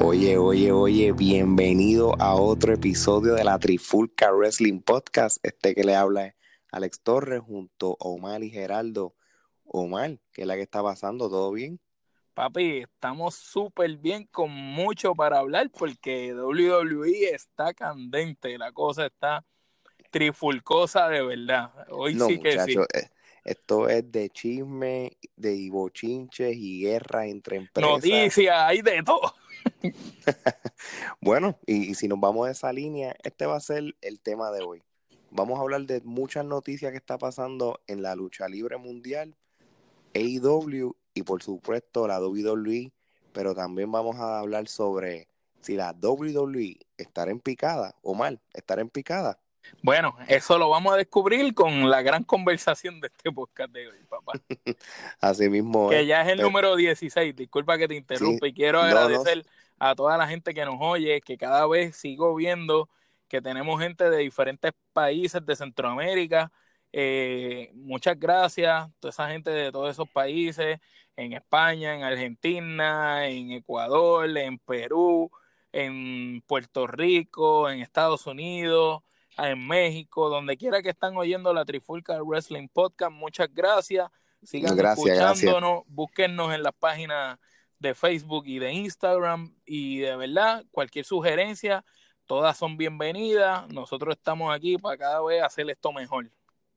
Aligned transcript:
Oye, 0.00 0.38
oye, 0.38 0.70
oye, 0.70 1.12
bienvenido 1.12 2.14
a 2.20 2.36
otro 2.36 2.72
episodio 2.72 3.34
de 3.34 3.42
la 3.42 3.58
Trifulca 3.58 4.30
Wrestling 4.30 4.80
Podcast. 4.80 5.38
Este 5.42 5.74
que 5.74 5.82
le 5.82 5.96
habla 5.96 6.26
es 6.26 6.34
Alex 6.70 7.00
Torres 7.02 7.40
junto 7.40 7.96
a 8.00 8.04
Omar 8.04 8.44
y 8.44 8.50
Geraldo. 8.50 9.16
Omar, 9.64 10.20
¿qué 10.32 10.42
es 10.42 10.46
la 10.46 10.54
que 10.54 10.62
está 10.62 10.84
pasando? 10.84 11.28
¿Todo 11.28 11.50
bien? 11.50 11.80
Papi, 12.32 12.78
estamos 12.78 13.34
súper 13.34 13.96
bien 13.96 14.28
con 14.30 14.52
mucho 14.52 15.16
para 15.16 15.40
hablar 15.40 15.68
porque 15.76 16.32
WWE 16.32 17.30
está 17.34 17.74
candente, 17.74 18.56
la 18.56 18.70
cosa 18.70 19.06
está 19.06 19.44
trifulcosa 20.12 21.08
de 21.08 21.24
verdad. 21.24 21.72
Hoy 21.90 22.14
no, 22.14 22.26
sí 22.26 22.38
que 22.38 22.52
sí. 22.52 22.58
muchachos, 22.58 22.86
eh, 22.94 23.08
esto 23.42 23.88
es 23.88 24.10
de 24.12 24.30
chisme, 24.30 25.16
de 25.34 25.68
bochinches 25.70 26.54
y 26.56 26.82
guerra 26.82 27.26
entre 27.26 27.56
empresas. 27.56 27.90
Noticias, 27.90 28.56
hay 28.56 28.80
de 28.80 29.02
todo. 29.02 29.34
Bueno, 31.20 31.58
y, 31.66 31.94
si 31.94 32.08
nos 32.08 32.20
vamos 32.20 32.48
a 32.48 32.50
esa 32.50 32.72
línea, 32.72 33.16
este 33.22 33.46
va 33.46 33.56
a 33.56 33.60
ser 33.60 33.96
el 34.00 34.20
tema 34.20 34.50
de 34.50 34.62
hoy. 34.62 34.82
Vamos 35.30 35.58
a 35.58 35.62
hablar 35.62 35.82
de 35.82 36.00
muchas 36.02 36.44
noticias 36.44 36.90
que 36.90 36.98
está 36.98 37.18
pasando 37.18 37.80
en 37.86 38.02
la 38.02 38.14
lucha 38.14 38.48
libre 38.48 38.78
mundial, 38.78 39.36
AEW 40.14 40.96
y 41.14 41.22
por 41.22 41.42
supuesto 41.42 42.06
la 42.06 42.20
WWE, 42.20 42.92
pero 43.32 43.54
también 43.54 43.92
vamos 43.92 44.16
a 44.16 44.38
hablar 44.38 44.68
sobre 44.68 45.28
si 45.60 45.76
la 45.76 45.92
WWE 45.92 46.78
estará 46.96 47.30
en 47.30 47.40
picada 47.40 47.94
o 48.02 48.14
mal, 48.14 48.40
estará 48.54 48.80
en 48.80 48.88
picada. 48.88 49.38
Bueno, 49.82 50.16
eso 50.28 50.58
lo 50.58 50.68
vamos 50.68 50.92
a 50.94 50.96
descubrir 50.96 51.54
con 51.54 51.88
la 51.88 52.02
gran 52.02 52.24
conversación 52.24 53.00
de 53.00 53.08
este 53.08 53.30
podcast 53.32 53.70
de 53.72 53.88
hoy, 53.88 53.98
papá. 54.08 54.32
Así 55.20 55.48
mismo 55.48 55.88
Que 55.90 56.00
es. 56.00 56.06
ya 56.06 56.22
es 56.22 56.28
el 56.28 56.36
Pero- 56.36 56.48
número 56.48 56.76
16. 56.76 57.34
Disculpa 57.36 57.78
que 57.78 57.88
te 57.88 57.94
interrumpa 57.94 58.46
y 58.48 58.52
quiero 58.52 58.82
no, 58.82 58.88
no. 58.90 58.98
agradecer 58.98 59.44
a 59.78 59.94
toda 59.94 60.16
la 60.16 60.26
gente 60.26 60.52
que 60.54 60.64
nos 60.64 60.76
oye, 60.80 61.20
que 61.20 61.38
cada 61.38 61.66
vez 61.66 61.96
sigo 61.96 62.34
viendo 62.34 62.88
que 63.28 63.40
tenemos 63.42 63.80
gente 63.80 64.08
de 64.10 64.18
diferentes 64.18 64.72
países 64.92 65.44
de 65.44 65.54
Centroamérica. 65.54 66.50
Eh, 66.92 67.70
muchas 67.74 68.18
gracias, 68.18 68.88
toda 68.98 69.10
esa 69.10 69.28
gente 69.28 69.50
de 69.50 69.70
todos 69.70 69.90
esos 69.90 70.08
países, 70.08 70.80
en 71.16 71.34
España, 71.34 71.94
en 71.94 72.02
Argentina, 72.04 73.26
en 73.28 73.52
Ecuador, 73.52 74.26
en 74.38 74.58
Perú, 74.58 75.30
en 75.72 76.42
Puerto 76.46 76.86
Rico, 76.86 77.68
en 77.68 77.80
Estados 77.80 78.26
Unidos, 78.26 79.02
en 79.38 79.66
México, 79.66 80.28
donde 80.28 80.56
quiera 80.56 80.82
que 80.82 80.90
están 80.90 81.16
oyendo 81.16 81.52
la 81.54 81.64
Trifulca 81.64 82.20
Wrestling 82.22 82.68
Podcast, 82.68 83.12
muchas 83.12 83.48
gracias. 83.52 84.10
Sigan 84.42 84.76
Gracias, 84.76 85.06
escuchándonos, 85.06 85.82
búsquennos 85.86 86.52
en 86.54 86.62
las 86.62 86.74
páginas 86.74 87.38
de 87.78 87.94
Facebook 87.94 88.44
y 88.46 88.58
de 88.58 88.72
Instagram 88.72 89.54
y 89.64 89.98
de 89.98 90.16
verdad, 90.16 90.64
cualquier 90.70 91.04
sugerencia, 91.04 91.84
todas 92.26 92.56
son 92.56 92.76
bienvenidas. 92.76 93.68
Nosotros 93.68 94.16
estamos 94.16 94.54
aquí 94.54 94.76
para 94.76 94.96
cada 94.96 95.22
vez 95.24 95.42
hacer 95.42 95.68
esto 95.70 95.92
mejor. 95.92 96.30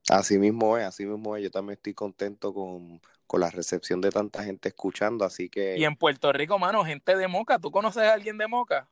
Así 0.09 0.39
mismo 0.39 0.77
es, 0.77 0.85
así 0.85 1.05
mismo 1.05 1.35
es. 1.35 1.43
Yo 1.43 1.51
también 1.51 1.77
estoy 1.77 1.93
contento 1.93 2.53
con, 2.53 2.99
con 3.27 3.39
la 3.39 3.49
recepción 3.49 4.01
de 4.01 4.09
tanta 4.09 4.43
gente 4.43 4.69
escuchando, 4.69 5.25
así 5.25 5.49
que... 5.49 5.77
Y 5.77 5.85
en 5.85 5.95
Puerto 5.95 6.31
Rico, 6.33 6.57
mano, 6.57 6.83
gente 6.83 7.15
de 7.15 7.27
Moca, 7.27 7.59
¿tú 7.59 7.71
conoces 7.71 8.03
a 8.03 8.13
alguien 8.13 8.37
de 8.37 8.47
Moca? 8.47 8.89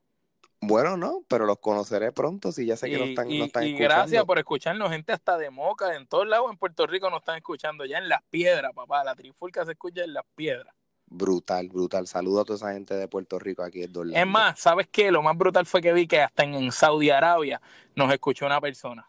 Bueno, 0.62 0.98
no, 0.98 1.24
pero 1.30 1.46
los 1.46 1.60
conoceré 1.60 2.12
pronto 2.12 2.52
si 2.52 2.66
ya 2.66 2.76
sé 2.76 2.90
que 2.90 2.98
no 2.98 3.06
Y, 3.06 3.10
están, 3.10 3.32
y- 3.32 3.40
no 3.40 3.46
están 3.46 3.64
y 3.64 3.68
escuchando. 3.70 3.96
gracias 3.96 4.26
por 4.26 4.40
escucharnos, 4.40 4.92
gente 4.92 5.14
hasta 5.14 5.38
de 5.38 5.50
Moca, 5.50 5.96
en 5.96 6.06
todos 6.06 6.28
lados 6.28 6.52
en 6.52 6.58
Puerto 6.58 6.86
Rico 6.86 7.10
nos 7.10 7.20
están 7.20 7.38
escuchando, 7.38 7.86
ya 7.86 7.98
en 7.98 8.10
Las 8.10 8.22
Piedras, 8.30 8.74
papá, 8.74 9.04
la 9.04 9.16
trifulca 9.16 9.64
se 9.66 9.72
escucha 9.72 10.04
en 10.04 10.14
Las 10.14 10.26
Piedras. 10.36 10.74
Brutal, 11.12 11.70
brutal. 11.70 12.06
Saludo 12.08 12.42
a 12.42 12.46
toda 12.46 12.58
esa 12.58 12.74
gente 12.74 12.94
de 12.94 13.08
Puerto 13.08 13.40
Rico 13.40 13.64
aquí 13.64 13.82
en 13.84 13.98
Orlando. 13.98 14.20
Es 14.20 14.28
más, 14.28 14.60
¿sabes 14.60 14.88
qué? 14.92 15.12
Lo 15.12 15.24
más 15.24 15.36
brutal 15.36 15.66
fue 15.66 15.82
que 15.82 15.92
vi 15.94 16.06
que 16.08 16.22
hasta 16.22 16.44
en, 16.44 16.54
en 16.54 16.72
Saudi 16.72 17.10
Arabia 17.10 17.60
nos 17.96 18.12
escuchó 18.14 18.46
una 18.46 18.62
persona. 18.62 19.08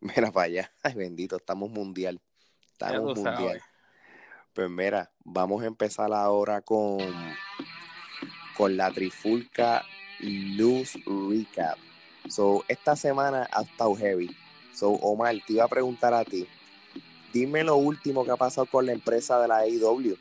Mira 0.00 0.30
para 0.32 0.46
allá. 0.46 0.72
Ay, 0.82 0.94
bendito, 0.94 1.36
estamos 1.36 1.68
mundial. 1.70 2.18
Estamos 2.72 3.16
mundial. 3.16 3.36
sabes. 3.36 3.62
Pues 4.54 4.70
mira, 4.70 5.10
vamos 5.24 5.62
a 5.62 5.66
empezar 5.66 6.10
ahora 6.14 6.62
con, 6.62 6.98
con 8.56 8.76
la 8.76 8.90
Trifulca 8.92 9.84
News 10.24 10.98
Recap. 11.06 11.78
So, 12.28 12.64
esta 12.68 12.96
semana 12.96 13.48
ha 13.52 13.62
estado 13.62 13.94
heavy. 13.94 14.34
So, 14.72 14.90
Omar, 14.90 15.36
te 15.46 15.54
iba 15.54 15.64
a 15.64 15.68
preguntar 15.68 16.14
a 16.14 16.24
ti. 16.24 16.46
Dime 17.32 17.64
lo 17.64 17.76
último 17.76 18.24
que 18.24 18.30
ha 18.30 18.36
pasado 18.36 18.66
con 18.66 18.86
la 18.86 18.92
empresa 18.92 19.40
de 19.40 19.48
la 19.48 19.58
AEW. 19.58 20.16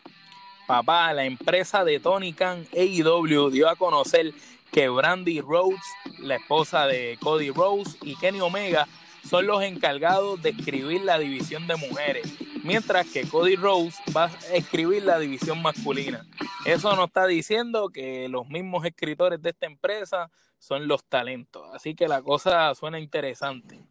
Papá, 0.67 1.13
la 1.13 1.25
empresa 1.25 1.83
de 1.83 1.99
Tony 1.99 2.33
Khan 2.33 2.65
AEW 2.73 3.49
dio 3.49 3.69
a 3.69 3.75
conocer 3.75 4.33
que 4.71 4.89
Brandy 4.89 5.39
Rhodes, 5.39 5.83
la 6.19 6.35
esposa 6.35 6.87
de 6.87 7.17
Cody 7.21 7.51
Rhodes 7.51 7.97
y 8.01 8.15
Kenny 8.15 8.41
Omega 8.41 8.87
son 9.29 9.47
los 9.47 9.63
encargados 9.63 10.41
de 10.41 10.49
escribir 10.49 11.01
la 11.01 11.17
división 11.17 11.67
de 11.67 11.75
mujeres, 11.75 12.33
mientras 12.63 13.07
que 13.07 13.27
Cody 13.27 13.55
Rhodes 13.55 13.95
va 14.15 14.25
a 14.25 14.55
escribir 14.55 15.03
la 15.03 15.19
división 15.19 15.61
masculina. 15.61 16.25
Eso 16.65 16.95
nos 16.95 17.07
está 17.07 17.25
diciendo 17.25 17.89
que 17.89 18.27
los 18.29 18.47
mismos 18.47 18.85
escritores 18.85 19.41
de 19.41 19.49
esta 19.49 19.65
empresa 19.65 20.31
son 20.59 20.87
los 20.87 21.03
talentos, 21.03 21.67
así 21.73 21.95
que 21.95 22.07
la 22.07 22.21
cosa 22.21 22.73
suena 22.75 22.99
interesante. 22.99 23.83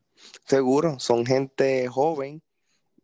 Seguro, 0.46 0.98
son 0.98 1.26
gente 1.26 1.86
joven, 1.88 2.42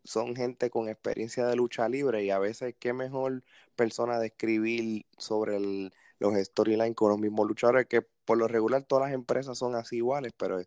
son 0.05 0.35
gente 0.35 0.71
con 0.71 0.89
experiencia 0.89 1.47
de 1.47 1.57
lucha 1.57 1.89
libre 1.89 2.25
y 2.25 2.31
a 2.31 2.39
veces 2.39 2.75
qué 2.79 2.93
mejor 2.93 3.43
persona 3.77 4.19
de 4.19 4.29
escribir 4.29 5.05
sobre 5.19 5.59
los 5.61 6.35
storylines 6.35 6.95
con 6.95 7.11
los 7.11 7.19
mismos 7.19 7.47
luchadores 7.47 7.87
que 7.87 8.03
por 8.25 8.39
lo 8.39 8.49
regular 8.49 8.85
todas 8.85 9.07
las 9.07 9.15
empresas 9.15 9.59
son 9.59 9.75
así 9.75 9.97
iguales, 9.97 10.33
pero 10.37 10.61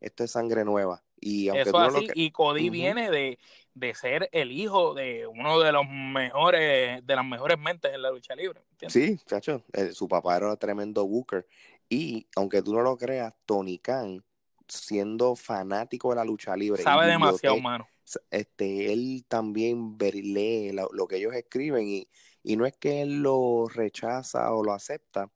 esto 0.00 0.24
es 0.24 0.30
sangre 0.30 0.64
nueva. 0.64 1.02
Y 1.20 1.48
aunque 1.48 1.62
Eso 1.70 1.78
lo 1.78 1.84
así, 1.86 2.08
y 2.14 2.30
Cody 2.30 2.70
viene 2.70 3.10
de, 3.10 3.38
de 3.74 3.94
ser 3.94 4.28
el 4.32 4.52
hijo 4.52 4.94
de 4.94 5.26
uno 5.26 5.58
de 5.60 5.72
los 5.72 5.84
mejores, 5.88 7.06
de 7.06 7.16
las 7.16 7.24
mejores 7.24 7.58
mentes 7.58 7.92
en 7.92 8.02
la 8.02 8.10
lucha 8.10 8.34
libre. 8.34 8.62
¿entiendes? 8.72 8.92
Sí, 9.18 9.24
chacho, 9.26 9.64
eh, 9.72 9.92
su 9.92 10.08
papá 10.08 10.36
era 10.36 10.56
tremendo 10.56 11.06
booker. 11.06 11.46
Y 11.88 12.26
aunque 12.36 12.62
tú 12.62 12.74
no 12.74 12.82
lo 12.82 12.96
creas, 12.96 13.32
Tony 13.46 13.78
Khan, 13.78 14.22
siendo 14.68 15.36
fanático 15.36 16.10
de 16.10 16.16
la 16.16 16.24
lucha 16.24 16.56
libre, 16.56 16.82
Sabe 16.82 17.06
demasiado, 17.06 17.56
biblioteca- 17.56 17.62
mano. 17.62 17.88
este, 18.30 18.92
él 18.92 19.24
también 19.28 19.96
lee 19.98 20.72
lo, 20.72 20.88
lo 20.92 21.06
que 21.06 21.16
ellos 21.16 21.34
escriben 21.34 21.86
y, 21.88 22.08
y 22.42 22.56
no 22.56 22.66
es 22.66 22.76
que 22.76 23.02
él 23.02 23.22
lo 23.22 23.66
rechaza 23.68 24.52
o 24.52 24.62
lo 24.64 24.72
acepta, 24.72 25.30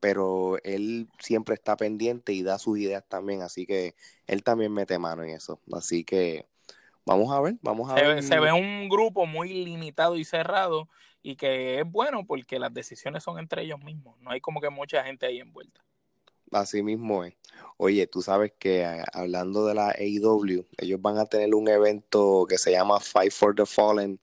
pero 0.00 0.58
él 0.64 1.08
siempre 1.20 1.54
está 1.54 1.76
pendiente 1.76 2.32
y 2.32 2.42
da 2.42 2.58
sus 2.58 2.78
ideas 2.78 3.04
también, 3.08 3.42
así 3.42 3.66
que 3.66 3.94
él 4.26 4.42
también 4.42 4.72
mete 4.72 4.98
mano 4.98 5.22
en 5.22 5.30
eso. 5.30 5.60
Así 5.72 6.04
que 6.04 6.46
vamos 7.04 7.32
a 7.32 7.40
ver, 7.40 7.56
vamos 7.62 7.90
a 7.90 7.96
Se, 7.96 8.02
ver. 8.02 8.14
ve- 8.16 8.22
se 8.22 8.40
ve 8.40 8.52
un 8.52 8.88
grupo 8.88 9.26
muy 9.26 9.48
limitado 9.64 10.16
y 10.16 10.24
cerrado 10.24 10.88
y 11.22 11.36
que 11.36 11.80
es 11.80 11.90
bueno 11.90 12.24
porque 12.26 12.58
las 12.58 12.72
decisiones 12.72 13.22
son 13.24 13.38
entre 13.38 13.62
ellos 13.62 13.80
mismos. 13.80 14.18
No 14.20 14.30
hay 14.30 14.40
como 14.40 14.60
que 14.60 14.70
mucha 14.70 15.02
gente 15.04 15.26
ahí 15.26 15.40
envuelta. 15.40 15.82
Así 16.52 16.82
mismo 16.82 17.24
es. 17.24 17.34
Oye, 17.76 18.06
tú 18.06 18.22
sabes 18.22 18.52
que 18.56 18.82
eh, 18.82 19.04
hablando 19.12 19.66
de 19.66 19.74
la 19.74 19.88
AEW, 19.90 20.64
ellos 20.78 21.02
van 21.02 21.18
a 21.18 21.26
tener 21.26 21.52
un 21.56 21.68
evento 21.68 22.46
que 22.48 22.56
se 22.56 22.70
llama 22.70 23.00
Fight 23.00 23.32
for 23.32 23.54
the 23.54 23.66
Fallen 23.66 24.20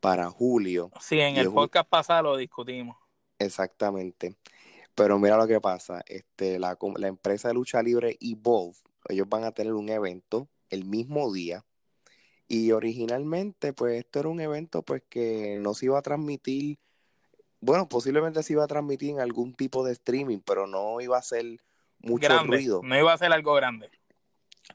para 0.00 0.30
julio. 0.30 0.90
Sí, 1.00 1.20
en 1.20 1.36
el 1.36 1.52
podcast 1.52 1.86
pasado 1.88 2.22
lo 2.22 2.36
discutimos. 2.38 2.96
Exactamente. 3.38 4.34
Pero 4.98 5.16
mira 5.20 5.36
lo 5.36 5.46
que 5.46 5.60
pasa, 5.60 6.02
este, 6.08 6.58
la, 6.58 6.76
la 6.96 7.06
empresa 7.06 7.46
de 7.46 7.54
lucha 7.54 7.80
libre 7.84 8.18
Evolve, 8.20 8.76
ellos 9.08 9.28
van 9.28 9.44
a 9.44 9.52
tener 9.52 9.72
un 9.74 9.88
evento 9.90 10.48
el 10.70 10.84
mismo 10.84 11.32
día 11.32 11.64
y 12.48 12.72
originalmente 12.72 13.72
pues 13.72 13.96
esto 14.00 14.18
era 14.18 14.28
un 14.28 14.40
evento 14.40 14.82
pues 14.82 15.04
que 15.08 15.56
no 15.60 15.72
se 15.74 15.86
iba 15.86 16.00
a 16.00 16.02
transmitir, 16.02 16.80
bueno, 17.60 17.88
posiblemente 17.88 18.42
se 18.42 18.54
iba 18.54 18.64
a 18.64 18.66
transmitir 18.66 19.10
en 19.10 19.20
algún 19.20 19.54
tipo 19.54 19.84
de 19.84 19.92
streaming, 19.92 20.38
pero 20.40 20.66
no 20.66 21.00
iba 21.00 21.16
a 21.16 21.22
ser 21.22 21.44
mucho 22.00 22.28
grande. 22.28 22.56
ruido. 22.56 22.80
No 22.82 22.98
iba 22.98 23.12
a 23.12 23.18
ser 23.18 23.32
algo 23.32 23.54
grande. 23.54 23.90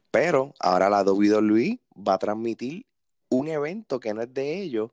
Pero 0.10 0.54
ahora 0.62 0.90
la 0.90 1.04
WWE 1.04 1.82
va 1.96 2.14
a 2.14 2.18
transmitir 2.18 2.86
un 3.28 3.50
evento 3.50 4.00
que 4.00 4.14
no 4.14 4.22
es 4.22 4.34
de 4.34 4.62
ellos 4.62 4.90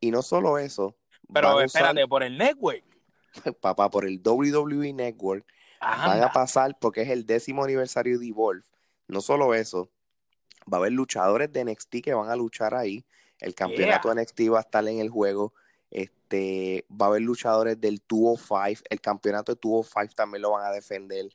y 0.00 0.10
no 0.10 0.22
solo 0.22 0.58
eso, 0.58 0.96
Pero 1.32 1.54
usar- 1.54 1.64
espérate, 1.66 2.08
por 2.08 2.24
el 2.24 2.36
network. 2.36 2.82
papá, 3.60 3.90
por 3.90 4.06
el 4.06 4.20
WWE 4.24 4.92
Network 4.92 5.46
van 5.80 6.22
a 6.22 6.32
pasar 6.32 6.76
porque 6.78 7.02
es 7.02 7.10
el 7.10 7.26
décimo 7.26 7.64
aniversario 7.64 8.18
de 8.18 8.28
Evolve. 8.28 8.64
No 9.08 9.20
solo 9.20 9.54
eso, 9.54 9.90
va 10.72 10.78
a 10.78 10.80
haber 10.80 10.92
luchadores 10.92 11.52
de 11.52 11.64
NXT 11.64 11.96
que 12.02 12.14
van 12.14 12.30
a 12.30 12.36
luchar 12.36 12.74
ahí. 12.74 13.04
El 13.38 13.54
campeonato 13.54 14.12
de 14.12 14.22
NXT 14.22 14.40
va 14.52 14.58
a 14.58 14.62
estar 14.62 14.86
en 14.88 14.98
el 14.98 15.10
juego. 15.10 15.52
Este, 15.90 16.84
va 16.90 17.06
a 17.06 17.08
haber 17.10 17.22
luchadores 17.22 17.80
del 17.80 18.02
205. 18.08 18.82
El 18.88 19.00
campeonato 19.00 19.54
de 19.54 19.60
205 19.62 20.14
también 20.14 20.42
lo 20.42 20.52
van 20.52 20.66
a 20.66 20.72
defender. 20.72 21.26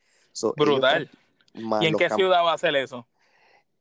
Brutal. 0.58 1.10
¿Y 1.54 1.86
en 1.88 1.96
qué 1.96 2.10
ciudad 2.10 2.44
va 2.44 2.54
a 2.54 2.58
ser 2.58 2.76
eso? 2.76 3.08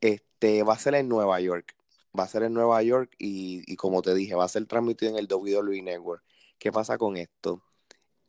Este, 0.01 0.63
va 0.63 0.75
a 0.75 0.79
ser 0.79 0.95
en 0.95 1.09
Nueva 1.09 1.41
York. 1.41 1.75
Va 2.19 2.25
a 2.25 2.29
ser 2.29 2.43
en 2.43 2.55
Nueva 2.55 2.83
York 2.83 3.15
y, 3.19 3.63
y 3.73 3.77
como 3.77 4.03
te 4.03 4.15
dije, 4.15 4.35
va 4.35 4.45
a 4.45 4.49
ser 4.49 4.67
transmitido 4.67 5.13
en 5.13 5.19
el 5.19 5.29
WWE 5.33 5.83
Network. 5.83 6.23
¿Qué 6.59 6.73
pasa 6.73 6.99
con 6.99 7.17
esto? 7.17 7.63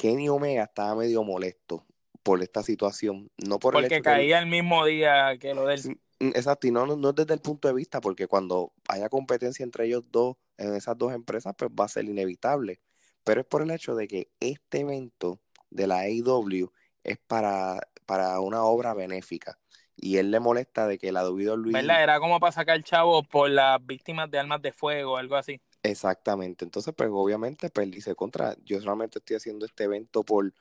Kenny 0.02 0.30
Omega 0.30 0.64
estaba 0.64 0.96
medio 0.96 1.24
molesto 1.24 1.86
por 2.24 2.42
esta 2.42 2.64
situación. 2.64 3.30
No 3.38 3.60
por 3.60 3.74
porque 3.74 4.02
caía 4.02 4.40
el 4.40 4.48
mismo 4.48 4.84
día 4.84 5.38
que 5.40 5.54
lo 5.54 5.68
del. 5.68 5.80
Mm, 6.20 6.30
exacto, 6.30 6.66
y 6.66 6.72
no, 6.72 6.88
no, 6.88 7.14
desde 7.14 7.36
el 7.36 7.40
punto 7.40 7.68
de 7.68 7.76
vista, 7.76 8.02
porque 8.02 8.26
cuando 8.26 8.74
haya 8.90 9.10
competencia 9.10 9.64
entre 9.64 9.86
ellos 9.86 10.04
dos, 10.10 10.38
en 10.58 10.74
esas 10.74 10.98
dos 10.98 11.14
empresas, 11.14 11.54
pues 11.56 11.70
va 11.80 11.86
a 11.86 11.88
ser 11.88 12.06
inevitable. 12.06 12.82
Pero 13.24 13.42
es 13.42 13.46
por 13.46 13.62
el 13.62 13.70
hecho 13.70 13.94
de 13.94 14.08
que 14.08 14.32
este 14.40 14.80
evento 14.80 15.40
de 15.70 15.86
la 15.86 16.00
AEW 16.00 16.72
es 17.04 17.20
para, 17.20 17.80
para 18.08 18.40
una 18.40 18.64
obra 18.64 18.96
benéfica. 18.96 19.60
Y 19.96 20.18
él 20.18 20.32
le 20.32 20.40
molesta 20.40 20.88
de 20.88 20.98
que 20.98 21.12
la 21.12 21.30
WWE... 21.30 21.74
¿Verdad? 21.74 22.02
Era 22.02 22.20
como 22.20 22.40
para 22.40 22.52
sacar 22.52 22.82
chavo 22.82 23.22
por 23.22 23.52
las 23.52 23.86
víctimas 23.86 24.32
de 24.32 24.40
armas 24.40 24.64
de 24.64 24.72
fuego, 24.72 25.18
algo 25.18 25.36
así. 25.36 25.62
Exactamente. 25.84 26.66
Entonces, 26.66 26.94
pues 26.96 27.10
obviamente, 27.12 27.70
pues 27.70 27.90
dice 27.90 28.16
contra, 28.16 28.56
yo 28.64 28.80
solamente 28.80 29.20
estoy 29.20 29.38
haciendo 29.38 29.66
este 29.66 29.86
evento 29.86 30.24
por, 30.24 30.54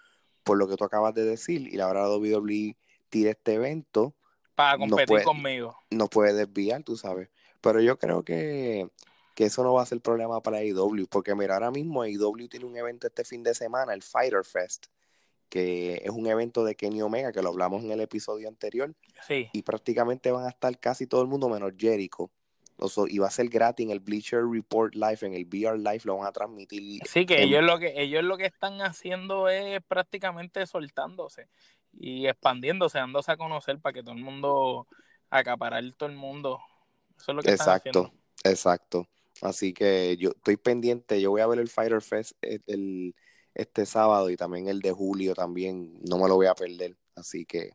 por 0.43 0.57
lo 0.57 0.67
que 0.67 0.77
tú 0.77 0.85
acabas 0.85 1.15
de 1.15 1.25
decir, 1.25 1.73
y 1.73 1.79
ahora 1.81 2.09
WWE 2.09 2.77
tira 3.09 3.31
este 3.31 3.55
evento. 3.55 4.15
Para 4.55 4.79
competir 4.79 5.23
conmigo. 5.23 5.77
No 5.91 6.09
puede 6.09 6.33
desviar, 6.33 6.83
tú 6.83 6.97
sabes. 6.97 7.29
Pero 7.61 7.81
yo 7.81 7.99
creo 7.99 8.25
que, 8.25 8.89
que 9.35 9.45
eso 9.45 9.63
no 9.63 9.75
va 9.75 9.83
a 9.83 9.87
ser 9.87 10.01
problema 10.01 10.43
para 10.43 10.59
AEW, 10.59 11.07
porque 11.09 11.35
mira, 11.35 11.55
ahora 11.55 11.71
mismo 11.71 12.03
AEW 12.03 12.49
tiene 12.49 12.65
un 12.65 12.77
evento 12.77 13.07
este 13.07 13.25
fin 13.25 13.43
de 13.43 13.55
semana, 13.55 13.93
el 13.93 14.03
Fighter 14.03 14.45
Fest, 14.45 14.87
que 15.51 16.01
es 16.03 16.11
un 16.11 16.27
evento 16.27 16.65
de 16.65 16.77
Kenny 16.77 17.03
Omega, 17.03 17.33
que 17.33 17.43
lo 17.43 17.51
hablamos 17.51 17.85
en 17.85 17.91
el 17.91 18.01
episodio 18.01 18.49
anterior. 18.49 18.95
Sí. 19.27 19.51
Y 19.53 19.63
prácticamente 19.63 20.31
van 20.31 20.47
a 20.47 20.51
estar 20.51 20.79
casi 20.79 21.07
todo 21.07 21.21
el 21.21 21.29
mundo 21.29 21.51
menos 21.51 21.73
Jericho 21.77 22.31
y 23.09 23.19
va 23.19 23.29
a 23.29 23.31
ser 23.31 23.49
gratis 23.49 23.85
en 23.85 23.93
el 23.93 24.01
Bleacher 24.01 24.43
Report 24.45 24.95
Live, 24.95 25.19
en 25.23 25.35
el 25.35 25.47
VR 25.47 25.79
Live 25.79 26.01
lo 26.05 26.17
van 26.17 26.27
a 26.27 26.33
transmitir. 26.33 27.01
Sí, 27.07 27.27
que 27.27 27.43
ellos 27.43 27.63
lo 27.63 27.79
que 27.79 28.01
ellos 28.01 28.25
lo 28.25 28.37
que 28.37 28.47
están 28.47 28.81
haciendo 28.83 29.49
es 29.49 29.83
prácticamente 29.83 30.67
soltándose 30.67 31.49
y 31.93 32.27
expandiéndose, 32.27 32.99
dándose 32.99 33.33
a 33.33 33.37
conocer 33.37 33.79
para 33.81 33.93
que 33.93 34.03
todo 34.03 34.15
el 34.15 34.23
mundo 34.23 34.87
acaparar 35.29 35.85
todo 35.97 36.09
el 36.09 36.17
mundo. 36.17 36.61
Eso 37.19 37.33
es 37.33 37.37
lo 37.37 37.43
que 37.43 37.51
exacto, 37.51 37.89
están 37.89 38.03
haciendo. 38.05 38.21
Exacto. 38.45 39.09
Así 39.43 39.73
que 39.73 40.17
yo 40.19 40.31
estoy 40.31 40.57
pendiente, 40.57 41.21
yo 41.21 41.31
voy 41.31 41.41
a 41.41 41.47
ver 41.47 41.59
el 41.59 41.69
Fighter 41.69 42.03
Fest 42.03 42.33
eh, 42.43 42.61
el, 42.67 43.15
este 43.55 43.87
sábado 43.87 44.31
y 44.31 44.37
también 44.37 44.69
el 44.69 44.81
de 44.81 44.93
julio 44.93 45.35
también, 45.35 45.99
no 46.09 46.19
me 46.19 46.29
lo 46.29 46.37
voy 46.37 46.47
a 46.47 46.55
perder. 46.55 46.97
Así 47.15 47.45
que, 47.45 47.71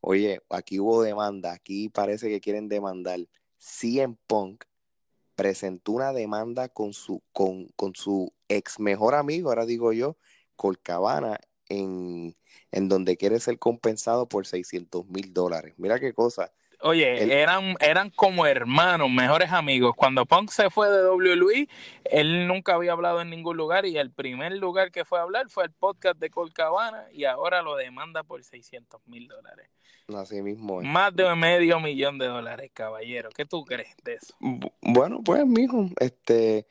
oye, 0.00 0.40
aquí 0.50 0.80
hubo 0.80 1.02
demanda, 1.02 1.52
aquí 1.52 1.88
parece 1.88 2.28
que 2.28 2.40
quieren 2.40 2.68
demandar 2.68 3.20
CM 3.64 4.18
Punk 4.26 4.64
presentó 5.36 5.92
una 5.92 6.12
demanda 6.12 6.68
con 6.68 6.92
su, 6.92 7.22
con, 7.32 7.68
con 7.76 7.94
su 7.94 8.32
ex 8.48 8.78
mejor 8.78 9.14
amigo, 9.14 9.48
ahora 9.48 9.64
digo 9.64 9.92
yo, 9.92 10.18
Colcabana, 10.54 11.40
en, 11.70 12.36
en 12.72 12.88
donde 12.88 13.16
quiere 13.16 13.40
ser 13.40 13.58
compensado 13.58 14.28
por 14.28 14.46
600 14.46 15.06
mil 15.08 15.32
dólares. 15.32 15.74
Mira 15.78 15.98
qué 15.98 16.12
cosa. 16.12 16.52
Oye, 16.86 17.40
eran, 17.40 17.76
eran 17.80 18.10
como 18.10 18.44
hermanos, 18.44 19.10
mejores 19.10 19.50
amigos. 19.50 19.94
Cuando 19.96 20.26
Punk 20.26 20.50
se 20.50 20.68
fue 20.68 20.90
de 20.90 21.08
WWE, 21.08 21.66
él 22.04 22.46
nunca 22.46 22.74
había 22.74 22.92
hablado 22.92 23.22
en 23.22 23.30
ningún 23.30 23.56
lugar 23.56 23.86
y 23.86 23.96
el 23.96 24.10
primer 24.10 24.52
lugar 24.52 24.90
que 24.90 25.06
fue 25.06 25.18
a 25.18 25.22
hablar 25.22 25.48
fue 25.48 25.64
el 25.64 25.70
podcast 25.70 26.18
de 26.18 26.28
Colcabana 26.28 27.06
y 27.10 27.24
ahora 27.24 27.62
lo 27.62 27.74
demanda 27.76 28.22
por 28.22 28.44
600 28.44 29.00
mil 29.06 29.28
dólares. 29.28 29.70
Así 30.14 30.42
mismo 30.42 30.82
Más 30.82 31.16
de 31.16 31.34
medio 31.34 31.80
millón 31.80 32.18
de 32.18 32.26
dólares, 32.26 32.70
caballero. 32.74 33.30
¿Qué 33.34 33.46
tú 33.46 33.64
crees 33.64 33.96
de 34.04 34.16
eso? 34.16 34.34
Bueno, 34.82 35.22
pues, 35.24 35.46
mijo, 35.46 35.88
este, 35.98 36.66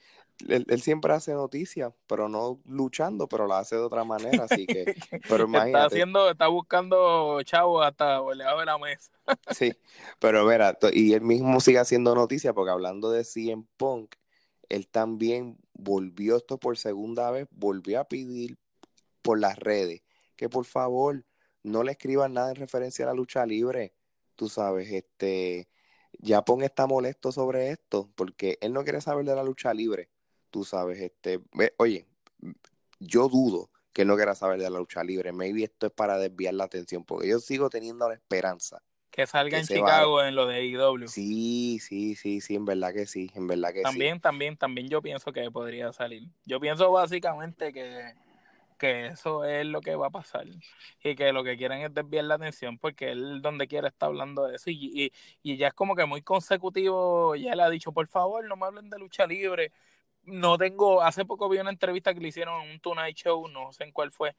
él, 0.47 0.81
siempre 0.81 1.13
hace 1.13 1.33
noticias, 1.33 1.93
pero 2.07 2.29
no 2.29 2.59
luchando, 2.65 3.27
pero 3.27 3.47
la 3.47 3.59
hace 3.59 3.75
de 3.75 3.81
otra 3.81 4.03
manera, 4.03 4.45
así 4.45 4.65
que, 4.65 4.85
pero 5.29 5.45
imagínate. 5.45 5.69
Está 5.69 5.85
haciendo, 5.85 6.29
está 6.29 6.47
buscando 6.47 7.41
chavo 7.43 7.81
hasta 7.81 8.21
oleado 8.21 8.59
de 8.59 8.65
la 8.65 8.77
mesa. 8.77 9.11
sí, 9.51 9.73
pero 10.19 10.45
mira, 10.45 10.77
y 10.91 11.13
él 11.13 11.21
mismo 11.21 11.59
sigue 11.59 11.79
haciendo 11.79 12.15
noticias, 12.15 12.53
porque 12.53 12.71
hablando 12.71 13.11
de 13.11 13.23
CM 13.23 13.65
Punk, 13.77 14.15
él 14.69 14.87
también 14.87 15.57
volvió 15.73 16.37
esto 16.37 16.57
por 16.57 16.77
segunda 16.77 17.29
vez, 17.31 17.47
volvió 17.51 17.99
a 17.99 18.05
pedir 18.05 18.57
por 19.21 19.39
las 19.39 19.57
redes 19.57 20.03
que 20.35 20.49
por 20.49 20.65
favor 20.65 21.25
no 21.63 21.83
le 21.83 21.93
escriban 21.93 22.33
nada 22.33 22.49
en 22.49 22.55
referencia 22.55 23.05
a 23.05 23.07
la 23.07 23.13
lucha 23.13 23.45
libre, 23.45 23.93
tú 24.35 24.49
sabes, 24.49 24.91
este, 24.91 25.69
Japón 26.21 26.63
está 26.63 26.87
molesto 26.87 27.31
sobre 27.31 27.69
esto, 27.69 28.11
porque 28.15 28.57
él 28.61 28.73
no 28.73 28.83
quiere 28.83 29.01
saber 29.01 29.25
de 29.25 29.35
la 29.35 29.43
lucha 29.43 29.73
libre, 29.73 30.09
tú 30.53 30.63
sabes, 30.63 30.99
este, 30.99 31.41
oye, 31.77 32.05
yo 32.99 33.27
dudo 33.27 33.71
que 33.91 34.05
no 34.05 34.15
quiera 34.15 34.35
saber 34.35 34.61
de 34.61 34.69
la 34.69 34.77
lucha 34.77 35.03
libre, 35.03 35.33
maybe 35.33 35.63
esto 35.63 35.87
es 35.87 35.91
para 35.91 36.19
desviar 36.19 36.53
la 36.53 36.65
atención, 36.65 37.03
porque 37.03 37.27
yo 37.27 37.39
sigo 37.39 37.71
teniendo 37.71 38.07
la 38.07 38.13
esperanza. 38.13 38.83
Que 39.09 39.25
salga 39.25 39.57
en 39.57 39.65
Chicago 39.65 40.23
en 40.23 40.35
lo 40.35 40.45
de 40.45 40.63
IW. 40.65 41.07
Sí, 41.07 41.79
sí, 41.79 42.15
sí, 42.15 42.39
sí, 42.39 42.55
en 42.55 42.65
verdad 42.65 42.93
que 42.93 43.07
sí, 43.07 43.31
en 43.33 43.47
verdad 43.47 43.73
que 43.73 43.81
también, 43.81 44.17
sí. 44.17 44.21
También, 44.21 44.21
también, 44.21 44.57
también 44.57 44.89
yo 44.89 45.01
pienso 45.01 45.33
que 45.33 45.49
podría 45.49 45.91
salir. 45.91 46.29
Yo 46.45 46.59
pienso 46.59 46.91
básicamente 46.91 47.73
que 47.73 48.13
que 48.83 49.07
eso 49.07 49.45
es 49.45 49.65
lo 49.65 49.79
que 49.79 49.95
va 49.95 50.07
a 50.07 50.09
pasar 50.09 50.45
y 51.03 51.15
que 51.15 51.31
lo 51.31 51.43
que 51.45 51.55
quieren 51.55 51.81
es 51.83 51.93
desviar 51.93 52.25
la 52.25 52.35
atención 52.35 52.77
porque 52.77 53.11
él 53.11 53.41
donde 53.41 53.65
quiera 53.65 53.87
está 53.87 54.07
hablando 54.07 54.45
de 54.45 54.57
eso 54.57 54.69
y, 54.69 55.09
y, 55.41 55.57
ya 55.57 55.69
es 55.69 55.73
como 55.73 55.95
que 55.95 56.05
muy 56.05 56.21
consecutivo, 56.21 57.33
ya 57.35 57.55
le 57.55 57.63
ha 57.63 57.69
dicho, 57.69 57.93
por 57.93 58.07
favor, 58.07 58.45
no 58.45 58.57
me 58.57 58.65
hablen 58.65 58.89
de 58.89 58.99
lucha 58.99 59.25
libre. 59.25 59.71
No 60.25 60.57
tengo, 60.57 61.01
hace 61.01 61.25
poco 61.25 61.49
vi 61.49 61.59
una 61.59 61.69
entrevista 61.69 62.13
que 62.13 62.21
le 62.21 62.29
hicieron 62.29 62.61
en 62.63 62.71
un 62.71 62.79
Tonight 62.79 63.15
Show, 63.17 63.47
no 63.49 63.73
sé 63.73 63.83
en 63.83 63.91
cuál 63.91 64.11
fue, 64.11 64.35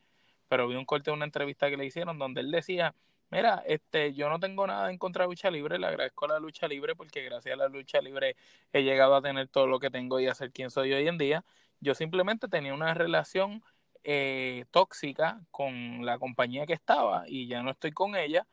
pero 0.48 0.66
vi 0.68 0.76
un 0.76 0.86
corte 0.86 1.10
de 1.10 1.16
una 1.16 1.26
entrevista 1.26 1.68
que 1.68 1.76
le 1.76 1.84
hicieron 1.84 2.18
donde 2.18 2.40
él 2.40 2.50
decía, 2.50 2.94
mira, 3.30 3.62
este, 3.66 4.14
yo 4.14 4.28
no 4.30 4.40
tengo 4.40 4.66
nada 4.66 4.90
en 4.90 4.98
contra 4.98 5.24
de 5.24 5.28
lucha 5.28 5.50
libre, 5.50 5.78
le 5.78 5.86
agradezco 5.86 6.26
la 6.26 6.38
lucha 6.38 6.68
libre 6.68 6.94
porque 6.96 7.22
gracias 7.22 7.54
a 7.54 7.56
la 7.56 7.68
lucha 7.68 8.00
libre 8.00 8.36
he 8.72 8.82
llegado 8.82 9.14
a 9.14 9.22
tener 9.22 9.48
todo 9.48 9.66
lo 9.66 9.78
que 9.80 9.90
tengo 9.90 10.20
y 10.20 10.26
a 10.26 10.34
ser 10.34 10.52
quien 10.52 10.70
soy 10.70 10.92
hoy 10.92 11.06
en 11.08 11.18
día. 11.18 11.44
Yo 11.80 11.94
simplemente 11.94 12.48
tenía 12.48 12.72
una 12.74 12.94
relación 12.94 13.62
eh, 14.04 14.64
tóxica 14.70 15.40
con 15.50 16.04
la 16.06 16.18
compañía 16.18 16.66
que 16.66 16.74
estaba 16.74 17.24
y 17.28 17.46
ya 17.48 17.62
no 17.62 17.70
estoy 17.70 17.92
con 17.92 18.16
ella. 18.16 18.46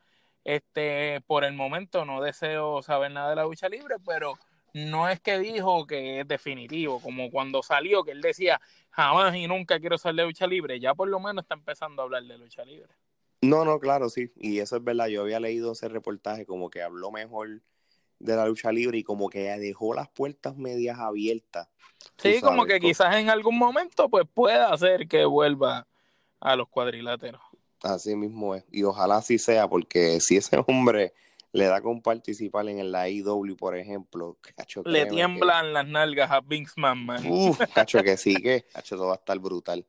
Este, 0.44 1.20
por 1.26 1.44
el 1.44 1.54
momento 1.54 2.04
no 2.04 2.20
deseo 2.20 2.82
saber 2.82 3.12
nada 3.12 3.30
de 3.30 3.36
la 3.36 3.44
lucha 3.44 3.68
libre, 3.68 3.96
pero 4.04 4.38
no 4.72 5.08
es 5.08 5.20
que 5.20 5.38
dijo 5.38 5.86
que 5.86 6.20
es 6.20 6.28
definitivo, 6.28 7.00
como 7.00 7.30
cuando 7.30 7.62
salió 7.62 8.04
que 8.04 8.12
él 8.12 8.20
decía 8.20 8.60
jamás 8.90 9.34
y 9.36 9.46
nunca 9.46 9.78
quiero 9.80 9.98
salir 9.98 10.22
de 10.22 10.26
lucha 10.26 10.46
libre, 10.46 10.80
ya 10.80 10.94
por 10.94 11.08
lo 11.08 11.20
menos 11.20 11.44
está 11.44 11.54
empezando 11.54 12.02
a 12.02 12.04
hablar 12.04 12.24
de 12.24 12.38
lucha 12.38 12.64
libre. 12.64 12.92
No, 13.42 13.64
no, 13.64 13.80
claro, 13.80 14.08
sí, 14.08 14.32
y 14.36 14.60
eso 14.60 14.76
es 14.76 14.84
verdad, 14.84 15.08
yo 15.08 15.22
había 15.22 15.40
leído 15.40 15.72
ese 15.72 15.88
reportaje 15.88 16.46
como 16.46 16.70
que 16.70 16.82
habló 16.82 17.10
mejor 17.10 17.60
de 18.18 18.36
la 18.36 18.46
lucha 18.46 18.70
libre 18.70 18.98
y 18.98 19.02
como 19.02 19.28
que 19.28 19.40
dejó 19.58 19.94
las 19.94 20.08
puertas 20.08 20.56
medias 20.56 20.98
abiertas. 20.98 21.68
Sí, 22.18 22.40
como 22.40 22.64
que 22.66 22.78
quizás 22.78 23.16
en 23.16 23.30
algún 23.30 23.58
momento 23.58 24.08
pues 24.08 24.24
pueda 24.32 24.72
hacer 24.72 25.08
que 25.08 25.24
vuelva 25.24 25.88
a 26.40 26.56
los 26.56 26.68
cuadriláteros. 26.68 27.40
Así 27.82 28.14
mismo 28.14 28.54
es. 28.54 28.64
Y 28.70 28.84
ojalá 28.84 29.16
así 29.16 29.38
sea, 29.38 29.68
porque 29.68 30.20
si 30.20 30.36
ese 30.36 30.62
hombre 30.66 31.12
le 31.52 31.66
da 31.66 31.82
con 31.82 32.00
participar 32.00 32.68
en 32.68 32.90
la 32.90 33.08
IW, 33.08 33.56
por 33.56 33.76
ejemplo, 33.76 34.38
cacho, 34.56 34.82
le 34.84 35.06
tiemblan 35.06 35.72
las 35.72 35.86
nalgas 35.86 36.30
a 36.30 36.40
Vince 36.40 36.74
McMahon. 36.76 37.26
Uf, 37.26 37.58
cacho 37.74 38.02
que 38.02 38.16
sí, 38.16 38.34
que 38.36 38.64
cacho, 38.72 38.96
todo 38.96 39.08
va 39.08 39.14
a 39.14 39.16
estar 39.16 39.38
brutal. 39.38 39.86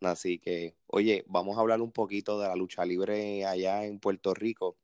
Así 0.00 0.38
que, 0.38 0.76
oye, 0.88 1.24
vamos 1.28 1.56
a 1.56 1.60
hablar 1.60 1.80
un 1.80 1.92
poquito 1.92 2.38
de 2.40 2.48
la 2.48 2.56
lucha 2.56 2.84
libre 2.84 3.46
allá 3.46 3.84
en 3.84 4.00
Puerto 4.00 4.34
Rico. 4.34 4.76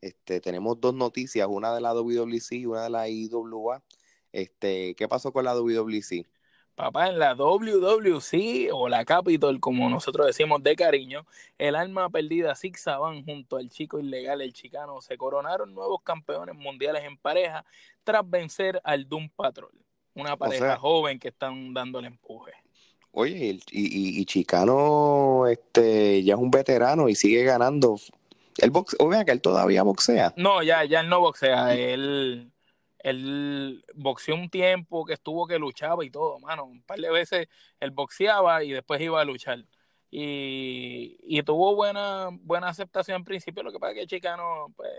Este, 0.00 0.40
tenemos 0.40 0.80
dos 0.80 0.92
noticias, 0.92 1.46
una 1.48 1.74
de 1.74 1.80
la 1.80 1.94
WWC 1.94 2.52
y 2.52 2.66
una 2.66 2.84
de 2.84 2.90
la 2.90 3.08
IWA. 3.08 3.82
Este, 4.32 4.94
¿Qué 4.96 5.08
pasó 5.08 5.32
con 5.32 5.44
la 5.44 5.54
WWC? 5.54 6.26
Papá, 6.76 7.08
en 7.08 7.18
la 7.18 7.34
WWC 7.34 8.68
o 8.70 8.86
la 8.90 9.06
Capitol, 9.06 9.58
como 9.60 9.88
nosotros 9.88 10.26
decimos 10.26 10.62
de 10.62 10.76
cariño, 10.76 11.24
el 11.56 11.74
alma 11.74 12.10
perdida 12.10 12.54
Six 12.54 12.82
Saban 12.82 13.24
junto 13.24 13.56
al 13.56 13.70
chico 13.70 13.98
ilegal, 13.98 14.42
el 14.42 14.52
chicano, 14.52 15.00
se 15.00 15.16
coronaron 15.16 15.74
nuevos 15.74 16.02
campeones 16.02 16.54
mundiales 16.54 17.02
en 17.04 17.16
pareja 17.16 17.64
tras 18.04 18.28
vencer 18.28 18.78
al 18.84 19.08
Doom 19.08 19.30
Patrol, 19.34 19.72
una 20.14 20.36
pareja 20.36 20.76
joven 20.76 21.18
que 21.18 21.28
están 21.28 21.72
dándole 21.72 22.08
empuje. 22.08 22.52
Oye, 23.12 23.58
y, 23.70 24.20
y, 24.20 24.24
Chicano 24.26 25.46
este, 25.46 26.22
ya 26.22 26.34
es 26.34 26.38
un 26.38 26.50
veterano 26.50 27.08
y 27.08 27.14
sigue 27.14 27.42
ganando. 27.44 27.98
El 28.58 28.70
boxe, 28.70 28.98
o 29.00 29.08
que 29.08 29.32
él 29.32 29.40
todavía 29.40 29.82
boxea. 29.82 30.34
No, 30.36 30.62
ya, 30.62 30.84
ya 30.84 31.00
él 31.00 31.08
no 31.08 31.20
boxea. 31.20 31.74
Él, 31.74 32.52
él 33.06 33.84
boxeó 33.94 34.34
un 34.34 34.50
tiempo 34.50 35.04
que 35.04 35.14
estuvo 35.14 35.46
que 35.46 35.58
luchaba 35.58 36.04
y 36.04 36.10
todo, 36.10 36.40
mano. 36.40 36.64
Un 36.64 36.82
par 36.82 36.98
de 36.98 37.10
veces 37.10 37.48
él 37.80 37.90
boxeaba 37.92 38.64
y 38.64 38.72
después 38.72 39.00
iba 39.00 39.20
a 39.20 39.24
luchar. 39.24 39.64
Y, 40.10 41.16
y 41.22 41.42
tuvo 41.44 41.76
buena, 41.76 42.30
buena 42.32 42.68
aceptación 42.68 43.18
en 43.18 43.24
principio. 43.24 43.62
Lo 43.62 43.72
que 43.72 43.78
pasa 43.78 43.92
es 43.92 44.00
que 44.00 44.06
Chicano, 44.08 44.72
pues, 44.76 44.90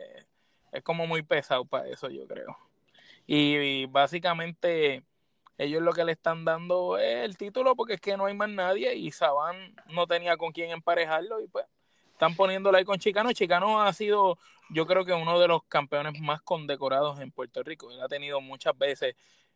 es 0.71 0.83
como 0.83 1.05
muy 1.07 1.21
pesado 1.23 1.65
para 1.65 1.87
eso, 1.89 2.09
yo 2.09 2.27
creo. 2.27 2.57
y 3.27 3.85
básicamente 3.87 5.03
ellos 5.57 5.81
lo 5.81 5.93
que 5.93 6.05
le 6.05 6.11
están 6.13 6.45
dando 6.45 6.97
es 6.97 7.25
el 7.25 7.37
título 7.37 7.75
porque 7.75 7.95
es 7.95 8.01
que 8.01 8.15
no 8.15 8.27
hay 8.27 8.33
más 8.35 8.49
nadie 8.49 8.95
y 8.95 9.11
Saban 9.11 9.75
no 9.87 10.07
tenía 10.07 10.37
con 10.37 10.51
quién 10.51 10.71
emparejarlo 10.71 11.41
y 11.41 11.47
pues 11.47 11.65
están 12.17 12.35
poniéndolo 12.35 12.75
ahí 12.75 12.83
con 12.83 12.97
Chicano. 12.97 13.31
Chicano 13.31 13.79
ha 13.79 13.93
sido, 13.93 14.39
yo 14.71 14.87
creo 14.87 15.05
que 15.05 15.13
uno 15.13 15.39
de 15.39 15.47
los 15.47 15.63
campeones 15.65 16.19
más 16.19 16.41
condecorados 16.41 17.19
en 17.19 17.29
Puerto 17.29 17.61
Rico. 17.61 17.91
Él 17.91 18.01
ha 18.01 18.07
tenido 18.07 18.41
muchas 18.41 18.75
veces 18.75 19.15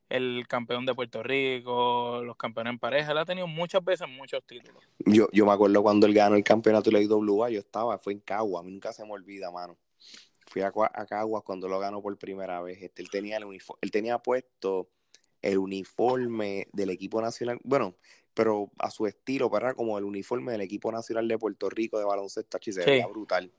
el 0.10 0.46
campeón 0.48 0.86
de 0.86 0.94
Puerto 0.94 1.24
Rico, 1.24 2.22
los 2.24 2.38
campeones 2.38 2.74
en 2.74 2.80
pareja, 2.80 3.14
él 3.14 3.18
ha 3.18 3.26
tenido 3.26 3.48
muchas 3.48 3.84
veces 3.84 4.08
muchos 4.08 4.44
títulos. 4.46 4.84
Yo, 5.00 5.28
yo 5.32 5.46
me 5.46 5.54
acuerdo 5.54 5.82
cuando 5.82 6.06
él 6.06 6.14
ganó 6.14 6.36
el 6.36 6.44
campeonato 6.44 6.92
de 6.92 6.98
la 6.98 7.02
IWA, 7.02 7.50
yo 7.50 7.60
estaba, 7.60 7.98
fue 7.98 8.14
en 8.14 8.20
Cagua, 8.20 8.62
nunca 8.62 8.94
se 8.94 9.04
me 9.06 9.12
olvida, 9.12 9.50
mano. 9.50 9.78
Fui 10.46 10.62
a, 10.62 10.68
a 10.68 11.06
Caguas 11.08 11.44
cuando 11.44 11.68
lo 11.68 11.80
ganó 11.80 12.02
por 12.02 12.16
primera 12.18 12.62
vez. 12.62 12.80
Este, 12.82 13.02
él 13.02 13.10
tenía 13.10 13.38
el 13.38 13.46
él 13.82 13.92
tenía 13.92 14.20
puesto 14.20 14.90
el 15.42 15.58
uniforme 15.58 16.68
del 16.74 16.92
equipo 16.92 17.22
nacional, 17.22 17.58
bueno, 17.64 17.96
pero 18.34 18.72
a 18.78 18.90
su 18.90 19.08
estilo, 19.08 19.50
¿verdad? 19.50 19.76
Como 19.76 19.98
el 19.98 20.04
uniforme 20.04 20.52
del 20.52 20.62
equipo 20.62 20.92
nacional 20.92 21.28
de 21.28 21.38
Puerto 21.38 21.70
Rico 21.70 21.98
de 21.98 22.06
baloncesto, 22.06 22.58
se 22.62 22.86
veía 22.86 23.08
brutal. 23.08 23.52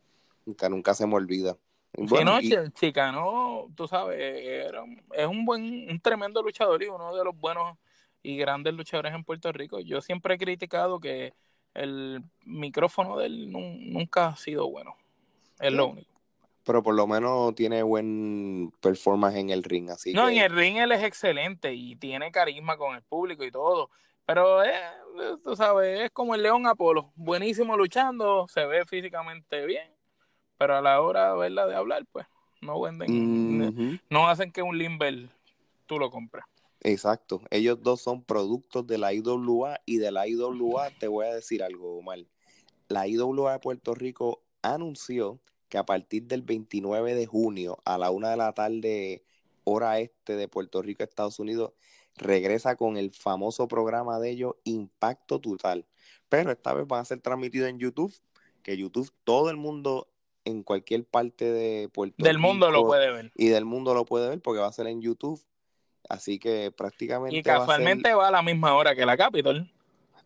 Nunca, 0.44 0.68
nunca 0.68 0.94
se 0.94 1.06
me 1.06 1.14
olvida. 1.14 1.56
Bueno, 1.94 2.40
sí, 2.40 2.48
no, 2.48 2.70
Chicano, 2.70 3.68
tú 3.76 3.86
sabes, 3.86 4.72
es 5.12 5.26
un 5.26 5.44
buen, 5.44 5.90
un 5.90 6.00
tremendo 6.00 6.42
luchador 6.42 6.82
y 6.82 6.86
uno 6.86 7.14
de 7.14 7.22
los 7.22 7.36
buenos 7.38 7.76
y 8.22 8.36
grandes 8.38 8.72
luchadores 8.72 9.12
en 9.14 9.24
Puerto 9.24 9.52
Rico. 9.52 9.78
Yo 9.80 10.00
siempre 10.00 10.34
he 10.34 10.38
criticado 10.38 11.00
que 11.00 11.34
el 11.74 12.22
micrófono 12.44 13.18
de 13.18 13.26
él 13.26 13.52
nunca 13.52 14.28
ha 14.28 14.36
sido 14.36 14.70
bueno. 14.70 14.96
Es 15.60 15.72
lo 15.72 15.88
único 15.88 16.12
pero 16.64 16.82
por 16.82 16.94
lo 16.94 17.06
menos 17.06 17.54
tiene 17.54 17.82
buen 17.82 18.72
performance 18.80 19.36
en 19.36 19.50
el 19.50 19.64
ring. 19.64 19.90
Así 19.90 20.12
no, 20.12 20.28
en 20.28 20.38
el 20.38 20.54
ring 20.54 20.76
él 20.76 20.92
es 20.92 21.02
excelente 21.02 21.74
y 21.74 21.96
tiene 21.96 22.30
carisma 22.30 22.76
con 22.76 22.94
el 22.94 23.02
público 23.02 23.44
y 23.44 23.50
todo. 23.50 23.90
Pero 24.26 24.62
es, 24.62 24.72
tú 25.42 25.56
sabes, 25.56 26.00
es 26.00 26.10
como 26.10 26.34
el 26.34 26.42
León 26.42 26.66
Apolo, 26.66 27.12
buenísimo 27.16 27.76
luchando, 27.76 28.46
se 28.48 28.64
ve 28.66 28.84
físicamente 28.84 29.66
bien, 29.66 29.90
pero 30.58 30.76
a 30.76 30.80
la 30.80 31.00
hora 31.00 31.34
¿verdad? 31.34 31.68
de 31.68 31.74
hablar, 31.74 32.06
pues 32.10 32.26
no 32.60 32.80
venden, 32.80 34.00
no 34.08 34.28
hacen 34.28 34.52
que 34.52 34.62
un 34.62 34.78
Limber 34.78 35.28
tú 35.86 35.98
lo 35.98 36.10
compres. 36.10 36.44
Exacto, 36.80 37.42
ellos 37.50 37.80
dos 37.82 38.00
son 38.00 38.24
productos 38.24 38.86
de 38.86 38.98
la 38.98 39.12
IWA 39.12 39.80
y 39.86 39.98
de 39.98 40.10
la 40.10 40.26
IWA 40.26 40.90
te 40.98 41.08
voy 41.08 41.26
a 41.26 41.34
decir 41.34 41.62
algo 41.62 42.02
mal. 42.02 42.28
La 42.88 43.06
IWA 43.06 43.52
de 43.52 43.58
Puerto 43.58 43.94
Rico 43.94 44.42
anunció 44.62 45.40
que 45.68 45.78
a 45.78 45.86
partir 45.86 46.24
del 46.24 46.42
29 46.42 47.14
de 47.14 47.26
junio 47.26 47.78
a 47.84 47.98
la 47.98 48.10
una 48.10 48.30
de 48.30 48.36
la 48.36 48.52
tarde, 48.52 49.22
hora 49.64 50.00
este 50.00 50.36
de 50.36 50.48
Puerto 50.48 50.82
Rico, 50.82 51.02
Estados 51.02 51.38
Unidos, 51.38 51.72
regresa 52.16 52.76
con 52.76 52.96
el 52.96 53.12
famoso 53.12 53.68
programa 53.68 54.18
de 54.20 54.30
ellos, 54.30 54.54
Impacto 54.64 55.40
Total. 55.40 55.86
Pero 56.28 56.50
esta 56.50 56.72
vez 56.74 56.86
va 56.90 57.00
a 57.00 57.04
ser 57.04 57.20
transmitido 57.20 57.66
en 57.66 57.78
YouTube, 57.78 58.14
que 58.62 58.76
YouTube 58.76 59.12
todo 59.24 59.50
el 59.50 59.56
mundo 59.56 60.08
en 60.44 60.62
cualquier 60.62 61.04
parte 61.04 61.44
de 61.44 61.88
Puerto 61.88 62.22
del 62.22 62.38
mundo 62.38 62.70
lo 62.70 62.84
puede 62.84 63.10
ver. 63.10 63.32
Y 63.34 63.48
del 63.48 63.64
mundo 63.64 63.94
lo 63.94 64.04
puede 64.04 64.28
ver 64.28 64.40
porque 64.40 64.60
va 64.60 64.66
a 64.66 64.72
ser 64.72 64.86
en 64.86 65.00
YouTube. 65.00 65.40
Así 66.08 66.38
que 66.38 66.70
prácticamente. 66.70 67.36
Y 67.36 67.42
casualmente 67.42 68.12
va 68.14 68.28
a, 68.28 68.30
la 68.30 68.42
misma 68.42 68.74
hora 68.74 68.94
que 68.94 69.06
la 69.06 69.16
Capitol. 69.16 69.70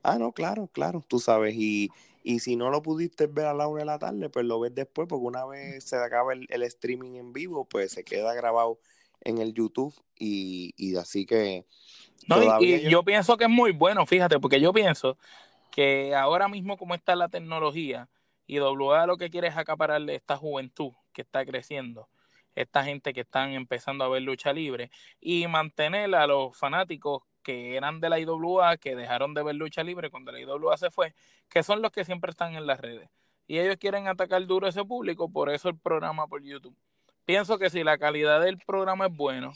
Ah, 0.02 0.18
no, 0.18 0.32
claro, 0.32 0.68
claro, 0.72 1.04
tú 1.06 1.18
sabes. 1.18 1.54
Y, 1.56 1.90
y 2.22 2.40
si 2.40 2.56
no 2.56 2.70
lo 2.70 2.82
pudiste 2.82 3.26
ver 3.26 3.46
a 3.46 3.54
la 3.54 3.68
una 3.68 3.80
de 3.80 3.86
la 3.86 3.98
tarde, 3.98 4.28
pues 4.28 4.44
lo 4.46 4.58
ves 4.58 4.74
después, 4.74 5.06
porque 5.08 5.24
una 5.24 5.44
vez 5.44 5.84
se 5.84 5.96
acaba 5.96 6.32
el, 6.32 6.62
streaming 6.62 7.14
en 7.16 7.32
vivo, 7.32 7.64
pues 7.64 7.92
se 7.92 8.04
queda 8.04 8.34
grabado 8.34 8.78
en 9.22 9.38
el 9.38 9.54
YouTube 9.54 9.94
y, 10.18 10.72
y 10.76 10.96
así 10.96 11.26
que... 11.26 11.66
No, 12.28 12.60
y, 12.60 12.88
yo... 12.88 13.02
pienso 13.02 13.36
que 13.36 13.44
es 13.44 13.50
muy 13.50 13.72
bueno, 13.72 14.06
fíjate, 14.06 14.38
porque 14.40 14.60
yo 14.60 14.72
pienso 14.72 15.18
que 15.70 16.14
ahora 16.14 16.48
mismo 16.48 16.76
como 16.76 16.94
está 16.94 17.14
la 17.14 17.28
tecnología 17.28 18.08
y 18.46 18.60
WA 18.60 19.06
lo 19.06 19.16
que 19.16 19.30
quiere 19.30 19.48
es 19.48 19.56
acapararle 19.56 20.14
esta 20.14 20.36
juventud 20.36 20.92
que 21.12 21.22
está 21.22 21.44
creciendo, 21.44 22.08
esta 22.54 22.84
gente 22.84 23.12
que 23.12 23.20
están 23.20 23.50
empezando 23.52 24.04
a 24.04 24.08
ver 24.08 24.22
lucha 24.22 24.52
libre 24.52 24.90
y 25.20 25.46
mantener 25.46 26.14
a 26.14 26.26
los 26.26 26.56
fanáticos 26.56 27.22
que 27.42 27.76
eran 27.76 28.00
de 28.00 28.08
la 28.08 28.18
IWA, 28.18 28.76
que 28.76 28.96
dejaron 28.96 29.34
de 29.34 29.42
ver 29.42 29.54
lucha 29.54 29.84
libre 29.84 30.10
cuando 30.10 30.32
la 30.32 30.40
IWA 30.40 30.76
se 30.76 30.90
fue, 30.90 31.14
que 31.48 31.62
son 31.62 31.80
los 31.80 31.92
que 31.92 32.04
siempre 32.04 32.30
están 32.30 32.54
en 32.54 32.66
las 32.66 32.80
redes. 32.80 33.08
Y 33.46 33.58
ellos 33.58 33.76
quieren 33.76 34.08
atacar 34.08 34.44
duro 34.46 34.66
a 34.66 34.70
ese 34.70 34.84
público, 34.84 35.30
por 35.30 35.50
eso 35.50 35.68
el 35.68 35.78
programa 35.78 36.26
por 36.26 36.42
YouTube. 36.42 36.76
Pienso 37.26 37.58
que 37.58 37.70
si 37.70 37.82
la 37.82 37.98
calidad 37.98 38.40
del 38.40 38.56
programa 38.58 39.06
es 39.06 39.16
bueno, 39.16 39.52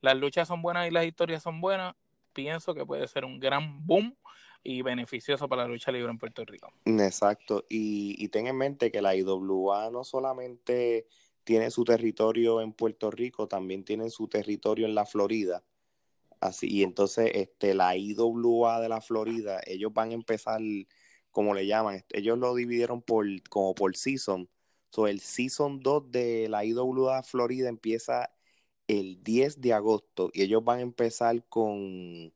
las 0.00 0.16
luchas 0.16 0.48
son 0.48 0.60
buenas 0.60 0.88
y 0.88 0.90
las 0.90 1.06
historias 1.06 1.40
son 1.40 1.60
buenas, 1.60 1.94
pienso 2.32 2.74
que 2.74 2.84
puede 2.84 3.06
ser 3.06 3.24
un 3.24 3.38
gran 3.38 3.86
boom 3.86 4.16
y 4.64 4.82
beneficioso 4.82 5.48
para 5.48 5.62
la 5.62 5.68
lucha 5.68 5.92
libre 5.92 6.10
en 6.10 6.18
Puerto 6.18 6.44
Rico. 6.44 6.72
Exacto, 6.84 7.64
y, 7.68 8.16
y 8.18 8.28
ten 8.28 8.48
en 8.48 8.56
mente 8.56 8.90
que 8.90 9.00
la 9.00 9.14
IWA 9.14 9.90
no 9.92 10.02
solamente 10.02 11.06
tiene 11.44 11.70
su 11.70 11.84
territorio 11.84 12.60
en 12.60 12.72
Puerto 12.72 13.08
Rico, 13.12 13.46
también 13.46 13.84
tiene 13.84 14.10
su 14.10 14.26
territorio 14.26 14.86
en 14.86 14.96
la 14.96 15.06
Florida. 15.06 15.62
Así, 16.40 16.66
y 16.68 16.82
entonces 16.82 17.30
este, 17.34 17.72
la 17.74 17.96
IWA 17.96 18.80
de 18.80 18.88
la 18.88 19.00
Florida, 19.00 19.60
ellos 19.64 19.92
van 19.92 20.10
a 20.10 20.14
empezar, 20.14 20.60
como 21.30 21.54
le 21.54 21.66
llaman, 21.68 22.04
ellos 22.10 22.36
lo 22.36 22.52
dividieron 22.56 23.00
por, 23.00 23.26
como 23.48 23.76
por 23.76 23.96
season. 23.96 24.48
So, 24.92 25.06
el 25.06 25.20
season 25.20 25.80
2 25.80 26.10
de 26.10 26.48
la 26.48 26.64
IWA 26.64 27.22
Florida 27.22 27.68
empieza 27.68 28.30
el 28.88 29.22
10 29.22 29.60
de 29.60 29.72
agosto 29.72 30.30
y 30.32 30.42
ellos 30.42 30.62
van 30.62 30.78
a 30.78 30.82
empezar 30.82 31.42
con, 31.48 32.32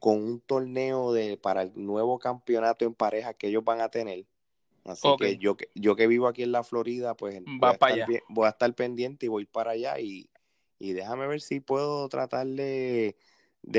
con 0.00 0.22
un 0.22 0.40
torneo 0.40 1.12
de, 1.12 1.36
para 1.36 1.62
el 1.62 1.72
nuevo 1.76 2.18
campeonato 2.18 2.84
en 2.84 2.94
pareja 2.94 3.34
que 3.34 3.48
ellos 3.48 3.64
van 3.64 3.80
a 3.80 3.88
tener. 3.88 4.26
Así 4.84 5.08
que 5.18 5.36
yo, 5.36 5.56
yo 5.74 5.96
que 5.96 6.06
vivo 6.06 6.28
aquí 6.28 6.42
en 6.42 6.52
la 6.52 6.62
Florida, 6.62 7.16
pues 7.16 7.40
voy, 7.44 7.70
a 7.70 8.06
voy 8.28 8.46
a 8.46 8.50
estar 8.50 8.72
pendiente 8.74 9.26
y 9.26 9.28
voy 9.28 9.44
para 9.44 9.72
allá 9.72 9.98
y 9.98 10.28
y 10.78 10.92
déjame 10.92 11.26
ver 11.26 11.40
si 11.40 11.60
puedo 11.60 12.08
tratar 12.08 12.46
de, 12.46 13.16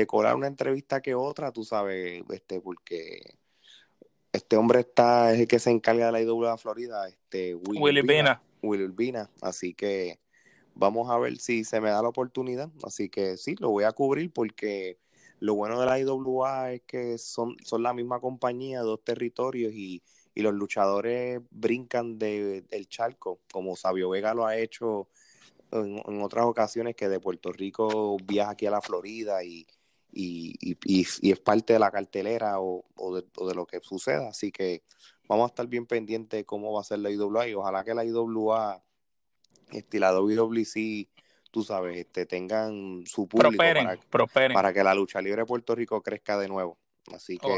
colar 0.06 0.34
una 0.34 0.46
entrevista 0.46 1.00
que 1.00 1.14
otra, 1.14 1.52
tú 1.52 1.64
sabes, 1.64 2.22
este, 2.30 2.60
porque 2.60 3.37
este 4.32 4.56
hombre 4.56 4.80
está, 4.80 5.32
es 5.32 5.40
el 5.40 5.48
que 5.48 5.58
se 5.58 5.70
encarga 5.70 6.06
de 6.06 6.12
la 6.12 6.20
IWA 6.20 6.56
Florida, 6.58 7.08
este, 7.08 7.54
Willy 7.54 8.00
Urbina. 8.00 8.42
Willy 8.62 8.84
Urbina, 8.84 9.30
así 9.40 9.74
que 9.74 10.18
vamos 10.74 11.10
a 11.10 11.18
ver 11.18 11.38
si 11.38 11.64
se 11.64 11.80
me 11.80 11.90
da 11.90 12.02
la 12.02 12.08
oportunidad, 12.08 12.70
así 12.84 13.08
que 13.08 13.36
sí, 13.36 13.56
lo 13.58 13.70
voy 13.70 13.84
a 13.84 13.92
cubrir 13.92 14.32
porque 14.32 14.98
lo 15.40 15.54
bueno 15.54 15.80
de 15.80 15.86
la 15.86 15.98
IWA 15.98 16.72
es 16.72 16.82
que 16.82 17.18
son, 17.18 17.56
son 17.64 17.82
la 17.82 17.92
misma 17.92 18.20
compañía, 18.20 18.80
dos 18.80 19.02
territorios 19.02 19.72
y, 19.72 20.02
y 20.34 20.42
los 20.42 20.54
luchadores 20.54 21.40
brincan 21.50 22.18
de, 22.18 22.62
del 22.62 22.88
charco, 22.88 23.40
como 23.52 23.76
Sabio 23.76 24.10
Vega 24.10 24.34
lo 24.34 24.46
ha 24.46 24.56
hecho 24.56 25.08
en, 25.72 26.22
otras 26.22 26.46
ocasiones 26.46 26.96
que 26.96 27.08
de 27.08 27.20
Puerto 27.20 27.52
Rico 27.52 28.16
viaja 28.24 28.52
aquí 28.52 28.66
a 28.66 28.70
la 28.70 28.80
Florida 28.80 29.42
y, 29.44 29.66
y, 30.12 30.76
y, 30.84 31.30
es 31.30 31.40
parte 31.40 31.74
de 31.74 31.78
la 31.78 31.90
cartelera 31.90 32.60
o, 32.60 32.84
o, 32.96 33.16
de, 33.16 33.54
lo 33.54 33.66
que 33.66 33.80
suceda. 33.80 34.28
Así 34.28 34.50
que 34.50 34.82
vamos 35.28 35.44
a 35.44 35.48
estar 35.48 35.66
bien 35.66 35.86
pendientes 35.86 36.40
de 36.40 36.44
cómo 36.44 36.72
va 36.72 36.80
a 36.80 36.84
ser 36.84 37.00
la 37.00 37.10
IWA 37.10 37.48
y 37.48 37.54
ojalá 37.54 37.84
que 37.84 37.94
la 37.94 38.04
IWA 38.04 38.82
este, 39.70 39.98
y 39.98 40.00
la 40.00 40.12
WWC, 40.12 41.08
tú 41.50 41.62
sabes, 41.62 41.98
este, 41.98 42.26
tengan 42.26 43.04
su 43.06 43.28
público 43.28 43.56
para, 43.56 43.98
para 44.52 44.72
que 44.72 44.82
la 44.82 44.94
lucha 44.94 45.20
libre 45.20 45.42
de 45.42 45.46
Puerto 45.46 45.74
Rico 45.74 46.02
crezca 46.02 46.38
de 46.38 46.48
nuevo. 46.48 46.78
Así 47.14 47.38
que, 47.38 47.48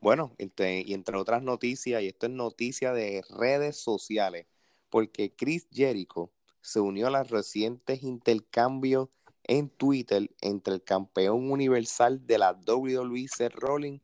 bueno, 0.00 0.34
este, 0.38 0.82
y 0.86 0.94
entre 0.94 1.16
otras 1.16 1.42
noticias, 1.42 2.02
y 2.02 2.08
esto 2.08 2.26
es 2.26 2.32
noticia 2.32 2.92
de 2.92 3.22
redes 3.30 3.76
sociales, 3.78 4.46
porque 4.90 5.34
Chris 5.34 5.66
Jericho 5.72 6.30
se 6.60 6.80
unió 6.80 7.08
a 7.08 7.10
los 7.10 7.30
recientes 7.30 8.02
intercambios 8.02 9.08
en 9.44 9.68
Twitter 9.68 10.30
entre 10.40 10.74
el 10.74 10.82
campeón 10.82 11.50
universal 11.50 12.26
de 12.26 12.38
la 12.38 12.52
WWE, 12.52 13.26
Seth 13.28 13.54
Rollins, 13.54 14.02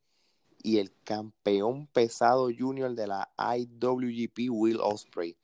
y 0.63 0.79
el 0.79 0.93
campeón 1.05 1.87
pesado 1.87 2.49
junior 2.57 2.95
de 2.95 3.07
la 3.07 3.31
IWGP, 3.39 4.51
Will 4.51 4.81
Ospreay. 4.81 5.37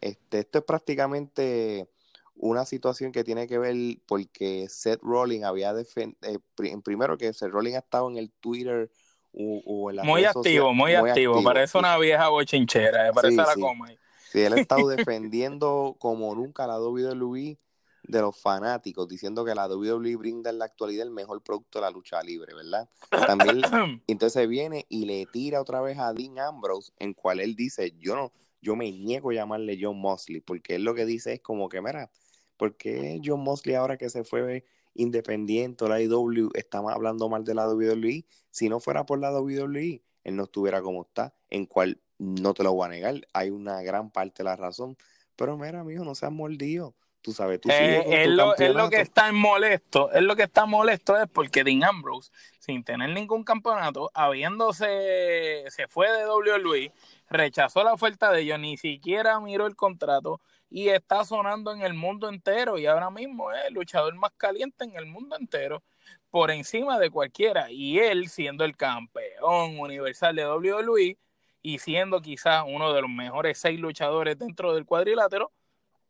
Este, 0.00 0.40
esto 0.40 0.58
es 0.58 0.64
prácticamente 0.64 1.88
una 2.36 2.64
situación 2.64 3.12
que 3.12 3.22
tiene 3.22 3.46
que 3.46 3.58
ver 3.58 3.76
porque 4.06 4.66
Seth 4.68 5.00
Rollins 5.02 5.44
había 5.44 5.72
defendido, 5.72 6.18
eh, 6.22 6.38
primero 6.82 7.16
que 7.16 7.32
Seth 7.32 7.50
Rollins 7.50 7.76
ha 7.76 7.80
estado 7.80 8.10
en 8.10 8.16
el 8.16 8.30
Twitter 8.32 8.90
o, 9.32 9.90
en 9.90 9.96
las 9.96 10.06
muy 10.06 10.24
activo, 10.24 10.72
muy, 10.72 10.94
activo. 10.94 11.42
Parece 11.42 11.72
sí. 11.72 11.78
una 11.78 11.96
vieja 11.98 12.28
bochinchera, 12.28 13.12
parece 13.12 13.32
Sí, 13.32 13.36
la 13.36 13.54
sí. 13.54 13.60
coma. 13.60 13.88
Sí, 14.30 14.40
él 14.40 14.52
ha 14.52 14.60
estado 14.60 14.88
defendiendo 14.88 15.96
como 15.98 16.34
nunca 16.34 16.66
la 16.66 16.80
WWE 16.80 17.58
de 18.06 18.20
los 18.20 18.36
fanáticos, 18.36 19.08
diciendo 19.08 19.44
que 19.44 19.54
la 19.54 19.66
WWE 19.66 20.16
brinda 20.16 20.50
en 20.50 20.58
la 20.58 20.66
actualidad 20.66 21.06
el 21.06 21.12
mejor 21.12 21.42
producto 21.42 21.78
de 21.78 21.84
la 21.84 21.90
lucha 21.90 22.22
libre, 22.22 22.54
¿verdad? 22.54 22.88
También 23.26 23.60
entonces 24.06 24.48
viene 24.48 24.86
y 24.88 25.06
le 25.06 25.26
tira 25.26 25.60
otra 25.60 25.80
vez 25.80 25.98
a 25.98 26.12
Dean 26.12 26.38
Ambrose, 26.38 26.92
en 26.98 27.14
cual 27.14 27.40
él 27.40 27.56
dice, 27.56 27.94
yo 27.98 28.14
no, 28.14 28.32
yo 28.60 28.76
me 28.76 28.90
niego 28.92 29.30
a 29.30 29.34
llamarle 29.34 29.78
John 29.80 29.98
Mosley, 30.00 30.40
porque 30.40 30.76
él 30.76 30.84
lo 30.84 30.94
que 30.94 31.06
dice 31.06 31.34
es 31.34 31.40
como 31.40 31.68
que, 31.68 31.80
mira, 31.80 32.10
¿por 32.56 32.76
qué 32.76 33.20
John 33.24 33.40
Mosley 33.40 33.74
ahora 33.74 33.96
que 33.96 34.10
se 34.10 34.24
fue 34.24 34.64
independiente, 34.94 35.88
la 35.88 36.00
IW, 36.00 36.50
está 36.54 36.78
hablando 36.78 37.28
mal 37.28 37.44
de 37.44 37.54
la 37.54 37.68
WWE? 37.68 38.26
Si 38.50 38.68
no 38.68 38.80
fuera 38.80 39.06
por 39.06 39.18
la 39.18 39.32
WWE, 39.32 40.02
él 40.24 40.36
no 40.36 40.44
estuviera 40.44 40.82
como 40.82 41.02
está, 41.02 41.34
en 41.50 41.66
cual 41.66 42.00
no 42.18 42.54
te 42.54 42.62
lo 42.62 42.72
voy 42.72 42.86
a 42.86 42.90
negar, 42.90 43.28
hay 43.32 43.50
una 43.50 43.82
gran 43.82 44.10
parte 44.10 44.42
de 44.42 44.44
la 44.44 44.56
razón, 44.56 44.96
pero 45.36 45.56
mira, 45.56 45.80
amigo, 45.80 46.04
no 46.04 46.14
seas 46.14 46.32
mordido. 46.32 46.94
Tú 47.24 47.32
sabes, 47.32 47.58
tú 47.58 47.70
Eh, 47.70 48.24
es, 48.24 48.28
lo, 48.28 48.54
es 48.54 48.74
lo 48.74 48.90
que 48.90 49.00
está 49.00 49.32
molesto, 49.32 50.12
es 50.12 50.20
lo 50.22 50.36
que 50.36 50.42
está 50.42 50.66
molesto 50.66 51.16
es 51.16 51.26
porque 51.26 51.64
Dean 51.64 51.82
Ambrose, 51.82 52.30
sin 52.58 52.84
tener 52.84 53.08
ningún 53.08 53.44
campeonato, 53.44 54.10
habiéndose, 54.12 55.64
se 55.68 55.88
fue 55.88 56.12
de 56.12 56.26
WWE, 56.26 56.92
rechazó 57.30 57.82
la 57.82 57.94
oferta 57.94 58.30
de 58.30 58.42
ellos, 58.42 58.60
ni 58.60 58.76
siquiera 58.76 59.40
miró 59.40 59.66
el 59.66 59.74
contrato 59.74 60.42
y 60.68 60.90
está 60.90 61.24
sonando 61.24 61.72
en 61.72 61.80
el 61.80 61.94
mundo 61.94 62.28
entero 62.28 62.76
y 62.76 62.84
ahora 62.84 63.08
mismo 63.08 63.50
es 63.52 63.64
el 63.68 63.72
luchador 63.72 64.14
más 64.16 64.32
caliente 64.36 64.84
en 64.84 64.94
el 64.94 65.06
mundo 65.06 65.36
entero 65.40 65.82
por 66.28 66.50
encima 66.50 66.98
de 66.98 67.08
cualquiera 67.08 67.70
y 67.70 68.00
él 68.00 68.28
siendo 68.28 68.66
el 68.66 68.76
campeón 68.76 69.78
universal 69.78 70.36
de 70.36 70.46
WWE 70.46 71.16
y 71.62 71.78
siendo 71.78 72.20
quizás 72.20 72.64
uno 72.68 72.92
de 72.92 73.00
los 73.00 73.08
mejores 73.08 73.56
seis 73.56 73.80
luchadores 73.80 74.38
dentro 74.38 74.74
del 74.74 74.84
cuadrilátero, 74.84 75.52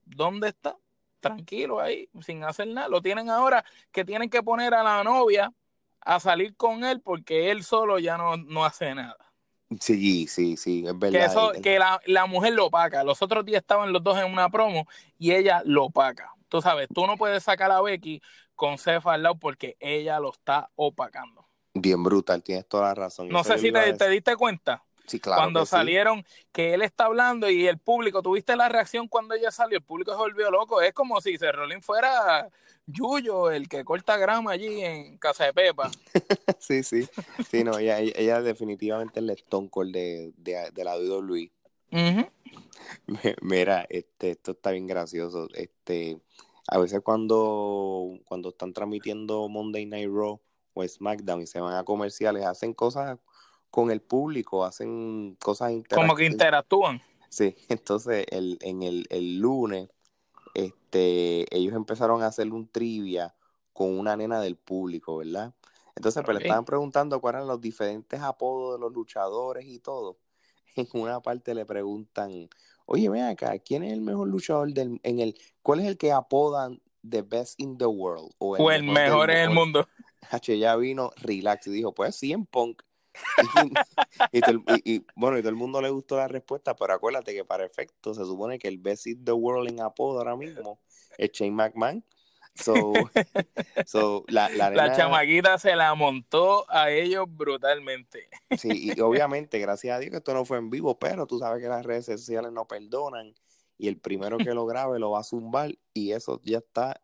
¿dónde 0.05 0.49
está? 0.49 0.77
Tranquilo 1.29 1.81
ahí, 1.81 2.09
sin 2.21 2.45
hacer 2.45 2.69
nada. 2.69 2.89
Lo 2.89 3.03
tienen 3.03 3.31
ahora 3.31 3.65
que 3.91 4.05
tienen 4.05 4.31
que 4.31 4.43
poner 4.43 4.75
a 4.75 4.83
la 4.83 5.03
novia 5.05 5.53
a 6.01 6.21
salir 6.21 6.55
con 6.57 6.85
él 6.85 7.01
porque 7.01 7.51
él 7.51 7.65
solo 7.65 7.99
ya 7.99 8.17
no, 8.17 8.37
no 8.37 8.65
hace 8.65 8.95
nada. 8.95 9.17
Sí, 9.81 10.27
sí, 10.29 10.57
sí, 10.57 10.85
es 10.87 10.99
verdad. 10.99 11.19
Que, 11.19 11.25
eso, 11.25 11.53
que 11.63 11.79
la, 11.79 12.01
la 12.07 12.27
mujer 12.27 12.53
lo 12.53 12.71
paga. 12.71 13.03
Los 13.03 13.23
otros 13.23 13.45
días 13.45 13.63
estaban 13.63 13.93
los 13.93 14.03
dos 14.03 14.19
en 14.19 14.31
una 14.31 14.49
promo 14.51 14.87
y 15.19 15.33
ella 15.33 15.63
lo 15.65 15.91
paga. 15.91 16.33
Tú 16.49 16.61
sabes, 16.61 16.89
tú 16.95 17.07
no 17.07 17.17
puedes 17.17 17.43
sacar 17.43 17.73
a 17.73 17.81
Becky 17.81 18.21
con 18.55 18.79
Cefa 18.79 19.15
al 19.15 19.23
lado 19.23 19.37
porque 19.37 19.77
ella 19.81 20.21
lo 20.21 20.31
está 20.31 20.71
opacando. 20.77 21.47
Bien 21.73 22.01
brutal, 22.03 22.43
tienes 22.43 22.69
toda 22.69 22.89
la 22.89 22.95
razón. 22.95 23.29
No 23.29 23.43
sé 23.43 23.59
si 23.59 23.73
te, 23.73 23.95
te 23.95 24.09
diste 24.09 24.37
cuenta. 24.37 24.85
Sí, 25.07 25.21
claro 25.21 25.43
cuando 25.43 25.61
que 25.61 25.67
sí. 25.67 25.71
salieron, 25.71 26.25
que 26.53 26.75
él 26.75 26.83
está 26.83 27.05
hablando 27.05 27.51
y 27.51 27.67
el 27.67 27.79
público, 27.79 28.23
tuviste 28.23 28.57
la 28.57 28.69
reacción 28.69 29.07
cuando 29.09 29.35
ella 29.35 29.51
salió, 29.51 29.79
el 29.79 29.85
público 29.85 30.13
se 30.13 30.19
volvió 30.19 30.51
loco. 30.51 30.81
Es 30.81 30.95
como 30.95 31.21
si 31.21 31.37
Cerrolín 31.37 31.83
fuera 31.83 32.49
Yuyo, 32.87 33.51
el 33.51 33.69
que 33.69 33.85
corta 33.85 34.17
grama 34.17 34.53
allí 34.53 34.83
en 34.83 35.19
Casa 35.19 35.45
de 35.45 35.53
Pepa. 35.53 35.91
sí, 36.59 36.83
sí. 36.83 37.09
Sí, 37.51 37.65
no, 37.65 37.79
ella, 37.79 38.43
definitivamente 38.43 39.21
es 39.21 39.25
el 39.25 39.31
Stone 39.31 39.69
Cold 39.71 39.93
de, 39.93 40.33
de, 40.37 40.71
de 40.73 40.85
la 40.85 40.97
WWE. 40.97 41.51
Ujú. 41.93 42.27
Mira, 43.43 43.87
este, 43.89 44.31
esto 44.31 44.53
está 44.53 44.71
bien 44.71 44.87
gracioso. 44.87 45.49
Este, 45.55 46.19
a 46.69 46.79
veces 46.79 47.01
cuando, 47.03 48.19
cuando 48.25 48.51
están 48.51 48.73
transmitiendo 48.73 49.49
Monday 49.49 49.87
Night 49.87 50.09
Raw 50.11 50.41
o 50.75 50.87
SmackDown 50.87 51.43
y 51.43 51.47
se 51.47 51.61
van 51.61 51.75
a 51.75 51.85
comerciales, 51.85 52.45
hacen 52.45 52.75
cosas 52.75 53.19
con 53.75 53.91
el 53.91 54.01
público, 54.01 54.65
hacen 54.65 55.37
cosas 55.43 55.73
Como 55.93 56.15
que 56.15 56.27
interactivas. 56.27 56.31
interactúan. 56.31 57.03
Sí, 57.29 57.57
entonces 57.69 58.25
el, 58.31 58.57
en 58.61 58.85
el, 58.85 59.05
el 59.11 59.39
lunes, 59.39 59.89
este, 60.55 61.45
ellos 61.53 61.75
empezaron 61.75 62.23
a 62.23 62.29
hacer 62.29 62.53
un 62.53 62.69
trivia 62.69 63.35
con 63.73 63.99
una 63.99 64.17
nena 64.17 64.41
del 64.41 64.55
público, 64.55 65.17
¿verdad? 65.17 65.53
Entonces, 65.97 66.23
pues 66.23 66.37
Ok. 66.37 66.43
le 66.43 66.47
estaban 66.47 66.65
preguntando 66.65 67.21
cuáles 67.21 67.39
eran 67.39 67.49
los 67.49 67.61
diferentes 67.61 68.21
apodos 68.21 68.79
de 68.79 68.81
los 68.81 68.93
luchadores 68.93 69.67
y 69.67 69.81
todo. 69.81 70.19
En 70.77 70.87
una 70.93 71.21
parte 71.21 71.53
le 71.53 71.67
preguntan, 71.67 72.49
oye, 72.87 73.09
ven 73.09 73.25
acá, 73.25 73.59
¿quién 73.59 73.83
es 73.83 73.93
el 73.93 74.03
mejor 74.03 74.29
luchador 74.29 74.73
del, 74.73 75.01
en 75.03 75.19
el, 75.19 75.37
cuál 75.63 75.81
es 75.81 75.87
el 75.87 75.97
que 75.99 76.13
apodan 76.13 76.81
the 77.03 77.23
best 77.23 77.59
in 77.59 77.77
the 77.77 77.87
world? 77.87 78.31
O 78.39 78.57
O 78.57 78.71
el 78.71 78.85
mejor 78.85 79.31
en 79.31 79.39
el 79.39 79.51
mundo. 79.51 79.89
H 80.31 80.57
ya 80.57 80.77
vino 80.77 81.11
relax 81.17 81.67
y 81.67 81.73
dijo, 81.73 81.93
pues 81.93 82.15
sí, 82.15 82.31
en 82.31 82.47
punk. 82.47 82.81
Y, 84.33 85.05
bueno, 85.15 85.39
y 85.39 85.41
todo 85.41 85.51
el 85.51 85.57
mundo 85.57 85.81
le 85.81 85.91
gustó 85.91 86.17
la 86.17 86.29
respuesta, 86.29 86.75
pero 86.75 86.95
acuérdate 86.95 87.35
que 87.35 87.45
para 87.45 87.65
efecto 87.65 88.15
se 88.15 88.25
supone 88.25 88.59
que 88.59 88.69
el 88.69 88.79
best 88.79 89.07
in 89.07 89.25
the 89.25 89.33
world 89.33 89.71
en 89.71 89.81
apodo 89.81 90.19
ahora 90.19 90.37
mismo 90.37 90.81
es 91.19 91.31
Shane 91.33 91.53
McMahon. 91.53 92.05
So, 92.57 92.75
so 93.87 94.25
la, 94.29 94.49
la, 94.49 94.71
La 94.71 94.95
chamaquita 94.95 95.59
se 95.59 95.75
la 95.75 95.95
montó 95.95 96.71
a 96.71 96.91
ellos 96.91 97.27
brutalmente. 97.29 98.29
sí, 98.57 98.93
y 98.95 99.01
obviamente, 99.01 99.59
gracias 99.59 99.97
a 99.97 99.99
Dios 99.99 100.13
que 100.13 100.19
esto 100.19 100.35
no 100.35 100.45
fue 100.45 100.59
en 100.59 100.71
vivo, 100.71 100.99
pero 100.99 101.27
tú 101.27 101.39
sabes 101.39 101.61
que 101.61 101.69
las 101.69 101.85
redes 101.85 102.07
sociales 102.07 102.53
no 102.53 102.67
perdonan 102.69 103.35
y 103.77 103.89
el 103.89 103.99
primero 103.99 104.39
que 104.39 104.55
lo 104.55 104.67
grabe 104.67 104.99
lo 104.99 105.11
va 105.11 105.21
a 105.21 105.25
zumbar 105.25 105.77
y 105.93 106.13
eso 106.13 106.41
ya 106.45 106.59
está 106.59 107.01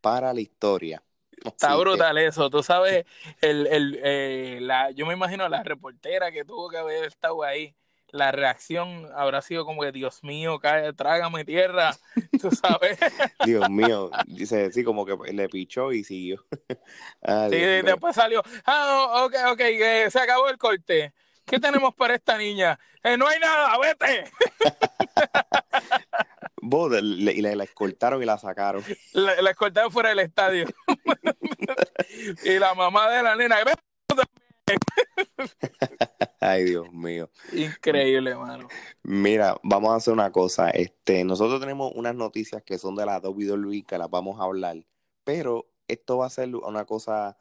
para 0.00 0.32
la 0.32 0.40
historia. 0.40 1.02
Está 1.44 1.68
que- 1.70 1.76
brutal 1.76 2.18
eso. 2.18 2.50
Tú 2.50 2.62
sabes, 2.62 3.04
el, 3.40 3.66
el, 3.68 4.00
eh, 4.02 4.58
la, 4.62 4.90
yo 4.90 5.06
me 5.06 5.14
imagino 5.14 5.48
la 5.48 5.62
reportera 5.62 6.32
que 6.32 6.44
tuvo 6.44 6.68
que 6.70 6.78
haber 6.78 7.04
estado 7.04 7.42
ahí. 7.44 7.74
La 8.08 8.30
reacción 8.30 9.08
habrá 9.16 9.42
sido 9.42 9.64
como 9.64 9.82
que, 9.82 9.90
Dios 9.90 10.22
mío, 10.22 10.60
cae, 10.60 10.92
trágame 10.92 11.44
tierra. 11.44 11.96
Tú 12.40 12.50
sabes. 12.52 12.96
Dios 13.44 13.68
mío, 13.68 14.10
dice, 14.26 14.70
sí, 14.70 14.84
como 14.84 15.04
que 15.04 15.16
le 15.32 15.48
pichó 15.48 15.92
y 15.92 16.04
siguió. 16.04 16.44
Ah, 17.26 17.48
Sí, 17.50 17.56
Dios 17.56 17.82
mío. 17.82 17.92
después 17.92 18.14
salió. 18.14 18.42
Ah, 18.66 19.24
ok, 19.26 19.34
ok, 19.52 19.60
eh, 19.60 20.08
se 20.10 20.20
acabó 20.20 20.48
el 20.48 20.58
corte. 20.58 21.12
¿Qué 21.44 21.58
tenemos 21.58 21.94
para 21.94 22.14
esta 22.14 22.38
niña? 22.38 22.78
Eh, 23.02 23.16
no 23.16 23.26
hay 23.26 23.38
nada, 23.40 23.76
vete. 23.78 24.30
Vos, 26.66 26.90
le- 27.02 27.32
y 27.32 27.42
la, 27.42 27.54
la 27.56 27.64
escoltaron 27.64 28.22
y 28.22 28.26
la 28.26 28.38
sacaron. 28.38 28.82
La, 29.12 29.40
la 29.42 29.50
escoltaron 29.50 29.90
fuera 29.92 30.08
del 30.10 30.20
estadio. 30.20 30.66
Y 32.44 32.58
la 32.58 32.74
mamá 32.74 33.10
de 33.10 33.22
la 33.22 33.36
nena. 33.36 33.56
Ay, 36.40 36.64
Dios 36.64 36.92
mío. 36.92 37.30
Increíble, 37.52 38.34
mano. 38.34 38.68
Mira, 39.02 39.56
vamos 39.62 39.92
a 39.92 39.96
hacer 39.96 40.12
una 40.12 40.30
cosa. 40.32 40.70
Este, 40.70 41.24
nosotros 41.24 41.60
tenemos 41.60 41.92
unas 41.94 42.14
noticias 42.14 42.62
que 42.62 42.78
son 42.78 42.96
de 42.96 43.06
la 43.06 43.18
WWE 43.18 43.84
que 43.86 43.98
las 43.98 44.10
vamos 44.10 44.40
a 44.40 44.44
hablar, 44.44 44.84
pero 45.24 45.66
esto 45.88 46.18
va 46.18 46.26
a 46.26 46.30
ser 46.30 46.54
una 46.54 46.84
cosa 46.84 47.36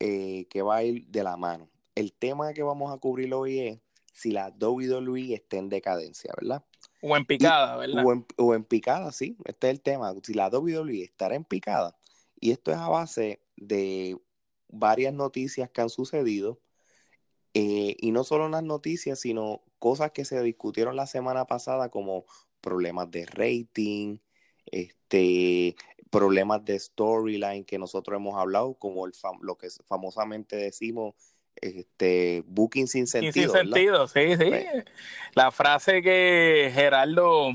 eh, 0.00 0.46
que 0.50 0.62
va 0.62 0.76
a 0.76 0.82
ir 0.82 1.06
de 1.06 1.22
la 1.22 1.36
mano. 1.36 1.68
El 1.94 2.12
tema 2.12 2.52
que 2.52 2.62
vamos 2.62 2.92
a 2.92 2.98
cubrir 2.98 3.32
hoy 3.34 3.60
es 3.60 3.78
si 4.12 4.30
la 4.30 4.48
WWE 4.48 5.34
está 5.34 5.56
en 5.56 5.68
decadencia, 5.68 6.32
¿verdad? 6.40 6.64
O 7.00 7.16
en 7.16 7.24
picada, 7.24 7.76
¿verdad? 7.76 8.04
O 8.04 8.12
en, 8.12 8.26
o 8.36 8.54
en 8.54 8.64
picada, 8.64 9.10
sí. 9.12 9.36
Este 9.44 9.68
es 9.68 9.72
el 9.72 9.80
tema. 9.80 10.14
Si 10.22 10.34
la 10.34 10.48
WWE 10.48 11.02
estará 11.02 11.34
en 11.34 11.44
picada. 11.44 11.96
Y 12.42 12.50
esto 12.50 12.72
es 12.72 12.76
a 12.76 12.88
base 12.88 13.40
de 13.56 14.18
varias 14.68 15.14
noticias 15.14 15.70
que 15.70 15.80
han 15.80 15.88
sucedido. 15.88 16.58
eh, 17.54 17.96
y 18.00 18.12
no 18.12 18.24
solo 18.24 18.48
las 18.48 18.62
noticias, 18.62 19.20
sino 19.20 19.62
cosas 19.78 20.10
que 20.12 20.24
se 20.24 20.42
discutieron 20.42 20.96
la 20.96 21.06
semana 21.06 21.44
pasada, 21.44 21.90
como 21.90 22.24
problemas 22.62 23.10
de 23.10 23.26
rating, 23.26 24.16
este, 24.64 25.76
problemas 26.10 26.64
de 26.64 26.78
storyline 26.80 27.64
que 27.64 27.78
nosotros 27.78 28.16
hemos 28.16 28.36
hablado, 28.38 28.72
como 28.74 29.04
el 29.06 29.12
fam- 29.12 29.38
lo 29.42 29.56
que 29.56 29.68
famosamente 29.86 30.56
decimos, 30.56 31.14
este, 31.56 32.42
booking 32.46 32.88
sin 32.88 33.06
sentido. 33.06 33.52
sin 33.52 33.70
¿verdad? 33.70 33.76
sentido, 33.76 34.08
sí, 34.08 34.36
sí. 34.42 34.48
Pues- 34.50 34.84
La 35.34 35.50
frase 35.50 36.00
que 36.00 36.70
Gerardo 36.74 37.50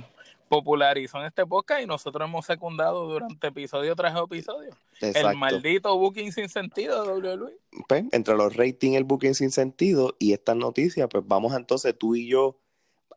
popularizó 0.48 1.20
en 1.20 1.26
este 1.26 1.46
podcast 1.46 1.82
y 1.82 1.86
nosotros 1.86 2.28
hemos 2.28 2.46
secundado 2.46 3.08
durante 3.08 3.48
episodio 3.48 3.96
tras 3.96 4.16
episodio. 4.16 4.70
Exacto. 5.02 5.30
El 5.30 5.38
maldito 5.38 5.98
booking 5.98 6.32
sin 6.32 6.50
sentido 6.50 7.04
de 7.04 7.30
WWE. 7.30 7.58
pues, 7.88 8.06
entre 8.12 8.36
los 8.36 8.56
ratings, 8.56 8.98
el 8.98 9.04
booking 9.04 9.36
sin 9.36 9.52
sentido 9.52 10.16
y 10.20 10.34
estas 10.34 10.56
noticias, 10.56 11.08
pues 11.12 11.24
vamos 11.28 11.54
entonces 11.56 11.98
tú 11.98 12.16
y 12.16 12.28
yo 12.28 12.60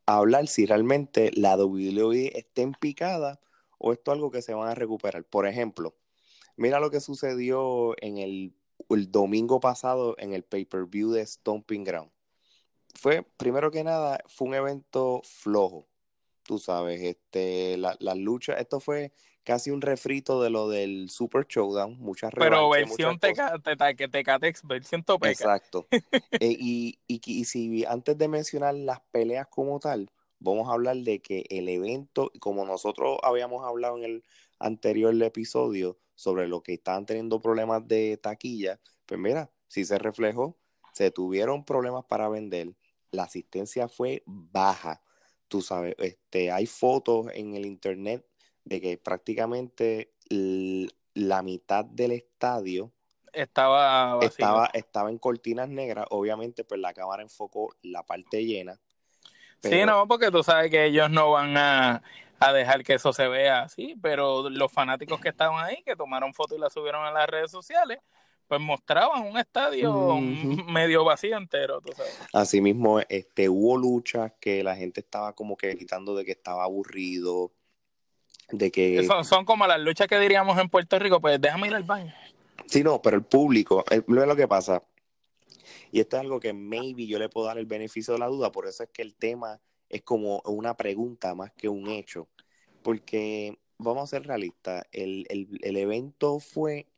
a 0.06 0.16
hablar 0.16 0.48
si 0.48 0.66
realmente 0.66 1.30
la 1.34 1.56
WWE 1.56 2.38
está 2.38 2.62
en 2.62 2.72
picada 2.72 3.40
o 3.78 3.92
esto 3.92 4.10
es 4.10 4.14
algo 4.16 4.30
que 4.30 4.42
se 4.42 4.54
van 4.54 4.68
a 4.68 4.74
recuperar. 4.74 5.24
Por 5.24 5.46
ejemplo, 5.46 5.94
mira 6.56 6.80
lo 6.80 6.90
que 6.90 7.00
sucedió 7.00 7.94
en 8.02 8.18
el, 8.18 8.54
el 8.90 9.10
domingo 9.10 9.60
pasado 9.60 10.16
en 10.18 10.34
el 10.34 10.42
pay-per-view 10.42 11.12
de 11.12 11.26
Stomping 11.26 11.84
Ground. 11.84 12.10
Fue, 12.94 13.22
primero 13.36 13.70
que 13.70 13.84
nada, 13.84 14.22
fue 14.26 14.48
un 14.48 14.54
evento 14.54 15.22
flojo. 15.24 15.86
Tú 16.42 16.58
sabes, 16.58 17.00
este, 17.02 17.76
la, 17.76 17.96
la 18.00 18.14
lucha, 18.14 18.54
esto 18.54 18.80
fue 18.80 19.12
casi 19.44 19.70
un 19.70 19.80
refrito 19.80 20.42
de 20.42 20.50
lo 20.50 20.68
del 20.68 21.10
Super 21.10 21.46
Showdown, 21.46 21.98
muchas 21.98 22.32
Pero 22.36 22.70
versión 22.70 23.18
Tecatex, 23.18 24.62
versión 24.64 25.02
Topeca. 25.02 25.32
Exacto. 25.32 25.86
Eh, 26.40 26.56
y, 26.58 26.98
y, 27.06 27.20
y, 27.26 27.44
si 27.44 27.84
antes 27.84 28.16
de 28.16 28.28
mencionar 28.28 28.74
las 28.74 29.00
peleas 29.10 29.46
como 29.48 29.78
tal, 29.78 30.10
vamos 30.38 30.68
a 30.68 30.72
hablar 30.72 30.96
de 30.96 31.20
que 31.20 31.44
el 31.50 31.68
evento, 31.68 32.32
como 32.40 32.64
nosotros 32.64 33.18
habíamos 33.22 33.66
hablado 33.66 33.98
en 33.98 34.04
el 34.04 34.24
anterior 34.58 35.14
episodio 35.22 35.98
sobre 36.14 36.48
lo 36.48 36.62
que 36.62 36.74
estaban 36.74 37.04
teniendo 37.04 37.40
problemas 37.40 37.86
de 37.86 38.16
taquilla, 38.16 38.80
pues 39.06 39.20
mira, 39.20 39.50
si 39.68 39.84
se 39.84 39.98
reflejó, 39.98 40.56
se 40.92 41.10
tuvieron 41.10 41.64
problemas 41.64 42.04
para 42.06 42.28
vender, 42.28 42.74
la 43.10 43.24
asistencia 43.24 43.88
fue 43.88 44.22
baja. 44.26 45.02
Tú 45.50 45.62
sabes, 45.62 45.96
este, 45.98 46.52
hay 46.52 46.66
fotos 46.66 47.26
en 47.34 47.56
el 47.56 47.66
internet 47.66 48.24
de 48.64 48.80
que 48.80 48.96
prácticamente 48.98 50.12
la 51.14 51.42
mitad 51.42 51.84
del 51.84 52.12
estadio 52.12 52.92
estaba, 53.32 54.20
estaba, 54.22 54.70
estaba 54.72 55.10
en 55.10 55.18
cortinas 55.18 55.68
negras. 55.68 56.06
Obviamente, 56.10 56.62
pues 56.62 56.80
la 56.80 56.94
cámara 56.94 57.22
enfocó 57.22 57.74
la 57.82 58.04
parte 58.04 58.44
llena. 58.44 58.78
Sí, 59.60 59.84
no, 59.84 60.06
porque 60.06 60.30
tú 60.30 60.44
sabes 60.44 60.70
que 60.70 60.84
ellos 60.86 61.10
no 61.10 61.32
van 61.32 61.56
a, 61.56 62.00
dejar 62.54 62.84
que 62.84 62.94
eso 62.94 63.12
se 63.12 63.26
vea 63.26 63.62
así, 63.62 63.96
pero 64.00 64.48
los 64.48 64.72
fanáticos 64.72 65.20
que 65.20 65.30
estaban 65.30 65.64
ahí, 65.64 65.82
que 65.82 65.96
tomaron 65.96 66.32
fotos 66.32 66.56
y 66.56 66.60
la 66.60 66.70
subieron 66.70 67.04
a 67.04 67.10
las 67.10 67.28
redes 67.28 67.50
sociales, 67.50 67.98
pues 68.50 68.60
mostraban 68.60 69.28
un 69.28 69.38
estadio 69.38 70.16
medio 70.66 71.04
vacío 71.04 71.36
entero, 71.36 71.80
tú 71.80 71.92
sabes. 71.96 72.18
Así 72.32 72.60
mismo, 72.60 72.98
este, 73.08 73.48
hubo 73.48 73.78
luchas 73.78 74.32
que 74.40 74.64
la 74.64 74.74
gente 74.74 74.98
estaba 74.98 75.36
como 75.36 75.56
que 75.56 75.68
gritando 75.68 76.16
de 76.16 76.24
que 76.24 76.32
estaba 76.32 76.64
aburrido, 76.64 77.52
de 78.50 78.72
que... 78.72 79.04
Son, 79.06 79.24
son 79.24 79.44
como 79.44 79.68
las 79.68 79.78
luchas 79.78 80.08
que 80.08 80.18
diríamos 80.18 80.58
en 80.58 80.68
Puerto 80.68 80.98
Rico, 80.98 81.20
pues 81.20 81.40
déjame 81.40 81.68
ir 81.68 81.76
al 81.76 81.84
baño. 81.84 82.12
Sí, 82.66 82.82
no, 82.82 83.00
pero 83.00 83.18
el 83.18 83.22
público, 83.22 83.84
es 83.88 84.02
lo 84.08 84.34
que 84.34 84.48
pasa, 84.48 84.82
y 85.92 86.00
esto 86.00 86.16
es 86.16 86.22
algo 86.22 86.40
que 86.40 86.52
maybe 86.52 87.06
yo 87.06 87.20
le 87.20 87.28
puedo 87.28 87.46
dar 87.46 87.58
el 87.58 87.66
beneficio 87.66 88.14
de 88.14 88.18
la 88.18 88.26
duda, 88.26 88.50
por 88.50 88.66
eso 88.66 88.82
es 88.82 88.88
que 88.90 89.02
el 89.02 89.14
tema 89.14 89.60
es 89.88 90.02
como 90.02 90.42
una 90.44 90.76
pregunta 90.76 91.36
más 91.36 91.52
que 91.52 91.68
un 91.68 91.88
hecho, 91.88 92.26
porque 92.82 93.56
vamos 93.78 94.02
a 94.02 94.06
ser 94.08 94.26
realistas, 94.26 94.82
el, 94.90 95.24
el, 95.28 95.76
evento 95.76 96.40
fue 96.40 96.88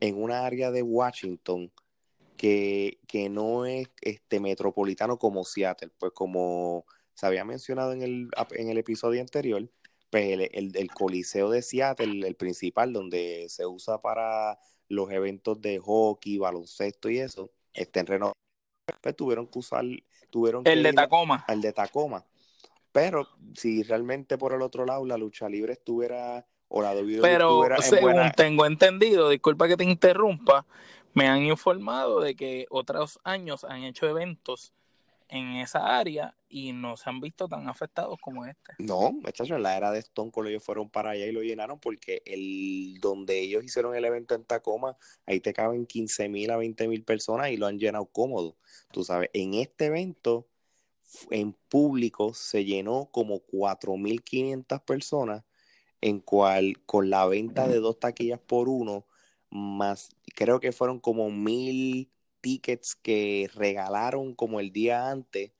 en 0.00 0.22
una 0.22 0.44
área 0.44 0.70
de 0.70 0.82
Washington 0.82 1.72
que, 2.36 2.98
que 3.08 3.28
no 3.28 3.64
es 3.66 3.88
este 4.02 4.40
metropolitano 4.40 5.18
como 5.18 5.44
Seattle, 5.44 5.90
pues 5.98 6.12
como 6.12 6.84
se 7.14 7.26
había 7.26 7.44
mencionado 7.44 7.92
en 7.92 8.02
el, 8.02 8.28
en 8.50 8.68
el 8.68 8.78
episodio 8.78 9.20
anterior, 9.20 9.68
pues 10.10 10.48
el, 10.52 10.90
Coliseo 10.92 11.50
de 11.50 11.62
Seattle, 11.62 12.26
el 12.26 12.36
principal, 12.36 12.92
donde 12.92 13.46
se 13.48 13.66
usa 13.66 14.00
para 14.00 14.58
los 14.88 15.10
eventos 15.10 15.60
de 15.60 15.78
hockey, 15.78 16.38
baloncesto 16.38 17.10
y 17.10 17.18
eso, 17.18 17.50
este 17.72 18.00
en 18.00 18.06
renovado. 18.06 18.34
Pues 19.00 19.16
tuvieron 19.16 19.46
que 19.48 19.58
usar, 19.58 19.84
tuvieron 20.30 20.62
el 20.66 20.82
de 20.82 20.92
Tacoma. 20.92 21.44
El 21.48 21.60
de 21.60 21.72
Tacoma. 21.72 22.24
Pero 22.92 23.28
si 23.54 23.82
realmente 23.82 24.38
por 24.38 24.52
el 24.52 24.62
otro 24.62 24.86
lado 24.86 25.04
la 25.04 25.16
lucha 25.16 25.48
libre 25.48 25.72
estuviera 25.72 26.46
o 26.68 26.82
la 26.82 26.94
Pero 27.22 27.62
según 27.80 28.30
tengo 28.36 28.66
entendido, 28.66 29.28
disculpa 29.28 29.68
que 29.68 29.76
te 29.76 29.84
interrumpa, 29.84 30.66
me 31.14 31.28
han 31.28 31.42
informado 31.42 32.20
de 32.20 32.34
que 32.34 32.66
otros 32.70 33.18
años 33.24 33.64
han 33.64 33.84
hecho 33.84 34.08
eventos 34.08 34.72
en 35.28 35.56
esa 35.56 35.98
área 35.98 36.34
y 36.48 36.72
no 36.72 36.96
se 36.96 37.10
han 37.10 37.20
visto 37.20 37.48
tan 37.48 37.68
afectados 37.68 38.18
como 38.20 38.46
este. 38.46 38.74
No, 38.78 39.12
muchachos, 39.12 39.50
en 39.50 39.62
la 39.62 39.76
era 39.76 39.90
de 39.90 39.98
Stone 39.98 40.30
Cold 40.30 40.48
ellos 40.48 40.62
fueron 40.62 40.88
para 40.88 41.10
allá 41.10 41.26
y 41.26 41.32
lo 41.32 41.42
llenaron 41.42 41.78
porque 41.78 42.22
el 42.24 42.98
donde 43.00 43.40
ellos 43.40 43.64
hicieron 43.64 43.94
el 43.94 44.04
evento 44.04 44.34
en 44.34 44.44
Tacoma, 44.44 44.96
ahí 45.26 45.40
te 45.40 45.52
caben 45.52 45.86
15 45.86 46.28
mil 46.28 46.50
a 46.50 46.56
20 46.56 46.88
mil 46.88 47.02
personas 47.02 47.50
y 47.50 47.56
lo 47.56 47.66
han 47.66 47.78
llenado 47.78 48.06
cómodo. 48.06 48.56
Tú 48.92 49.04
sabes, 49.04 49.30
en 49.32 49.54
este 49.54 49.86
evento, 49.86 50.46
en 51.30 51.52
público, 51.52 52.34
se 52.34 52.64
llenó 52.64 53.08
como 53.10 53.40
4.500 53.40 54.84
personas, 54.84 55.44
en 56.00 56.20
cual 56.20 56.80
con 56.86 57.10
la 57.10 57.26
venta 57.26 57.68
de 57.68 57.80
dos 57.80 57.98
taquillas 57.98 58.40
por 58.40 58.68
uno, 58.68 59.06
más 59.50 60.10
creo 60.34 60.60
que 60.60 60.72
fueron 60.72 61.00
como 61.00 61.30
mil 61.30 62.10
tickets 62.40 62.94
que 62.94 63.50
regalaron 63.54 64.34
como 64.34 64.60
el 64.60 64.72
día 64.72 65.10
antes, 65.10 65.50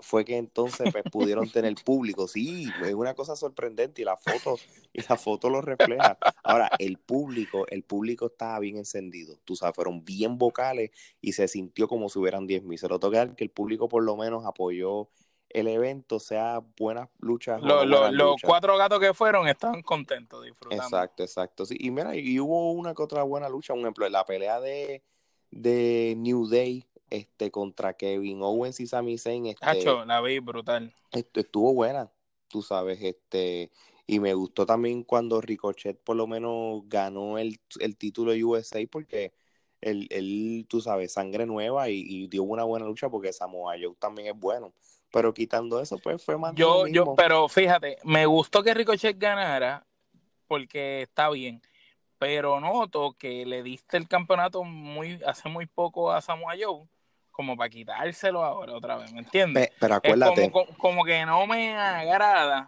fue 0.00 0.24
que 0.24 0.36
entonces 0.36 0.90
pues, 0.92 1.04
pudieron 1.10 1.50
tener 1.52 1.74
público. 1.84 2.28
Sí, 2.28 2.68
es 2.84 2.94
una 2.94 3.14
cosa 3.14 3.34
sorprendente 3.36 4.02
y 4.02 4.04
la 4.04 4.16
foto, 4.16 4.56
y 4.92 5.02
la 5.08 5.16
foto 5.16 5.50
lo 5.50 5.60
refleja. 5.60 6.18
Ahora, 6.42 6.70
el 6.78 6.98
público, 6.98 7.66
el 7.68 7.82
público 7.82 8.26
estaba 8.26 8.58
bien 8.60 8.76
encendido. 8.76 9.38
Tú 9.44 9.56
sabes, 9.56 9.74
fueron 9.74 10.04
bien 10.04 10.38
vocales 10.38 10.90
y 11.20 11.32
se 11.32 11.48
sintió 11.48 11.88
como 11.88 12.08
si 12.08 12.18
hubieran 12.18 12.46
10 12.46 12.62
mil. 12.62 12.78
Se 12.78 12.88
lo 12.88 12.98
toca 12.98 13.34
que 13.34 13.44
el 13.44 13.50
público 13.50 13.88
por 13.88 14.02
lo 14.02 14.16
menos 14.16 14.44
apoyó 14.44 15.08
el 15.50 15.68
evento, 15.68 16.20
sea 16.20 16.62
buenas 16.78 17.08
luchas. 17.20 17.60
los 17.62 18.36
cuatro 18.42 18.76
gatos 18.76 19.00
que 19.00 19.14
fueron 19.14 19.48
estaban 19.48 19.82
contentos, 19.82 20.44
disfrutando. 20.44 20.84
Exacto, 20.84 21.22
exacto. 21.22 21.66
Sí, 21.66 21.76
y 21.78 21.90
mira, 21.90 22.14
y 22.16 22.38
hubo 22.38 22.72
una 22.72 22.94
que 22.94 23.02
otra 23.02 23.22
buena 23.22 23.48
lucha. 23.48 23.72
Un 23.72 23.80
ejemplo, 23.80 24.08
la 24.08 24.24
pelea 24.24 24.60
de 24.60 25.02
de 25.50 26.14
New 26.16 26.46
Day 26.46 26.86
este 27.10 27.50
contra 27.50 27.94
Kevin 27.94 28.42
Owens 28.42 28.80
y 28.80 28.86
Sami 28.86 29.16
Zayn 29.16 29.46
este, 29.46 29.84
la 30.06 30.20
vi 30.20 30.40
brutal 30.40 30.92
estuvo 31.10 31.72
buena 31.72 32.12
tú 32.48 32.60
sabes 32.60 33.00
este 33.00 33.70
y 34.06 34.20
me 34.20 34.34
gustó 34.34 34.66
también 34.66 35.04
cuando 35.04 35.40
Ricochet 35.40 35.98
por 35.98 36.16
lo 36.16 36.26
menos 36.26 36.82
ganó 36.86 37.38
el, 37.38 37.58
el 37.80 37.96
título 37.96 38.32
de 38.32 38.44
USA 38.44 38.80
porque 38.90 39.32
él, 39.80 40.08
él, 40.10 40.66
tú 40.68 40.80
sabes, 40.80 41.12
sangre 41.12 41.46
nueva 41.46 41.88
y, 41.88 42.26
dio 42.26 42.42
una 42.42 42.64
buena 42.64 42.86
lucha 42.86 43.08
porque 43.08 43.32
Samoa 43.32 43.74
Joe 43.80 43.94
también 43.98 44.34
es 44.34 44.40
bueno. 44.40 44.72
Pero 45.10 45.32
quitando 45.32 45.80
eso, 45.80 45.98
pues 45.98 46.22
fue 46.22 46.36
más. 46.36 46.54
Yo, 46.54 46.86
yo, 46.86 47.14
pero 47.14 47.48
fíjate, 47.48 47.98
me 48.04 48.26
gustó 48.26 48.62
que 48.62 48.74
Ricochet 48.74 49.18
ganara 49.18 49.86
porque 50.46 51.02
está 51.02 51.30
bien 51.30 51.62
pero 52.18 52.60
noto 52.60 53.14
que 53.18 53.46
le 53.46 53.62
diste 53.62 53.96
el 53.96 54.08
campeonato 54.08 54.64
muy 54.64 55.20
hace 55.24 55.48
muy 55.48 55.66
poco 55.66 56.12
a 56.12 56.20
Samoa 56.20 56.54
Joe 56.60 56.86
como 57.30 57.56
para 57.56 57.70
quitárselo 57.70 58.44
ahora 58.44 58.74
otra 58.74 58.96
vez, 58.96 59.12
¿me 59.12 59.20
entiendes? 59.20 59.70
Pero 59.78 59.94
acuérdate. 59.94 60.50
como, 60.76 61.04
que 61.04 61.24
no 61.24 61.46
me 61.46 61.76
agrada 61.76 62.66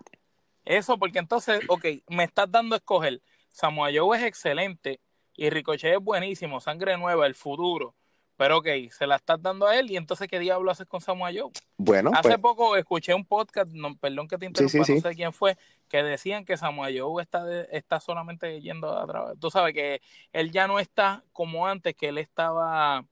eso, 0.65 0.97
porque 0.97 1.19
entonces, 1.19 1.61
ok, 1.67 1.85
me 2.09 2.23
estás 2.23 2.49
dando 2.49 2.77
a 2.77 2.79
escoger. 2.79 3.21
Samoa 3.49 3.91
Joe 3.93 4.17
es 4.17 4.23
excelente 4.23 5.01
y 5.35 5.51
Ricochet 5.51 5.95
es 5.95 6.01
buenísimo, 6.01 6.61
sangre 6.61 6.97
nueva, 6.97 7.27
el 7.27 7.35
futuro. 7.35 7.97
Pero 8.41 8.57
ok, 8.57 8.69
se 8.91 9.07
la 9.07 9.17
estás 9.17 9.43
dando 9.43 9.67
a 9.67 9.79
él 9.79 9.91
y 9.91 9.99
entonces 9.99 10.27
¿qué 10.27 10.39
diablo 10.39 10.71
haces 10.71 10.87
con 10.87 11.03
Samoa 11.03 11.31
Joe? 11.31 11.51
Bueno, 11.77 12.11
hace 12.15 12.23
pues 12.23 12.39
poco 12.39 12.75
escuché 12.75 13.13
un 13.13 13.27
podcast, 13.27 13.71
no, 13.71 13.95
perdón 13.99 14.29
que 14.29 14.39
te 14.39 14.47
interrumpa, 14.47 14.79
no 14.79 14.85
sé 14.87 15.15
quién 15.15 15.35
fue, 15.35 15.59
que 15.91 16.03
decían 16.03 16.47
que 16.47 16.57
Samoa 16.57 16.89
Joe 16.91 17.23
está, 17.23 17.45
está 17.65 18.01
solamente 18.01 18.63
yendo 18.63 18.99
a 18.99 19.07
través. 19.07 19.39
Tú 19.39 19.51
sabes 19.51 19.75
que 19.75 20.01
él 20.33 20.53
ya 20.53 20.67
no 20.67 20.79
está 20.79 21.23
como 21.35 21.67
antes, 21.67 21.95
que 21.95 22.09
él 22.09 22.17
estaba 22.17 23.05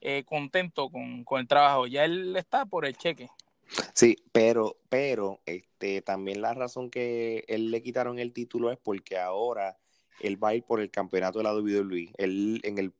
eh, 0.00 0.22
contento 0.24 0.88
con, 0.88 1.24
con 1.24 1.40
el 1.40 1.48
trabajo, 1.48 1.88
ya 1.88 2.04
él 2.04 2.36
está 2.36 2.64
por 2.64 2.86
el 2.86 2.96
cheque. 2.96 3.28
Sí, 3.92 4.18
pero, 4.30 4.76
pero, 4.88 5.40
este, 5.46 6.00
también 6.00 6.42
la 6.42 6.54
razón 6.54 6.90
que 6.90 7.44
él 7.48 7.72
le 7.72 7.82
quitaron 7.82 8.20
el 8.20 8.32
título 8.32 8.70
es 8.70 8.78
porque 8.78 9.18
ahora 9.18 9.78
él 10.20 10.40
va 10.40 10.50
a 10.50 10.54
ir 10.54 10.62
por 10.62 10.80
el 10.80 10.92
campeonato 10.92 11.38
de 11.38 11.44
la 11.44 11.54
WWE. 11.56 12.12
Él, 12.18 12.60
en 12.62 12.78
el, 12.78 12.92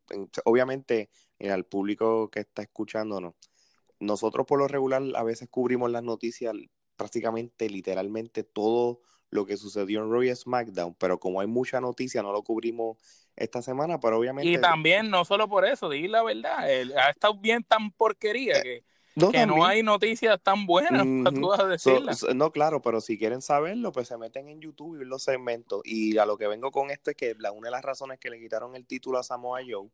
obviamente, 0.45 1.11
al 1.49 1.65
público 1.65 2.31
que 2.31 2.41
está 2.41 2.63
escuchándonos, 2.63 3.35
nosotros 3.99 4.47
por 4.47 4.59
lo 4.59 4.69
regular 4.69 5.03
a 5.15 5.23
veces 5.23 5.49
cubrimos 5.49 5.91
las 5.91 6.03
noticias 6.03 6.55
prácticamente, 6.97 7.71
literalmente 7.71 8.45
todo 8.45 9.01
lo 9.31 9.47
que 9.47 9.57
sucedió 9.57 10.03
en 10.03 10.11
Royal 10.11 10.37
SmackDown, 10.37 10.95
pero 10.95 11.21
como 11.21 11.41
hay 11.41 11.47
mucha 11.47 11.81
noticia, 11.81 12.23
no 12.23 12.33
lo 12.33 12.43
cubrimos 12.43 12.99
esta 13.37 13.63
semana, 13.63 14.01
pero 14.01 14.19
obviamente... 14.19 14.51
Y 14.51 14.61
también, 14.61 15.09
no 15.09 15.25
solo 15.25 15.49
por 15.49 15.65
eso, 15.65 15.89
di 15.89 16.09
la 16.09 16.23
verdad, 16.23 16.59
ha 16.59 17.11
estado 17.11 17.35
bien 17.39 17.63
tan 17.63 17.93
porquería 17.93 18.59
eh, 18.59 18.63
que... 18.63 18.85
No, 19.17 19.33
que 19.33 19.45
no 19.45 19.67
hay 19.67 19.83
noticias 19.83 20.41
tan 20.43 20.67
buenas 20.67 21.05
para 21.25 21.37
tú 21.37 21.69
decirlas. 21.69 22.25
no, 22.35 22.53
claro, 22.53 22.81
pero 22.81 23.01
si 23.01 23.19
quieren 23.19 23.43
saberlo, 23.43 23.93
pues 23.93 24.09
se 24.09 24.17
meten 24.17 24.49
en 24.49 24.61
YouTube 24.61 24.95
y 24.95 24.99
ven 25.01 25.09
los 25.09 25.25
segmentos. 25.25 25.83
Y 25.85 26.17
a 26.19 26.25
lo 26.27 26.39
que 26.39 26.47
vengo 26.47 26.71
con 26.71 26.91
esto 26.91 27.11
es 27.11 27.17
que 27.17 27.35
la, 27.39 27.51
una 27.51 27.69
de 27.69 27.73
las 27.73 27.85
razones 27.85 28.19
que 28.19 28.31
le 28.31 28.39
quitaron 28.39 28.77
el 28.77 28.87
título 28.87 29.19
a 29.19 29.25
Samoa 29.25 29.61
Joe 29.69 29.91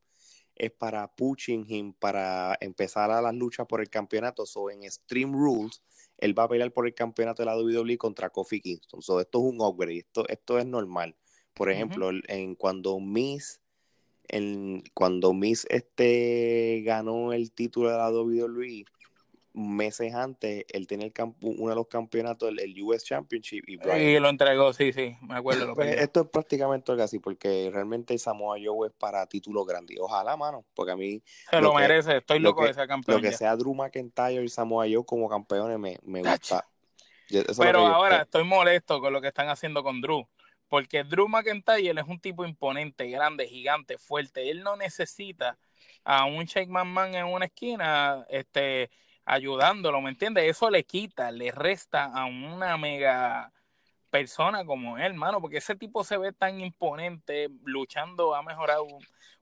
es 0.56 0.72
para 0.72 1.06
pushing 1.14 1.64
him, 1.68 1.92
para 1.92 2.56
empezar 2.60 3.10
a 3.10 3.20
las 3.20 3.34
luchas 3.34 3.66
por 3.66 3.80
el 3.80 3.88
campeonato. 3.88 4.46
So, 4.46 4.70
en 4.70 4.90
Stream 4.90 5.32
Rules, 5.32 5.82
él 6.18 6.38
va 6.38 6.44
a 6.44 6.48
pelear 6.48 6.72
por 6.72 6.86
el 6.86 6.94
campeonato 6.94 7.42
de 7.42 7.46
la 7.46 7.56
WWE 7.56 7.98
contra 7.98 8.30
Kofi 8.30 8.60
Kingston. 8.60 9.02
So, 9.02 9.20
esto 9.20 9.38
es 9.38 9.52
un 9.52 9.60
upgrade, 9.60 9.98
esto, 9.98 10.26
esto 10.28 10.58
es 10.58 10.66
normal. 10.66 11.16
Por 11.54 11.70
ejemplo, 11.70 12.10
en 12.28 12.54
cuando 12.54 13.00
Miss, 13.00 13.60
en, 14.28 14.82
cuando 14.92 15.32
Miss 15.32 15.66
este 15.70 16.82
ganó 16.84 17.32
el 17.32 17.52
título 17.52 17.90
de 17.90 17.96
la 17.96 18.10
WWE, 18.10 18.84
meses 19.56 20.14
antes 20.14 20.66
él 20.68 20.86
tenía 20.86 21.06
el 21.06 21.12
uno 21.40 21.70
de 21.70 21.74
los 21.74 21.88
campeonatos, 21.88 22.52
el, 22.56 22.82
US 22.82 23.02
Championship. 23.04 23.64
Y, 23.66 23.78
y, 23.90 24.20
lo 24.20 24.28
entregó, 24.28 24.72
sí, 24.72 24.92
sí, 24.92 25.16
me 25.22 25.36
acuerdo. 25.36 25.74
Pues, 25.76 26.00
esto 26.00 26.22
es 26.22 26.28
prácticamente 26.28 26.92
algo 26.92 27.04
así, 27.04 27.18
porque 27.18 27.70
realmente 27.72 28.16
Samoa 28.18 28.56
Joe 28.62 28.88
es 28.88 28.94
para 28.94 29.26
títulos 29.26 29.66
grandes. 29.66 29.98
Ojalá, 30.00 30.36
mano, 30.36 30.64
porque 30.74 30.92
a 30.92 30.96
mí... 30.96 31.22
Se 31.50 31.60
lo, 31.60 31.74
merece, 31.74 32.18
estoy 32.18 32.38
loco 32.38 32.64
de 32.64 32.74
ser 32.74 32.86
campeón. 32.86 33.20
Lo 33.20 33.28
que 33.28 33.36
sea 33.36 33.56
Drew 33.56 33.74
McIntyre 33.74 34.44
y 34.44 34.48
Samoa 34.48 34.86
Joe 34.90 35.04
como 35.04 35.28
campeones 35.28 35.78
me, 35.78 35.98
me 36.02 36.22
gusta. 36.22 36.66
Pero 37.58 37.86
ahora 37.86 38.22
estoy 38.22 38.44
molesto 38.44 39.00
con 39.00 39.12
lo 39.12 39.20
que 39.20 39.28
están 39.28 39.48
haciendo 39.48 39.82
con 39.82 40.00
Drew. 40.00 40.28
Porque 40.68 41.04
Drew 41.04 41.28
McIntyre 41.28 42.00
es 42.00 42.06
un 42.06 42.20
tipo 42.20 42.44
imponente, 42.44 43.08
grande, 43.08 43.46
gigante, 43.46 43.98
fuerte. 43.98 44.50
Él 44.50 44.62
no 44.62 44.76
necesita 44.76 45.58
a 46.04 46.24
un 46.24 46.44
Shake 46.44 46.68
Man 46.68 47.14
en 47.14 47.26
una 47.26 47.46
esquina 47.46 48.24
este, 48.28 48.90
ayudándolo, 49.26 50.00
¿me 50.00 50.10
entiendes? 50.10 50.44
Eso 50.44 50.70
le 50.70 50.84
quita, 50.84 51.30
le 51.30 51.50
resta 51.50 52.04
a 52.04 52.24
una 52.24 52.78
mega 52.78 53.52
persona 54.08 54.64
como 54.64 54.96
él, 54.96 55.04
hermano, 55.04 55.40
porque 55.40 55.58
ese 55.58 55.74
tipo 55.74 56.04
se 56.04 56.16
ve 56.16 56.32
tan 56.32 56.60
imponente, 56.60 57.48
luchando, 57.64 58.34
ha 58.34 58.42
mejorado 58.42 58.86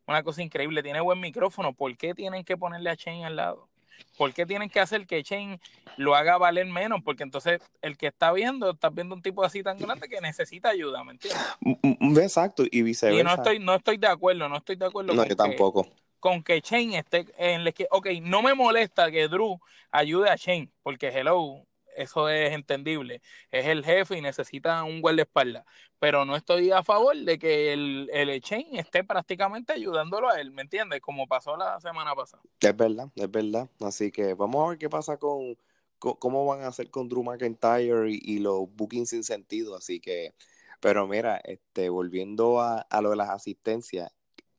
una 0.06 0.22
cosa 0.22 0.42
increíble, 0.42 0.82
tiene 0.82 1.00
buen 1.00 1.20
micrófono. 1.20 1.74
¿Por 1.74 1.96
qué 1.96 2.14
tienen 2.14 2.44
que 2.44 2.56
ponerle 2.56 2.90
a 2.90 2.94
Shane 2.94 3.24
al 3.24 3.36
lado? 3.36 3.68
¿Por 4.16 4.32
qué 4.32 4.46
tienen 4.46 4.70
que 4.70 4.80
hacer 4.80 5.06
que 5.06 5.22
Shane 5.22 5.60
lo 5.96 6.14
haga 6.14 6.38
valer 6.38 6.66
menos? 6.66 7.02
Porque 7.04 7.22
entonces 7.22 7.60
el 7.82 7.96
que 7.96 8.08
está 8.08 8.32
viendo, 8.32 8.70
está 8.70 8.88
viendo 8.90 9.14
un 9.14 9.22
tipo 9.22 9.44
así 9.44 9.62
tan 9.62 9.78
grande 9.78 10.08
que 10.08 10.20
necesita 10.20 10.70
ayuda, 10.70 11.04
¿me 11.04 11.12
entiendes? 11.12 11.40
Mm, 11.60 12.08
mm, 12.10 12.18
exacto, 12.18 12.64
y 12.68 12.82
viceversa. 12.82 13.20
Y 13.20 13.24
no 13.24 13.34
estoy, 13.34 13.58
no 13.58 13.74
estoy 13.74 13.96
de 13.98 14.06
acuerdo, 14.06 14.48
no 14.48 14.56
estoy 14.56 14.76
de 14.76 14.86
acuerdo. 14.86 15.12
No, 15.12 15.24
yo 15.24 15.36
tampoco. 15.36 15.88
Con 16.24 16.42
que 16.42 16.62
Shane 16.62 16.96
esté 16.96 17.26
en 17.36 17.60
el 17.60 17.74
que, 17.74 17.86
ok, 17.90 18.06
no 18.22 18.40
me 18.40 18.54
molesta 18.54 19.10
que 19.10 19.28
Drew 19.28 19.60
ayude 19.90 20.30
a 20.30 20.36
Shane, 20.36 20.70
porque 20.82 21.08
hello, 21.08 21.66
eso 21.98 22.30
es 22.30 22.54
entendible. 22.54 23.20
Es 23.50 23.66
el 23.66 23.84
jefe 23.84 24.16
y 24.16 24.22
necesita 24.22 24.84
un 24.84 25.02
guardaespaldas. 25.02 25.66
Pero 25.98 26.24
no 26.24 26.34
estoy 26.34 26.70
a 26.70 26.82
favor 26.82 27.14
de 27.14 27.38
que 27.38 27.74
el, 27.74 28.08
el 28.10 28.40
Chain 28.40 28.74
esté 28.76 29.04
prácticamente 29.04 29.74
ayudándolo 29.74 30.30
a 30.30 30.40
él, 30.40 30.50
¿me 30.50 30.62
entiendes? 30.62 31.02
Como 31.02 31.26
pasó 31.26 31.58
la 31.58 31.78
semana 31.78 32.14
pasada. 32.14 32.42
Es 32.58 32.74
verdad, 32.74 33.10
es 33.16 33.30
verdad. 33.30 33.68
Así 33.80 34.10
que 34.10 34.32
vamos 34.32 34.64
a 34.64 34.70
ver 34.70 34.78
qué 34.78 34.88
pasa 34.88 35.18
con, 35.18 35.58
cómo 35.98 36.46
van 36.46 36.62
a 36.62 36.68
hacer 36.68 36.88
con 36.88 37.06
Drew 37.06 37.22
McIntyre 37.22 38.08
y, 38.08 38.38
los 38.38 38.74
bookings 38.74 39.10
sin 39.10 39.24
sentido. 39.24 39.76
Así 39.76 40.00
que, 40.00 40.32
pero 40.80 41.06
mira, 41.06 41.36
este, 41.44 41.90
volviendo 41.90 42.62
a, 42.62 42.78
a 42.78 43.02
lo 43.02 43.10
de 43.10 43.16
las 43.16 43.28
asistencias, 43.28 44.10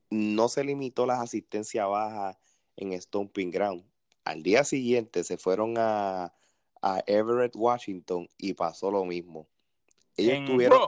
no 0.09 0.47
se 0.49 0.63
limitó 0.63 1.05
las 1.05 1.19
asistencias 1.19 1.87
bajas 1.87 2.37
en 2.77 2.99
Stomping 2.99 3.51
Ground. 3.51 3.83
Al 4.23 4.43
día 4.43 4.63
siguiente 4.63 5.23
se 5.23 5.37
fueron 5.37 5.75
a, 5.77 6.33
a 6.81 7.03
Everett, 7.07 7.55
Washington, 7.55 8.29
y 8.37 8.53
pasó 8.53 8.91
lo 8.91 9.05
mismo. 9.05 9.47
Ellos 10.17 10.45
tuvieron, 10.45 10.79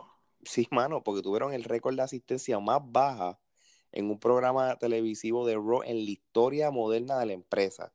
sí, 0.43 0.67
mano, 0.71 1.03
porque 1.03 1.21
tuvieron 1.21 1.53
el 1.53 1.63
récord 1.63 1.95
de 1.95 2.03
asistencia 2.03 2.59
más 2.59 2.79
baja 2.83 3.39
en 3.91 4.09
un 4.09 4.19
programa 4.19 4.75
televisivo 4.77 5.45
de 5.45 5.55
Raw 5.55 5.81
en 5.83 6.05
la 6.05 6.11
historia 6.11 6.71
moderna 6.71 7.19
de 7.19 7.25
la 7.25 7.33
empresa. 7.33 7.91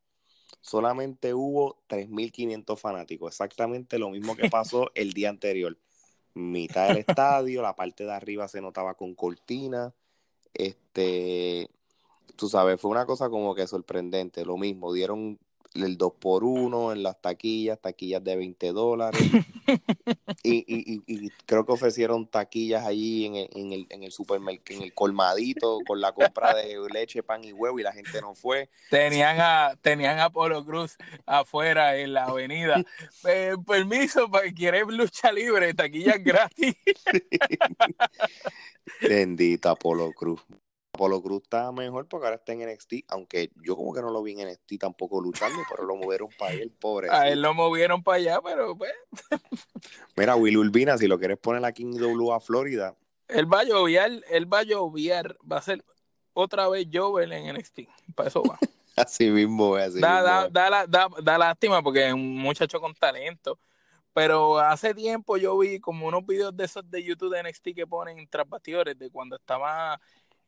Solamente 0.61 1.35
hubo 1.35 1.83
3.500 1.89 2.79
fanáticos, 2.79 3.33
exactamente 3.33 3.99
lo 3.99 4.11
mismo 4.11 4.37
que 4.37 4.49
pasó 4.49 4.91
el 4.95 5.13
día 5.13 5.29
anterior. 5.29 5.79
Mitad 6.35 6.89
del 6.89 6.99
estadio, 6.99 7.63
la 7.63 7.77
parte 7.77 8.05
de 8.05 8.13
arriba 8.13 8.49
se 8.49 8.61
notaba 8.61 8.95
con 8.95 9.15
cortina. 9.15 9.95
Este, 10.55 11.71
tú 12.37 12.49
sabes, 12.49 12.81
fue 12.81 12.91
una 12.91 13.07
cosa 13.07 13.31
como 13.31 13.55
que 13.55 13.67
sorprendente. 13.67 14.45
Lo 14.45 14.57
mismo, 14.59 14.93
dieron 14.93 15.39
el 15.75 15.97
2 15.97 16.13
por 16.19 16.45
1 16.45 16.93
en 16.93 17.03
las 17.03 17.21
taquillas, 17.21 17.81
taquillas 17.81 18.23
de 18.23 18.37
20 18.37 18.73
dólares. 18.73 19.21
y, 20.43 20.65
y, 20.67 21.03
y, 21.07 21.31
creo 21.47 21.65
que 21.65 21.73
ofrecieron 21.73 22.27
taquillas 22.27 22.85
allí 22.85 23.27
en 23.27 23.37
el, 23.37 23.49
en 23.55 23.73
el, 23.73 23.87
en 23.91 24.03
el 24.03 24.13
supermercado, 24.13 24.79
en 24.79 24.85
el 24.85 24.95
colmadito, 24.95 25.79
con 25.87 26.01
la 26.01 26.13
compra 26.13 26.55
de 26.55 26.77
leche, 26.93 27.23
pan 27.23 27.45
y 27.45 27.53
huevo, 27.53 27.79
y 27.79 27.83
la 27.83 27.93
gente 27.93 28.21
no 28.21 28.35
fue. 28.35 28.69
Tenían 28.91 29.39
a, 29.41 29.77
tenían 29.81 30.19
a 30.19 30.31
Polo 30.31 30.65
Cruz 30.65 30.97
afuera 31.27 31.97
en 31.97 32.15
la 32.15 32.25
avenida. 32.25 32.83
Eh, 33.25 33.55
permiso, 33.67 34.31
para 34.31 34.45
que 34.47 34.55
quiere 34.55 34.85
lucha 34.85 35.33
libre, 35.33 35.75
taquillas 35.75 36.23
gratis. 36.23 36.75
Bendita 39.01 39.75
Polo 39.77 40.13
Cruz. 40.13 40.41
Apolo 40.95 41.23
Cruz 41.23 41.43
está 41.45 41.73
mejor 41.73 42.07
porque 42.07 42.27
ahora 42.27 42.37
está 42.37 42.53
en 42.53 42.71
NXT, 42.71 43.07
aunque 43.09 43.51
yo 43.65 43.77
como 43.77 43.95
que 43.95 44.03
no 44.03 44.11
lo 44.11 44.23
vi 44.23 44.39
en 44.39 44.47
NXT 44.47 44.79
tampoco 44.79 45.23
luchando, 45.23 45.59
pero 45.71 45.87
lo 45.87 45.97
movieron 45.97 46.29
para 46.39 46.53
él, 46.53 46.71
pobre. 46.71 47.09
A 47.11 47.31
él 47.31 47.41
lo 47.41 47.55
movieron 47.55 48.03
para 48.03 48.17
allá, 48.19 48.41
pero 48.43 48.77
pues. 48.77 48.93
Mira, 50.17 50.37
Will 50.37 50.59
Urbina, 50.59 50.99
si 50.99 51.07
lo 51.09 51.19
quieres 51.19 51.39
poner 51.39 51.65
aquí 51.65 51.83
en 51.83 51.93
W 51.93 52.33
a 52.35 52.41
Florida. 52.41 52.95
Él 53.29 53.51
va 53.51 53.61
a 53.61 53.65
lloviar, 53.65 54.11
él 54.31 54.53
va 54.53 54.59
a 54.59 54.63
lloviar, 54.65 55.39
va 55.51 55.57
a 55.57 55.63
ser 55.63 55.83
otra 56.35 56.69
vez 56.69 56.87
Jovel 56.93 57.33
en 57.33 57.57
NXT, 57.57 57.81
para 58.15 58.29
eso 58.29 58.43
va. 58.43 58.59
así 58.97 59.31
mismo, 59.31 59.75
así 59.77 59.99
da, 59.99 60.49
Da, 60.51 60.87
da, 60.87 61.09
da, 61.23 61.39
lástima 61.39 61.83
porque 61.83 62.09
es 62.09 62.13
un 62.13 62.37
muchacho 62.37 62.79
con 62.83 62.93
talento. 62.95 63.59
Pero 64.15 64.59
hace 64.59 64.93
tiempo 64.93 65.39
yo 65.39 65.57
vi 65.57 65.81
como 65.81 66.07
unos 66.07 66.27
videos 66.27 66.55
de 66.55 66.67
esos 66.67 66.91
de 66.91 67.03
YouTube 67.03 67.35
de 67.35 67.43
NXT 67.45 67.69
que 67.75 67.87
ponen 67.87 68.29
tras 68.29 68.47
de 68.95 69.11
cuando 69.11 69.37
estaba 69.37 69.99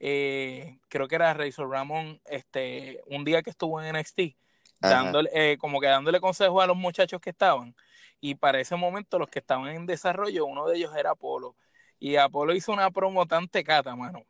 eh, 0.00 0.78
creo 0.88 1.08
que 1.08 1.14
era 1.14 1.34
Razor 1.34 1.70
Ramón, 1.70 2.20
este, 2.26 3.02
un 3.06 3.24
día 3.24 3.42
que 3.42 3.50
estuvo 3.50 3.80
en 3.80 3.96
NXT, 3.96 4.36
dándole, 4.80 5.30
eh, 5.32 5.56
como 5.58 5.80
que 5.80 5.86
dándole 5.86 6.20
consejos 6.20 6.62
a 6.62 6.66
los 6.66 6.76
muchachos 6.76 7.20
que 7.20 7.30
estaban. 7.30 7.74
Y 8.20 8.36
para 8.36 8.60
ese 8.60 8.76
momento, 8.76 9.18
los 9.18 9.28
que 9.28 9.38
estaban 9.38 9.68
en 9.68 9.86
desarrollo, 9.86 10.46
uno 10.46 10.66
de 10.66 10.76
ellos 10.76 10.94
era 10.96 11.10
Apolo. 11.10 11.56
Y 11.98 12.16
Apolo 12.16 12.54
hizo 12.54 12.72
una 12.72 12.90
promo 12.90 13.26
tan 13.26 13.48
tecata, 13.48 13.94
mano, 13.96 14.24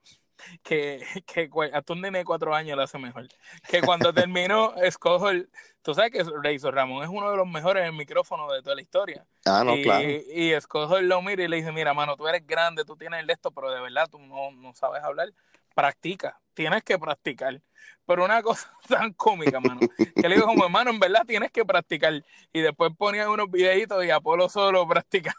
que, 0.62 1.04
que 1.26 1.50
hasta 1.72 1.92
un 1.92 2.00
nene 2.00 2.18
de 2.18 2.24
cuatro 2.24 2.54
años 2.54 2.76
lo 2.76 2.82
hace 2.82 2.98
mejor. 2.98 3.28
Que 3.68 3.82
cuando 3.82 4.12
terminó, 4.14 4.74
Scott 4.90 5.48
tú 5.84 5.94
sabes 5.94 6.10
que 6.10 6.24
Razor 6.24 6.74
Ramón 6.74 7.04
es 7.04 7.10
uno 7.10 7.30
de 7.30 7.36
los 7.36 7.46
mejores 7.46 7.82
en 7.82 7.88
el 7.88 7.92
micrófono 7.92 8.50
de 8.50 8.62
toda 8.62 8.74
la 8.74 8.82
historia. 8.82 9.24
Ah, 9.44 9.62
no, 9.64 9.76
y, 9.76 9.82
claro. 9.82 10.08
Y 10.08 10.60
Scott 10.60 11.00
lo 11.02 11.22
mira 11.22 11.44
y 11.44 11.48
le 11.48 11.56
dice, 11.58 11.70
mira, 11.70 11.94
mano, 11.94 12.16
tú 12.16 12.26
eres 12.26 12.44
grande, 12.46 12.84
tú 12.84 12.96
tienes 12.96 13.20
el 13.20 13.30
esto, 13.30 13.50
pero 13.52 13.70
de 13.70 13.80
verdad 13.80 14.08
tú 14.10 14.18
no, 14.18 14.50
no 14.50 14.74
sabes 14.74 15.04
hablar 15.04 15.28
practica, 15.74 16.40
tienes 16.54 16.82
que 16.82 16.98
practicar. 16.98 17.60
Pero 18.06 18.24
una 18.24 18.42
cosa 18.42 18.72
tan 18.88 19.12
cómica, 19.12 19.60
mano, 19.60 19.80
que 19.96 20.28
le 20.28 20.36
digo 20.36 20.46
como 20.46 20.64
hermano, 20.64 20.90
en 20.90 20.98
verdad 20.98 21.24
tienes 21.26 21.50
que 21.50 21.64
practicar. 21.64 22.24
Y 22.52 22.60
después 22.60 22.92
ponían 22.96 23.28
unos 23.28 23.50
videitos 23.50 24.04
y 24.04 24.10
Apolo 24.10 24.48
solo 24.48 24.86
practicando. 24.88 25.38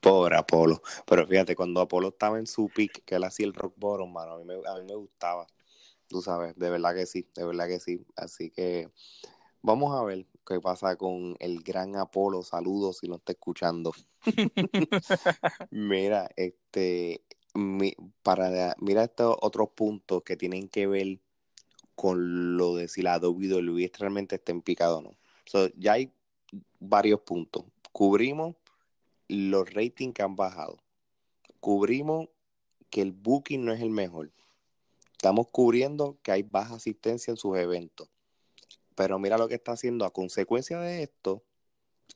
Pobre 0.00 0.36
Apolo. 0.36 0.82
Pero 1.06 1.26
fíjate, 1.26 1.56
cuando 1.56 1.80
Apolo 1.80 2.08
estaba 2.08 2.38
en 2.38 2.46
su 2.46 2.68
pick, 2.68 3.02
que 3.04 3.14
él 3.14 3.24
hacía 3.24 3.46
el 3.46 3.54
rock 3.54 3.74
bottom, 3.76 4.12
mano, 4.12 4.34
a 4.34 4.38
mí, 4.38 4.44
me, 4.44 4.54
a 4.54 4.74
mí 4.74 4.82
me 4.86 4.94
gustaba. 4.94 5.46
Tú 6.08 6.22
sabes, 6.22 6.56
de 6.56 6.70
verdad 6.70 6.94
que 6.94 7.06
sí, 7.06 7.28
de 7.34 7.44
verdad 7.44 7.66
que 7.66 7.80
sí. 7.80 8.04
Así 8.16 8.50
que 8.50 8.90
vamos 9.62 9.94
a 9.98 10.04
ver 10.04 10.26
qué 10.46 10.60
pasa 10.60 10.96
con 10.96 11.36
el 11.40 11.62
gran 11.62 11.96
Apolo. 11.96 12.42
Saludos 12.42 12.98
si 12.98 13.08
no 13.08 13.16
está 13.16 13.32
escuchando. 13.32 13.92
Mira, 15.70 16.30
este, 16.36 17.22
para 18.22 18.74
mira 18.78 19.04
estos 19.04 19.36
otros 19.40 19.70
puntos 19.74 20.22
que 20.22 20.36
tienen 20.36 20.68
que 20.68 20.86
ver 20.86 21.18
con 21.94 22.56
lo 22.56 22.76
de 22.76 22.88
si 22.88 23.02
la 23.02 23.18
WWE 23.18 23.90
realmente 23.98 24.36
está 24.36 24.52
en 24.52 24.62
picado 24.62 24.98
o 24.98 25.02
no. 25.02 25.16
ya 25.76 25.94
hay 25.94 26.12
varios 26.78 27.20
puntos. 27.20 27.64
Cubrimos 27.92 28.54
los 29.28 29.72
ratings 29.72 30.14
que 30.14 30.22
han 30.22 30.36
bajado. 30.36 30.78
Cubrimos 31.60 32.28
que 32.90 33.00
el 33.00 33.12
booking 33.12 33.64
no 33.64 33.72
es 33.72 33.80
el 33.80 33.90
mejor. 33.90 34.30
Estamos 35.16 35.48
cubriendo 35.50 36.18
que 36.22 36.32
hay 36.32 36.42
baja 36.42 36.76
asistencia 36.76 37.30
en 37.30 37.36
sus 37.36 37.56
eventos. 37.56 38.08
Pero 38.94 39.18
mira 39.18 39.38
lo 39.38 39.48
que 39.48 39.54
está 39.54 39.72
haciendo 39.72 40.04
a 40.04 40.12
consecuencia 40.12 40.78
de 40.78 41.02
esto. 41.02 41.42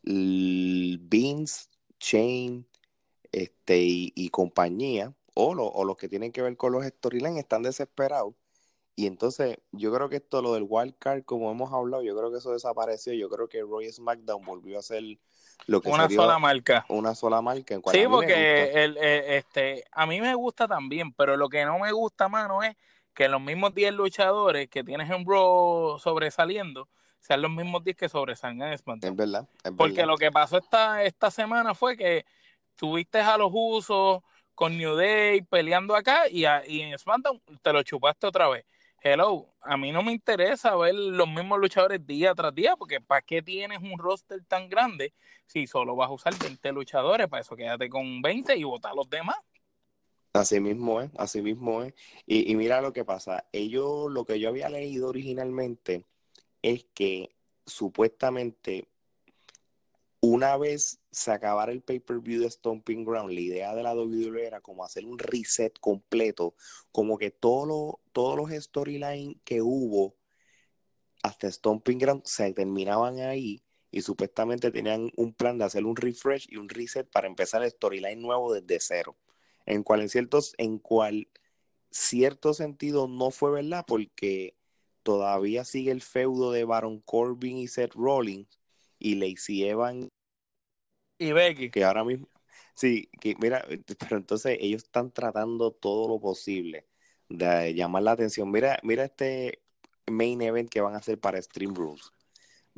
Vince, 0.02 1.68
Chain 1.98 2.66
este, 3.32 3.78
y 3.80 4.28
compañía 4.30 5.14
o, 5.34 5.84
los 5.84 5.96
que 5.96 6.08
tienen 6.08 6.32
que 6.32 6.42
ver 6.42 6.56
con 6.56 6.72
los 6.72 6.84
storylines 6.84 7.38
están 7.38 7.62
desesperados. 7.62 8.34
Y 8.96 9.06
entonces, 9.06 9.58
yo 9.72 9.92
creo 9.92 10.08
que 10.08 10.16
esto, 10.16 10.42
lo 10.42 10.54
del 10.54 10.66
wild 10.68 10.94
card, 10.98 11.24
como 11.24 11.50
hemos 11.50 11.72
hablado, 11.72 12.02
yo 12.02 12.16
creo 12.16 12.30
que 12.30 12.38
eso 12.38 12.52
desapareció. 12.52 13.14
Yo 13.14 13.30
creo 13.30 13.48
que 13.48 13.62
Roy 13.62 13.90
SmackDown 13.90 14.44
volvió 14.44 14.78
a 14.78 14.82
ser 14.82 15.02
lo 15.66 15.80
que 15.80 15.88
una 15.88 16.08
sola 16.08 16.38
marca. 16.38 16.84
Una 16.88 17.14
sola 17.14 17.40
marca. 17.42 17.74
En 17.74 17.82
sí, 17.90 18.04
porque 18.08 18.72
el, 18.72 18.96
este, 18.98 19.84
a 19.92 20.06
mí 20.06 20.20
me 20.20 20.34
gusta 20.34 20.66
también, 20.66 21.12
pero 21.12 21.36
lo 21.36 21.48
que 21.48 21.64
no 21.64 21.78
me 21.78 21.92
gusta, 21.92 22.28
mano, 22.28 22.62
es 22.62 22.76
que 23.14 23.28
los 23.28 23.40
mismos 23.40 23.74
10 23.74 23.94
luchadores 23.94 24.68
que 24.68 24.84
tienes 24.84 25.10
en 25.10 25.24
Raw 25.26 25.98
sobresaliendo 25.98 26.88
sean 27.20 27.42
los 27.42 27.50
mismos 27.50 27.84
10 27.84 27.96
que 27.96 28.08
sobresalgan 28.08 28.72
en 28.72 28.78
SmackDown. 28.78 29.12
Es 29.12 29.16
verdad. 29.16 29.48
porque 29.76 30.06
lo 30.06 30.16
que 30.16 30.30
pasó 30.30 30.58
esta, 30.58 31.02
esta 31.04 31.30
semana 31.30 31.74
fue 31.74 31.96
que 31.96 32.24
tuviste 32.76 33.20
a 33.20 33.36
los 33.36 33.50
usos 33.52 34.22
con 34.54 34.76
New 34.76 34.94
Day 34.94 35.42
peleando 35.42 35.94
acá 35.94 36.28
y, 36.28 36.44
y 36.66 36.80
en 36.80 36.98
SmackDown 36.98 37.40
te 37.62 37.72
lo 37.72 37.82
chupaste 37.82 38.26
otra 38.26 38.48
vez. 38.48 38.64
Hello, 39.02 39.48
a 39.60 39.76
mí 39.76 39.92
no 39.92 40.02
me 40.02 40.12
interesa 40.12 40.76
ver 40.76 40.94
los 40.94 41.28
mismos 41.28 41.58
luchadores 41.58 42.06
día 42.06 42.34
tras 42.34 42.54
día, 42.54 42.76
porque 42.76 43.00
¿para 43.00 43.22
qué 43.22 43.42
tienes 43.42 43.80
un 43.82 43.98
roster 43.98 44.44
tan 44.44 44.68
grande 44.68 45.14
si 45.46 45.66
solo 45.66 45.96
vas 45.96 46.08
a 46.08 46.12
usar 46.12 46.34
20 46.38 46.72
luchadores? 46.72 47.28
Para 47.28 47.42
eso 47.42 47.56
quédate 47.56 47.88
con 47.88 48.22
20 48.22 48.56
y 48.56 48.64
vota 48.64 48.90
a 48.90 48.94
los 48.94 49.08
demás. 49.08 49.36
Así 50.32 50.60
mismo 50.60 51.00
es, 51.00 51.10
así 51.16 51.42
mismo 51.42 51.82
es. 51.82 51.94
Y, 52.26 52.50
y 52.50 52.56
mira 52.56 52.80
lo 52.80 52.92
que 52.92 53.04
pasa, 53.04 53.48
ellos, 53.52 54.10
lo 54.10 54.24
que 54.24 54.38
yo 54.38 54.48
había 54.48 54.68
leído 54.68 55.08
originalmente 55.08 56.04
es 56.62 56.84
que 56.94 57.34
supuestamente 57.66 58.89
una 60.20 60.56
vez 60.56 61.00
se 61.10 61.32
acabara 61.32 61.72
el 61.72 61.82
pay-per-view 61.82 62.42
de 62.42 62.50
Stomping 62.50 63.04
Ground, 63.04 63.32
la 63.32 63.40
idea 63.40 63.74
de 63.74 63.82
la 63.82 63.94
WWE 63.94 64.46
era 64.46 64.60
como 64.60 64.84
hacer 64.84 65.06
un 65.06 65.18
reset 65.18 65.78
completo, 65.80 66.54
como 66.92 67.16
que 67.16 67.30
todos 67.30 67.66
los 68.12 68.64
storylines 68.64 69.36
que 69.44 69.62
hubo 69.62 70.16
hasta 71.22 71.50
Stomping 71.50 71.98
Ground 71.98 72.22
se 72.24 72.52
terminaban 72.52 73.18
ahí 73.20 73.62
y 73.90 74.02
supuestamente 74.02 74.70
tenían 74.70 75.10
un 75.16 75.34
plan 75.34 75.58
de 75.58 75.64
hacer 75.64 75.84
un 75.84 75.96
refresh 75.96 76.46
y 76.50 76.56
un 76.56 76.68
reset 76.68 77.10
para 77.10 77.26
empezar 77.26 77.62
el 77.62 77.70
storyline 77.70 78.20
nuevo 78.20 78.52
desde 78.52 78.78
cero. 78.80 79.16
En 79.66 79.82
cual 79.82 80.00
en 80.00 80.08
ciertos, 80.08 80.54
en 80.58 80.78
cual 80.78 81.28
cierto 81.90 82.54
sentido 82.54 83.08
no 83.08 83.30
fue 83.30 83.50
verdad 83.50 83.84
porque 83.86 84.56
todavía 85.02 85.64
sigue 85.64 85.90
el 85.90 86.02
feudo 86.02 86.52
de 86.52 86.64
Baron 86.64 87.00
Corbin 87.00 87.58
y 87.58 87.68
Seth 87.68 87.94
Rollins 87.94 88.59
y 89.00 89.16
Lacey 89.16 89.64
Evans 89.64 90.08
y 91.18 91.32
Becky. 91.32 91.70
Que 91.70 91.84
ahora 91.84 92.04
mismo, 92.04 92.28
sí, 92.74 93.10
que 93.20 93.34
mira, 93.40 93.66
pero 93.98 94.16
entonces 94.16 94.56
ellos 94.60 94.84
están 94.84 95.10
tratando 95.10 95.72
todo 95.72 96.08
lo 96.08 96.20
posible 96.20 96.86
de 97.28 97.74
llamar 97.74 98.04
la 98.04 98.12
atención. 98.12 98.50
Mira, 98.50 98.78
mira 98.82 99.04
este 99.04 99.62
main 100.06 100.40
event 100.42 100.70
que 100.70 100.80
van 100.80 100.94
a 100.94 100.98
hacer 100.98 101.18
para 101.18 101.40
Stream 101.40 101.74
Rules. 101.74 102.12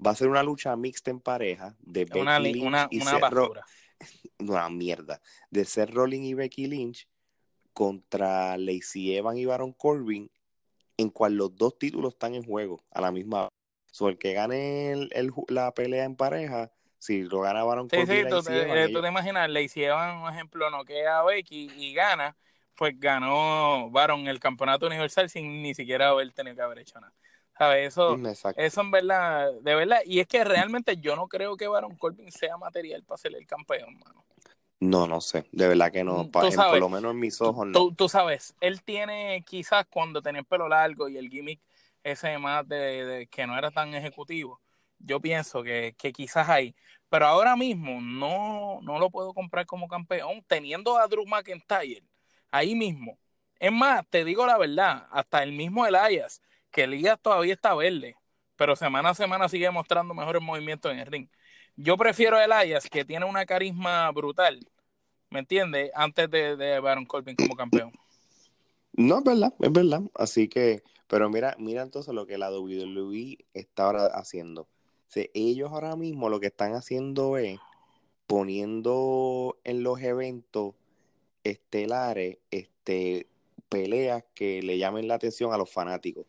Va 0.04 0.10
a 0.10 0.14
ser 0.14 0.28
una 0.28 0.42
lucha 0.42 0.74
mixta 0.76 1.10
en 1.10 1.20
pareja 1.20 1.76
de 1.80 2.04
Becky 2.04 2.20
una, 2.20 2.38
Lynch 2.38 2.64
una, 2.64 2.88
y 2.90 3.00
una 3.00 3.18
basura. 3.18 3.64
una 4.38 4.68
mierda. 4.68 5.20
De 5.50 5.64
Seth 5.64 5.90
Rollins 5.90 6.26
y 6.26 6.34
Becky 6.34 6.66
Lynch 6.66 7.08
contra 7.72 8.56
Lacey 8.58 9.14
Evans 9.14 9.38
y 9.38 9.46
Baron 9.46 9.72
Corbin, 9.72 10.30
en 10.96 11.10
cual 11.10 11.36
los 11.36 11.54
dos 11.56 11.78
títulos 11.78 12.14
están 12.14 12.34
en 12.34 12.44
juego 12.44 12.84
a 12.90 13.00
la 13.00 13.12
misma. 13.12 13.48
So, 13.92 14.08
el 14.08 14.18
que 14.18 14.32
gane 14.32 14.90
el- 14.92 15.10
el 15.14 15.32
la 15.48 15.72
pelea 15.74 16.04
en 16.04 16.16
pareja, 16.16 16.72
si 16.98 17.22
lo 17.22 17.40
gana 17.42 17.62
Baron 17.62 17.88
Sí, 17.88 17.96
Corbin 17.98 18.24
sí, 18.24 18.30
tú, 18.30 18.42
te- 18.42 18.84
eh, 18.84 18.88
tú 18.88 19.02
te 19.02 19.08
imaginas, 19.08 19.48
le 19.50 19.62
hicieron, 19.62 20.18
un 20.22 20.28
ejemplo, 20.30 20.70
no 20.70 20.84
queda 20.84 21.20
a 21.20 21.24
Becky 21.24 21.70
y 21.76 21.94
gana, 21.94 22.36
pues 22.74 22.98
ganó 22.98 23.90
Baron 23.90 24.26
el 24.28 24.40
campeonato 24.40 24.86
universal 24.86 25.28
sin 25.30 25.62
ni 25.62 25.74
siquiera 25.74 26.08
haber 26.08 26.32
tenido 26.32 26.56
que 26.56 26.62
haber 26.62 26.78
hecho 26.80 27.00
nada. 27.00 27.12
¿Sabes? 27.58 27.88
Eso, 27.88 28.16
exacto. 28.16 28.62
eso 28.62 28.80
en 28.80 28.90
verdad, 28.90 29.52
de 29.60 29.74
verdad, 29.74 30.00
y 30.06 30.20
es 30.20 30.26
que 30.26 30.42
realmente 30.42 30.96
yo 30.96 31.16
no 31.16 31.28
creo 31.28 31.56
que 31.56 31.68
Baron 31.68 31.94
Corbin 31.96 32.32
sea 32.32 32.56
material 32.56 33.04
para 33.04 33.18
ser 33.18 33.34
el 33.36 33.46
campeón, 33.46 33.94
mano. 33.98 34.24
No, 34.80 35.06
no 35.06 35.20
sé, 35.20 35.46
de 35.52 35.68
verdad 35.68 35.92
que 35.92 36.02
no, 36.02 36.24
Mm, 36.24 36.32
sabes, 36.32 36.56
por 36.56 36.80
lo 36.80 36.88
menos 36.88 37.12
en 37.12 37.20
mis 37.20 37.40
ojos 37.40 37.66
no. 37.66 37.78
Tú, 37.78 37.94
tú 37.94 38.08
sabes, 38.08 38.54
él 38.60 38.82
tiene 38.82 39.44
quizás 39.46 39.86
cuando 39.88 40.20
tenía 40.22 40.40
el 40.40 40.44
pelo 40.46 40.68
largo 40.68 41.08
y 41.08 41.18
el 41.18 41.28
gimmick 41.28 41.60
ese 42.04 42.38
más 42.38 42.66
de, 42.68 43.28
que 43.30 43.46
no 43.46 43.56
era 43.56 43.70
tan 43.70 43.94
ejecutivo, 43.94 44.60
yo 44.98 45.20
pienso 45.20 45.62
que, 45.62 45.94
que 45.98 46.12
quizás 46.12 46.48
ahí, 46.48 46.74
pero 47.08 47.26
ahora 47.26 47.56
mismo 47.56 48.00
no, 48.00 48.80
no 48.82 48.98
lo 48.98 49.10
puedo 49.10 49.34
comprar 49.34 49.66
como 49.66 49.88
campeón 49.88 50.42
teniendo 50.46 50.96
a 50.96 51.06
Drew 51.06 51.26
McIntyre 51.26 52.04
ahí 52.50 52.74
mismo. 52.74 53.18
Es 53.58 53.72
más, 53.72 54.04
te 54.08 54.24
digo 54.24 54.46
la 54.46 54.58
verdad, 54.58 55.06
hasta 55.10 55.42
el 55.42 55.52
mismo 55.52 55.86
Elias, 55.86 56.40
que 56.70 56.84
Elias 56.84 57.18
todavía 57.20 57.54
está 57.54 57.74
verde, 57.74 58.16
pero 58.56 58.76
semana 58.76 59.10
a 59.10 59.14
semana 59.14 59.48
sigue 59.48 59.70
mostrando 59.70 60.14
mejores 60.14 60.42
movimientos 60.42 60.92
en 60.92 60.98
el 60.98 61.06
ring. 61.06 61.28
Yo 61.76 61.96
prefiero 61.96 62.36
a 62.36 62.44
Elias, 62.44 62.88
que 62.88 63.04
tiene 63.04 63.24
una 63.24 63.46
carisma 63.46 64.10
brutal, 64.10 64.60
¿me 65.30 65.40
entiendes? 65.40 65.90
Antes 65.94 66.30
de, 66.30 66.56
de 66.56 66.80
Baron 66.80 67.06
Corbin 67.06 67.36
como 67.36 67.56
campeón. 67.56 67.92
No, 68.92 69.18
es 69.18 69.24
verdad, 69.24 69.54
es 69.60 69.72
verdad. 69.72 70.02
Así 70.14 70.48
que, 70.48 70.82
pero 71.12 71.28
mira, 71.28 71.54
mira 71.58 71.82
entonces 71.82 72.14
lo 72.14 72.26
que 72.26 72.38
la 72.38 72.50
WWE 72.50 73.44
está 73.52 73.84
ahora 73.84 74.06
haciendo. 74.06 74.62
O 74.62 74.68
sea, 75.08 75.26
ellos 75.34 75.70
ahora 75.70 75.94
mismo 75.94 76.30
lo 76.30 76.40
que 76.40 76.46
están 76.46 76.72
haciendo 76.72 77.36
es 77.36 77.60
poniendo 78.26 79.58
en 79.62 79.82
los 79.82 80.00
eventos 80.00 80.74
estelares 81.44 82.38
este, 82.50 83.26
peleas 83.68 84.24
que 84.34 84.62
le 84.62 84.78
llamen 84.78 85.06
la 85.06 85.16
atención 85.16 85.52
a 85.52 85.58
los 85.58 85.70
fanáticos. 85.70 86.24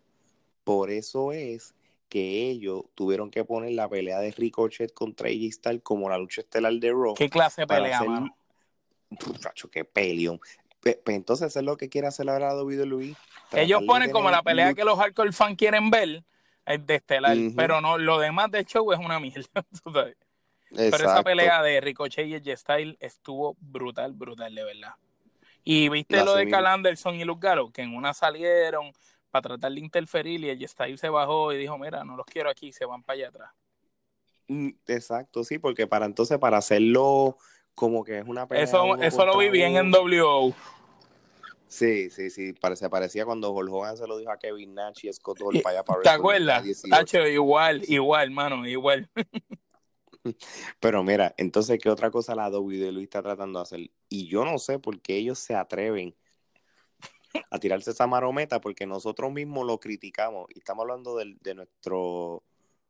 Por 0.66 0.92
eso 0.92 1.32
es 1.32 1.76
que 2.10 2.50
ellos 2.50 2.84
tuvieron 2.94 3.32
que 3.32 3.46
poner 3.46 3.72
la 3.72 3.88
pelea 3.88 4.20
de 4.20 4.32
Ricochet 4.32 4.94
contra 4.94 5.30
AJ 5.30 5.54
Styles 5.54 5.82
como 5.82 6.10
la 6.10 6.18
lucha 6.18 6.42
estelar 6.42 6.74
de 6.74 6.92
Raw. 6.92 7.14
¿Qué 7.14 7.30
clase 7.30 7.62
de 7.62 7.68
pelea, 7.68 8.00
hacer- 8.00 9.70
qué 9.72 9.86
peleón. 9.86 10.42
Pe- 10.84 11.02
entonces, 11.08 11.48
eso 11.48 11.60
es 11.60 11.66
lo 11.66 11.78
que 11.78 11.90
quiere 11.90 12.08
hacer 12.08 12.30
ahora 12.30 12.54
WWE. 12.56 13.16
Ellos 13.56 13.82
de 13.82 13.88
ponen 13.88 14.12
como 14.12 14.30
la 14.30 14.44
pelea 14.44 14.74
que 14.74 14.84
los 14.84 14.98
hardcore 15.00 15.32
fans 15.32 15.58
quieren 15.58 15.90
ver, 15.90 16.24
el 16.66 16.86
de 16.86 16.96
Estelar, 16.96 17.38
pero 17.56 17.82
no, 17.82 17.98
lo 17.98 18.20
demás 18.20 18.52
del 18.52 18.66
show 18.66 18.92
es 18.92 19.00
una 19.00 19.20
mierda, 19.20 19.48
tú 19.84 19.92
sabes. 19.92 20.18
Pero 20.70 20.98
esa 20.98 21.24
pelea 21.24 21.62
de 21.62 21.80
Ricochet 21.82 22.28
y 22.28 22.34
el 22.36 22.58
Style 22.58 22.98
estuvo 23.00 23.56
brutal, 23.60 24.14
brutal, 24.14 24.54
de 24.54 24.64
verdad. 24.64 24.94
Y 25.64 25.90
viste 25.90 26.24
lo 26.24 26.36
de 26.36 26.46
mismo. 26.46 26.58
Cal 26.58 26.68
Anderson 26.68 27.16
y 27.16 27.24
Luke 27.24 27.48
Gallows, 27.48 27.72
que 27.72 27.82
en 27.84 27.96
una 27.96 28.14
salieron 28.14 28.92
para 29.32 29.44
tratar 29.44 29.72
de 29.72 29.80
interferir 29.80 30.44
y 30.44 30.50
el 30.50 30.68
Style 30.68 30.98
se 30.98 31.10
bajó 31.10 31.54
y 31.54 31.58
dijo, 31.58 31.78
mira, 31.78 32.04
no 32.04 32.18
los 32.18 32.26
quiero 32.26 32.50
aquí, 32.50 32.72
se 32.74 32.86
van 32.86 33.04
para 33.04 33.16
allá 33.18 33.28
atrás. 33.30 33.52
Mm, 34.48 34.70
Exacto, 34.88 35.44
sí, 35.44 35.58
porque 35.60 35.88
para 35.88 36.06
entonces, 36.06 36.38
para 36.38 36.58
hacerlo 36.58 37.38
como 37.76 38.04
que 38.04 38.20
es 38.20 38.26
una 38.28 38.48
pelea. 38.48 38.64
Eso, 38.64 38.96
eso 39.02 39.26
lo 39.26 39.38
vi 39.38 39.50
bien 39.50 39.76
en. 39.76 39.92
WO. 39.92 40.54
Sí, 41.68 42.12
sí, 42.12 42.30
sí, 42.30 42.54
parece, 42.54 42.88
parecía 42.88 43.26
cuando 43.26 43.52
Hulk 43.52 43.74
Hogan 43.74 43.98
se 43.98 44.06
lo 44.06 44.18
dijo 44.20 44.32
a 44.32 44.38
Kevin 44.38 44.76
Nash 44.76 45.06
y 45.06 45.12
Scott 45.12 45.42
Hall 45.42 45.60
para 45.64 45.78
allá 45.78 45.84
para 45.84 46.02
¿Te 46.04 46.10
acuerdas? 46.10 46.64
18. 46.64 46.96
Hacho, 46.96 47.28
igual, 47.28 47.82
igual, 47.88 48.30
mano, 48.30 48.68
igual. 48.68 49.10
Pero 50.80 51.04
mira, 51.04 51.34
entonces, 51.38 51.80
¿qué 51.82 51.90
otra 51.90 52.12
cosa 52.12 52.36
la 52.36 52.50
WWE 52.50 53.02
está 53.02 53.24
tratando 53.24 53.58
de 53.58 53.64
hacer? 53.64 53.92
Y 54.08 54.28
yo 54.28 54.46
no 54.46 54.60
sé 54.60 54.78
por 54.78 55.02
qué 55.02 55.18
ellos 55.18 55.40
se 55.40 55.56
atreven 55.56 56.16
a 57.50 57.60
tirarse 57.60 57.92
esa 57.92 58.06
marometa, 58.06 58.62
porque 58.62 58.86
nosotros 58.86 59.32
mismos 59.32 59.66
lo 59.66 59.80
criticamos. 59.80 60.46
Y 60.54 60.60
estamos 60.60 60.84
hablando 60.84 61.18
del- 61.18 61.40
de, 61.40 61.56
nuestro 61.56 62.44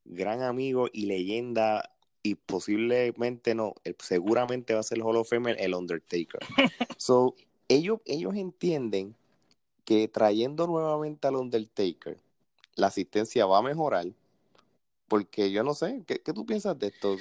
gran 0.03 0.41
amigo 0.41 0.89
y 0.91 1.05
leyenda, 1.05 1.92
y 2.23 2.35
posiblemente 2.35 3.53
no, 3.53 3.75
el- 3.83 3.97
seguramente 3.99 4.73
va 4.73 4.79
a 4.79 4.83
ser 4.83 4.97
el 4.97 5.03
Hall 5.03 5.17
of 5.17 5.29
Famer, 5.29 5.57
el 5.59 5.73
Undertaker. 5.75 6.39
So, 6.97 7.35
ellos, 7.67 7.99
ellos 8.05 8.33
entienden 8.35 9.13
que 9.83 10.07
trayendo 10.07 10.65
nuevamente 10.67 11.27
al 11.27 11.35
Undertaker, 11.35 12.17
la 12.75 12.87
asistencia 12.87 13.45
va 13.45 13.57
a 13.57 13.61
mejorar. 13.61 14.07
Porque 15.09 15.51
yo 15.51 15.63
no 15.63 15.73
sé, 15.73 16.01
¿qué, 16.07 16.21
qué 16.21 16.31
tú 16.33 16.45
piensas 16.45 16.79
de 16.79 16.87
esto? 16.87 17.17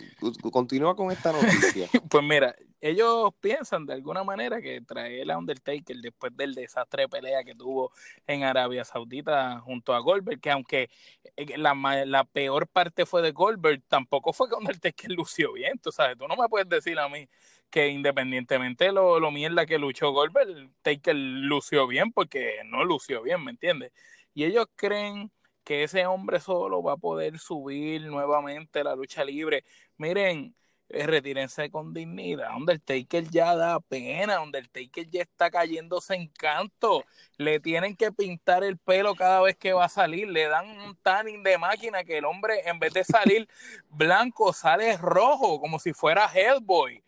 Continúa 0.53 0.95
con 0.95 1.11
esta 1.11 1.33
noticia. 1.33 1.89
Pues 2.09 2.23
mira, 2.25 2.55
ellos 2.83 3.31
piensan 3.41 3.87
de 3.87 3.95
alguna 3.95 4.25
manera 4.25 4.61
que 4.61 4.81
traer 4.81 5.31
a 5.31 5.39
Undertaker 5.39 5.97
después 5.99 6.37
del 6.37 6.55
desastre 6.55 7.03
de 7.05 7.09
pelea 7.09 7.45
que 7.45 7.55
tuvo 7.55 7.93
en 8.27 8.43
Arabia 8.43 8.85
Saudita 8.85 9.61
junto 9.61 9.95
a 9.95 10.01
Goldberg, 10.01 10.41
que 10.41 10.51
aunque 10.51 10.91
eh, 11.37 11.57
la, 11.57 12.25
peor 12.25 12.67
parte 12.67 13.07
fue 13.07 13.23
de 13.23 13.31
Goldberg, 13.31 13.83
tampoco 13.87 14.33
fue 14.33 14.49
que 14.49 14.57
Undertaker 14.57 15.11
lució 15.17 15.53
bien, 15.53 15.79
tú 15.79 15.93
sabes, 15.93 16.19
tú 16.19 16.27
no 16.27 16.37
me 16.37 16.49
puedes 16.49 16.69
decir 16.69 16.99
a 16.99 17.09
mí 17.09 17.29
que 17.71 17.87
independientemente 17.89 18.91
lo, 18.91 19.21
lo 19.21 19.31
mierda 19.31 19.65
que 19.65 19.79
luchó 19.79 20.11
Goldberg, 20.11 20.71
Taker 20.83 21.15
lució 21.15 21.87
bien 21.87 22.13
porque 22.13 22.63
no 22.67 22.85
lució 22.85 23.23
bien, 23.23 23.45
¿me 23.45 23.53
entiendes? 23.53 23.93
Y 24.35 24.45
ellos 24.45 24.67
creen 24.77 25.31
que 25.65 25.85
ese 25.85 26.07
hombre 26.07 26.41
solo 26.41 26.83
va 26.83 26.95
a 26.95 26.97
poder 26.97 27.39
subir 27.39 28.03
nuevamente 28.07 28.83
la 28.83 28.97
lucha 28.97 29.25
libre. 29.25 29.65
Miren, 29.97 30.55
retírense 30.93 31.71
con 31.71 31.95
dignidad. 31.95 32.55
Undertaker 32.57 33.29
ya 33.31 33.57
da 33.57 33.81
pena. 33.81 34.41
Undertaker 34.41 35.09
ya 35.09 35.23
está 35.23 35.51
cayéndose 35.51 36.15
en 36.15 36.29
canto. 36.29 37.05
Le 37.39 37.59
tienen 37.61 37.97
que 37.97 38.13
pintar 38.13 38.63
el 38.63 38.77
pelo 38.79 39.15
cada 39.15 39.41
vez 39.41 39.57
que 39.57 39.73
va 39.73 39.87
a 39.87 39.89
salir. 39.89 40.29
Le 40.29 40.49
dan 40.49 40.69
un 40.69 40.97
tanning 40.97 41.43
de 41.43 41.59
máquina 41.59 42.05
que 42.05 42.19
el 42.19 42.25
hombre, 42.25 42.61
en 42.69 42.79
vez 42.79 42.93
de 42.93 43.05
salir 43.05 43.49
blanco, 43.89 44.53
sale 44.53 44.97
rojo, 44.99 45.61
como 45.61 45.79
si 45.79 45.93
fuera 45.93 46.27
Hellboy. 46.33 47.03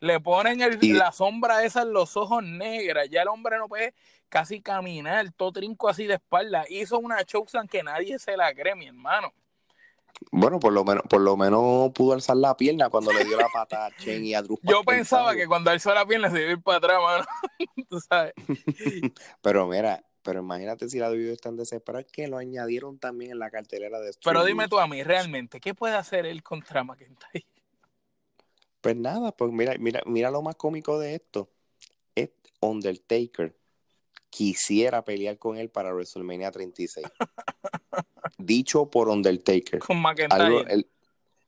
Le 0.00 0.18
ponen 0.20 0.60
el- 0.62 0.78
Y- 0.82 0.92
la 0.92 1.12
sombra 1.12 1.64
esa 1.64 1.82
en 1.82 1.92
los 1.92 2.16
ojos 2.16 2.42
negras. 2.42 3.08
Ya 3.10 3.22
el 3.22 3.28
hombre 3.28 3.58
no 3.58 3.68
puede 3.68 3.94
casi 4.28 4.60
caminar, 4.62 5.30
todo 5.32 5.52
trinco 5.52 5.88
así 5.88 6.06
de 6.06 6.14
espalda. 6.14 6.64
Hizo 6.68 6.98
una 6.98 7.24
chokeslam 7.24 7.66
que 7.66 7.82
nadie 7.82 8.18
se 8.18 8.36
la 8.36 8.54
cree, 8.54 8.74
mi 8.74 8.86
hermano. 8.86 9.32
Bueno, 10.32 10.60
por 10.60 10.72
lo 10.72 10.84
menos, 10.84 11.02
por 11.08 11.20
lo 11.20 11.36
menos 11.36 11.90
pudo 11.92 12.12
alzar 12.12 12.36
la 12.36 12.56
pierna 12.56 12.88
cuando 12.88 13.12
le 13.12 13.24
dio 13.24 13.36
la 13.36 13.48
pata 13.52 13.86
a 13.86 13.96
Chen 13.96 14.24
y 14.24 14.34
a 14.34 14.42
Drew 14.42 14.58
Yo 14.62 14.82
pensaba 14.84 15.34
que 15.34 15.46
cuando 15.46 15.70
alzó 15.70 15.92
la 15.94 16.06
pierna 16.06 16.30
se 16.30 16.40
iba 16.40 16.50
a 16.50 16.52
ir 16.52 16.62
para 16.62 16.78
atrás, 16.78 16.98
mano. 17.02 17.24
Tú 17.88 18.00
sabes. 18.00 18.34
Pero 19.42 19.66
mira, 19.66 20.04
Pero 20.22 20.40
imagínate 20.40 20.88
si 20.88 20.98
la 20.98 21.10
está 21.12 21.48
en 21.48 21.56
desesperada, 21.56 22.04
que 22.04 22.28
lo 22.28 22.38
añadieron 22.38 22.98
también 22.98 23.32
en 23.32 23.38
la 23.38 23.50
cartelera 23.50 24.00
de 24.00 24.12
Pero 24.24 24.44
dime 24.44 24.68
tú 24.68 24.78
a 24.78 24.86
mí, 24.86 25.02
realmente, 25.02 25.60
¿qué 25.60 25.74
puede 25.74 25.94
hacer 25.94 26.26
él 26.26 26.42
contra 26.42 26.84
McIntyre? 26.84 27.46
Pues 28.80 28.96
nada, 28.96 29.32
pues 29.32 29.52
mira, 29.52 29.74
mira, 29.78 30.02
mira 30.06 30.30
lo 30.30 30.42
más 30.42 30.56
cómico 30.56 30.98
de 30.98 31.14
esto. 31.14 31.50
Es 32.14 32.30
Undertaker 32.60 33.59
quisiera 34.30 35.04
pelear 35.04 35.36
con 35.38 35.58
él 35.58 35.68
para 35.68 35.92
WrestleMania 35.92 36.50
36. 36.50 37.06
Dicho 38.38 38.88
por 38.88 39.08
Undertaker. 39.08 39.80
Con 39.80 40.00
McIntyre. 40.00 40.86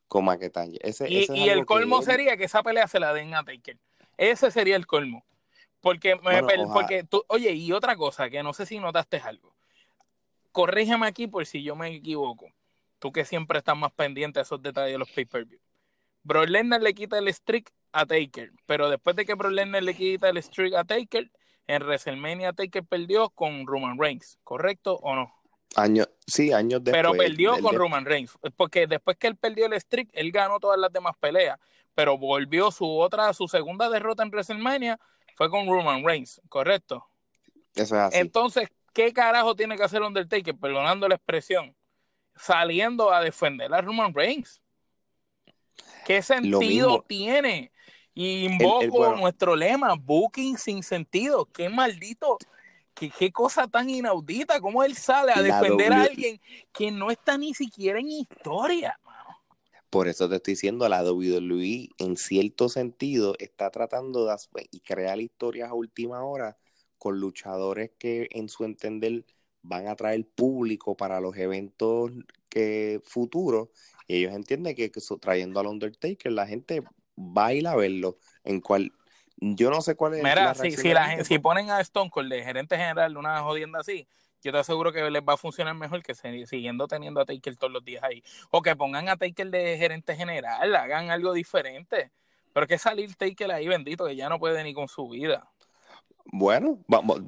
con 0.08 0.24
McIntyre. 0.24 0.78
y, 1.08 1.48
el 1.48 1.64
colmo 1.64 2.02
sería 2.02 2.36
que 2.36 2.44
esa 2.44 2.62
pelea 2.62 2.86
se 2.88 3.00
la 3.00 3.14
den 3.14 3.34
a 3.34 3.44
Taker. 3.44 3.78
Ese 4.18 4.50
sería 4.50 4.76
el 4.76 4.86
colmo. 4.86 5.24
Porque, 5.80 6.16
porque 6.72 7.02
tú, 7.02 7.24
oye, 7.28 7.52
y 7.52 7.72
otra 7.72 7.96
cosa, 7.96 8.30
que 8.30 8.42
no 8.42 8.52
sé 8.52 8.66
si 8.66 8.78
notaste 8.78 9.16
algo. 9.18 9.52
Corrígeme 10.52 11.06
aquí 11.06 11.26
por 11.26 11.44
si 11.46 11.62
yo 11.62 11.74
me 11.74 11.88
equivoco. 11.96 12.52
Tú 12.98 13.10
que 13.10 13.24
siempre 13.24 13.58
estás 13.58 13.76
más 13.76 13.90
pendiente 13.92 14.38
de 14.38 14.42
esos 14.44 14.62
detalles 14.62 14.92
de 14.92 14.98
los 14.98 15.10
pay-per-view. 15.10 15.58
Brock 16.22 16.48
Lesnar 16.48 16.82
le 16.82 16.94
quita 16.94 17.18
el 17.18 17.32
streak 17.34 17.72
a 17.90 18.06
Taker, 18.06 18.52
pero 18.64 18.88
después 18.88 19.16
de 19.16 19.24
que 19.24 19.34
Brock 19.34 19.52
Lesnar 19.52 19.82
le 19.82 19.94
quita 19.94 20.28
el 20.28 20.40
streak 20.40 20.74
a 20.74 20.84
Taker, 20.84 21.32
en 21.66 21.82
WrestleMania 21.82 22.52
Taker 22.52 22.84
perdió 22.84 23.30
con 23.30 23.66
Roman 23.66 23.98
Reigns, 23.98 24.38
¿correcto 24.44 24.94
o 25.02 25.14
no? 25.14 25.34
Años, 25.76 26.08
sí, 26.26 26.52
años 26.52 26.84
después. 26.84 27.02
Pero 27.02 27.12
perdió 27.16 27.58
con 27.60 27.74
Roman 27.74 28.04
Reigns, 28.04 28.38
porque 28.56 28.86
después 28.86 29.16
que 29.16 29.26
él 29.28 29.36
perdió 29.36 29.66
el 29.66 29.80
streak, 29.80 30.10
él 30.12 30.30
ganó 30.30 30.60
todas 30.60 30.78
las 30.78 30.92
demás 30.92 31.14
peleas, 31.18 31.58
pero 31.94 32.18
volvió 32.18 32.70
su 32.70 32.98
otra, 32.98 33.32
su 33.32 33.48
segunda 33.48 33.88
derrota 33.88 34.22
en 34.22 34.30
WrestleMania 34.30 35.00
fue 35.34 35.48
con 35.48 35.66
Roman 35.66 36.04
Reigns, 36.04 36.40
¿correcto? 36.48 37.06
Eso 37.74 37.96
es 37.96 38.02
así. 38.02 38.18
Entonces, 38.18 38.68
¿qué 38.92 39.12
carajo 39.12 39.54
tiene 39.54 39.76
que 39.76 39.82
hacer 39.82 40.02
Undertaker, 40.02 40.54
perdonando 40.56 41.08
la 41.08 41.14
expresión, 41.14 41.74
saliendo 42.36 43.12
a 43.12 43.22
defender 43.22 43.72
a 43.72 43.80
Roman 43.80 44.12
Reigns? 44.12 44.60
¿Qué 46.04 46.20
sentido 46.20 47.02
tiene? 47.08 47.71
Y 48.14 48.44
invoco 48.44 49.16
nuestro 49.16 49.56
lema, 49.56 49.94
booking 49.94 50.58
sin 50.58 50.82
sentido. 50.82 51.46
Qué 51.46 51.68
maldito, 51.68 52.38
qué, 52.94 53.10
qué 53.10 53.32
cosa 53.32 53.66
tan 53.66 53.88
inaudita, 53.88 54.60
cómo 54.60 54.84
él 54.84 54.96
sale 54.96 55.32
a 55.32 55.42
defender 55.42 55.92
a 55.92 56.02
alguien 56.02 56.40
que 56.72 56.90
no 56.90 57.10
está 57.10 57.38
ni 57.38 57.54
siquiera 57.54 57.98
en 58.00 58.10
historia. 58.10 58.98
Por 59.92 60.08
eso 60.08 60.26
te 60.26 60.36
estoy 60.36 60.54
diciendo, 60.54 60.88
la 60.88 61.04
WWE 61.04 61.90
en 61.98 62.16
cierto 62.16 62.70
sentido 62.70 63.34
está 63.38 63.68
tratando 63.70 64.24
de 64.24 64.34
y 64.70 64.80
crear 64.80 65.20
historias 65.20 65.68
a 65.68 65.74
última 65.74 66.24
hora 66.24 66.56
con 66.96 67.20
luchadores 67.20 67.90
que 67.98 68.26
en 68.30 68.48
su 68.48 68.64
entender 68.64 69.26
van 69.60 69.88
a 69.88 69.94
traer 69.94 70.26
público 70.26 70.96
para 70.96 71.20
los 71.20 71.36
eventos 71.36 72.10
que 72.48 73.02
futuros. 73.04 73.68
Y 74.06 74.16
ellos 74.16 74.32
entienden 74.32 74.74
que, 74.74 74.90
trayendo 75.20 75.60
al 75.60 75.66
Undertaker 75.66 76.32
la 76.32 76.46
gente 76.46 76.82
va 77.16 77.46
a 77.46 77.54
ir 77.54 77.66
a 77.66 77.76
verlo. 77.76 78.18
En 78.44 78.60
cual 78.60 78.92
yo 79.36 79.70
no 79.70 79.80
sé 79.82 79.94
cuál 79.94 80.14
es. 80.14 80.22
Mira, 80.22 80.54
si, 80.54 80.72
si, 80.72 80.92
la, 80.92 81.24
si 81.24 81.38
ponen 81.38 81.70
a 81.70 81.80
Stone 81.80 82.10
Cold 82.10 82.32
de 82.32 82.42
gerente 82.42 82.76
general 82.76 83.16
una 83.16 83.40
jodienda 83.42 83.80
así, 83.80 84.06
yo 84.42 84.50
te 84.50 84.58
aseguro 84.58 84.92
que 84.92 85.08
les 85.10 85.22
va 85.22 85.34
a 85.34 85.36
funcionar 85.36 85.74
mejor 85.74 86.02
que 86.02 86.14
siguiendo 86.14 86.88
teniendo 86.88 87.20
a 87.20 87.24
Taker 87.24 87.56
todos 87.56 87.72
los 87.72 87.84
días 87.84 88.02
ahí. 88.02 88.22
O 88.50 88.60
que 88.60 88.74
pongan 88.74 89.08
a 89.08 89.16
Taker 89.16 89.50
de 89.50 89.78
gerente 89.78 90.16
general, 90.16 90.74
hagan 90.74 91.10
algo 91.10 91.32
diferente. 91.32 92.10
Pero 92.52 92.66
que 92.66 92.76
salir 92.76 93.14
Taker 93.14 93.50
ahí, 93.52 93.68
bendito, 93.68 94.04
que 94.06 94.16
ya 94.16 94.28
no 94.28 94.38
puede 94.38 94.62
ni 94.64 94.74
con 94.74 94.88
su 94.88 95.08
vida. 95.08 95.48
Bueno, 96.24 96.84
vamos, 96.86 97.22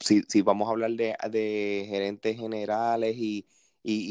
si, 0.00 0.42
vamos 0.42 0.68
a 0.68 0.72
hablar 0.72 0.90
de, 0.90 1.86
gerentes 1.88 2.36
generales 2.36 3.16
y, 3.16 3.46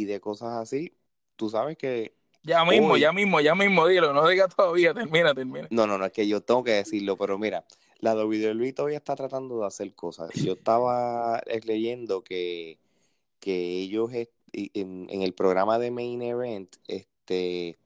de 0.05 0.19
cosas 0.19 0.53
así, 0.53 0.97
tú 1.35 1.49
sabes 1.49 1.77
que 1.77 2.16
ya 2.47 2.65
mismo, 2.65 2.97
ya 2.97 3.11
mismo, 3.11 3.41
ya 3.41 3.53
mismo, 3.53 3.85
dilo, 3.87 4.13
no 4.13 4.27
digas 4.27 4.55
todavía, 4.55 4.93
termina, 4.93 5.35
termina. 5.35 5.67
No, 5.69 5.85
no, 5.85 5.97
no, 5.97 6.05
es 6.05 6.13
que 6.13 6.27
yo 6.27 6.41
tengo 6.41 6.63
que 6.63 6.71
decirlo, 6.71 7.17
pero 7.17 7.37
mira, 7.37 7.65
la 7.99 8.15
WWE 8.15 8.73
todavía 8.73 8.97
está 8.97 9.15
tratando 9.15 9.59
de 9.59 9.67
hacer 9.67 9.93
cosas. 9.93 10.31
Yo 10.33 10.53
estaba 10.53 11.41
leyendo 11.65 12.23
que, 12.23 12.79
que 13.39 13.81
ellos 13.81 14.11
en, 14.53 15.07
el 15.09 15.33
programa 15.33 15.77
de 15.77 15.91
Main 15.91 16.21
Event, 16.21 16.77
este 16.87 17.77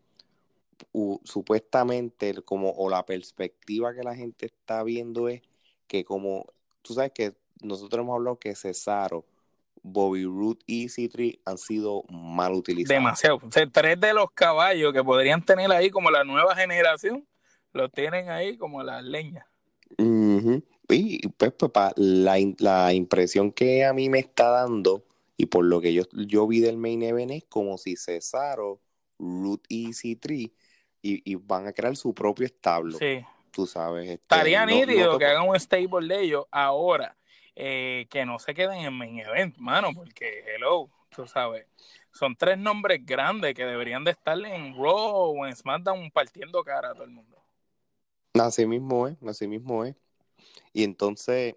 supuestamente 1.23 2.33
como 2.41 2.71
o 2.71 2.89
la 2.89 3.05
perspectiva 3.05 3.93
que 3.93 4.03
la 4.03 4.15
gente 4.15 4.47
está 4.47 4.83
viendo 4.83 5.29
es 5.29 5.41
que 5.87 6.03
como 6.03 6.47
tú 6.81 6.95
sabes 6.95 7.11
que 7.11 7.33
nosotros 7.61 8.01
hemos 8.03 8.15
hablado 8.15 8.39
que 8.39 8.55
Cesaro, 8.55 9.23
Bobby 9.83 10.23
Root 10.25 10.63
y 10.65 10.87
C3 10.87 11.39
han 11.45 11.57
sido 11.57 12.03
mal 12.09 12.53
utilizados. 12.53 12.99
Demasiado. 13.01 13.39
O 13.43 13.51
sea, 13.51 13.67
tres 13.67 13.99
de 13.99 14.13
los 14.13 14.31
caballos 14.31 14.93
que 14.93 15.03
podrían 15.03 15.43
tener 15.43 15.71
ahí 15.71 15.89
como 15.89 16.11
la 16.11 16.23
nueva 16.23 16.55
generación, 16.55 17.27
los 17.73 17.91
tienen 17.91 18.29
ahí 18.29 18.57
como 18.57 18.83
las 18.83 19.03
leñas. 19.03 19.45
Y 19.97 21.27
pues, 21.29 21.51
papá, 21.53 21.93
la, 21.95 22.35
la, 22.59 22.93
impresión 22.93 23.51
que 23.51 23.85
a 23.85 23.93
mí 23.93 24.09
me 24.09 24.19
está 24.19 24.49
dando, 24.49 25.05
y 25.37 25.45
por 25.45 25.65
lo 25.65 25.81
que 25.81 25.93
yo, 25.93 26.03
yo 26.11 26.47
vi 26.47 26.59
del 26.59 26.77
main 26.77 27.01
event, 27.01 27.31
es 27.31 27.45
como 27.45 27.77
si 27.77 27.95
Cesaro, 27.95 28.81
Root 29.17 29.65
y 29.69 29.89
C3 29.89 30.51
y, 31.01 31.35
van 31.35 31.67
a 31.67 31.73
crear 31.73 31.95
su 31.95 32.13
propio 32.13 32.45
establo. 32.45 32.97
Sí. 32.97 33.23
Tú 33.51 33.65
sabes. 33.67 34.03
Este, 34.03 34.21
Estaría 34.21 34.65
nítido 34.65 35.17
que 35.17 35.25
hagan 35.25 35.47
un 35.47 35.59
stable 35.59 36.07
de 36.07 36.23
ellos 36.23 36.45
ahora, 36.51 37.17
eh, 37.63 38.07
que 38.09 38.25
no 38.25 38.39
se 38.39 38.55
queden 38.55 38.79
en 38.79 38.91
main 38.91 39.19
event, 39.19 39.55
mano, 39.59 39.89
porque 39.93 40.43
hello, 40.47 40.89
tú 41.15 41.27
sabes. 41.27 41.67
Son 42.11 42.35
tres 42.35 42.57
nombres 42.57 43.05
grandes 43.05 43.53
que 43.53 43.63
deberían 43.63 44.03
de 44.03 44.09
estar 44.09 44.35
en 44.39 44.75
Raw 44.75 45.37
o 45.39 45.45
en 45.45 45.55
SmackDown 45.55 46.09
partiendo 46.09 46.63
cara 46.63 46.89
a 46.89 46.93
todo 46.95 47.03
el 47.03 47.11
mundo. 47.11 47.37
Así 48.33 48.65
mismo 48.65 49.07
es, 49.07 49.15
así 49.27 49.47
mismo 49.47 49.85
es. 49.85 49.95
Y 50.73 50.83
entonces 50.83 51.55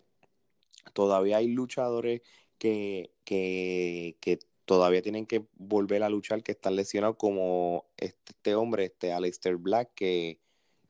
todavía 0.93 1.39
hay 1.39 1.49
luchadores 1.49 2.21
que, 2.59 3.11
que, 3.25 4.19
que 4.21 4.41
todavía 4.67 5.01
tienen 5.01 5.25
que 5.25 5.47
volver 5.55 6.03
a 6.03 6.11
luchar, 6.11 6.43
que 6.43 6.53
están 6.53 6.77
lesionados, 6.77 7.17
como 7.17 7.87
este, 7.97 8.33
este 8.33 8.55
hombre, 8.55 8.85
este 8.85 9.15
Aleister 9.15 9.57
Black, 9.57 9.93
que, 9.95 10.39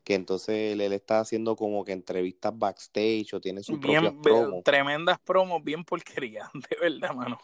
que 0.05 0.15
entonces 0.15 0.73
él, 0.73 0.93
está 0.93 1.21
haciendo 1.21 1.57
como 1.57 1.85
que 1.85 1.93
entrevistas 1.93 2.57
backstage 2.57 3.33
o 3.33 3.41
tiene 3.41 3.63
sus 3.63 3.79
propias 3.79 4.13
promos. 4.23 4.63
Tremendas 4.63 5.19
promos, 5.19 5.65
bien 5.65 5.85
porquerías, 5.85 6.49
de 6.71 6.77
verdad, 6.81 7.15
mano. 7.15 7.41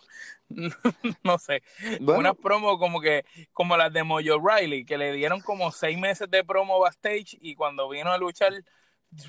no 1.25 1.39
sé. 1.39 1.63
Unas 2.01 2.37
promos 2.37 2.79
como 2.79 3.01
que, 3.01 3.25
como 3.53 3.77
las 3.77 3.93
de 3.93 4.05
Mojo 4.05 4.39
Riley, 4.39 4.85
que 4.85 4.99
le 4.99 5.13
dieron 5.13 5.41
como 5.41 5.73
seis 5.73 5.99
meses 5.99 6.31
de 6.31 6.45
promo 6.45 6.79
backstage 6.79 7.39
y 7.41 7.55
cuando 7.55 7.89
vino 7.89 8.13
a 8.13 8.19
luchar 8.19 8.53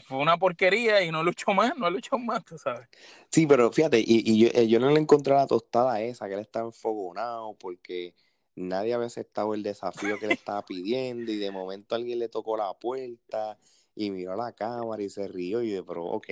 fue 0.04 0.20
una 0.20 0.38
porquería 0.38 1.02
y 1.02 1.12
no 1.12 1.24
luchó 1.24 1.54
más, 1.54 1.76
no 1.78 1.90
luchó 1.90 2.18
más, 2.18 2.44
tú 2.44 2.58
sabes. 2.58 2.88
Sí, 3.32 3.48
pero 3.48 3.72
fíjate, 3.72 4.00
y, 4.00 4.06
y 4.08 4.40
yo, 4.40 4.50
eh, 4.54 4.68
yo, 4.68 4.80
no 4.80 4.92
le 4.92 5.00
encontré 5.00 5.34
la 5.34 5.48
tostada 5.48 6.02
esa, 6.02 6.28
que 6.28 6.36
él 6.36 6.42
estaba 6.42 6.66
enfogonado 6.66 7.56
porque 7.56 8.14
nadie 8.56 8.94
había 8.94 9.08
aceptado 9.08 9.54
el 9.54 9.64
desafío 9.64 10.20
que 10.20 10.28
le 10.28 10.34
estaba 10.34 10.64
pidiendo 10.64 11.32
y 11.32 11.38
de 11.38 11.52
momento 11.52 11.96
alguien 11.96 12.20
le 12.20 12.30
tocó 12.30 12.58
la 12.58 12.74
puerta 12.74 13.58
y 13.96 14.12
miró 14.12 14.34
a 14.34 14.38
la 14.38 14.54
cámara 14.54 15.02
y 15.02 15.10
se 15.10 15.28
rió 15.28 15.62
y 15.62 15.70
de, 15.70 15.84
pero 15.84 16.06
ok. 16.06 16.28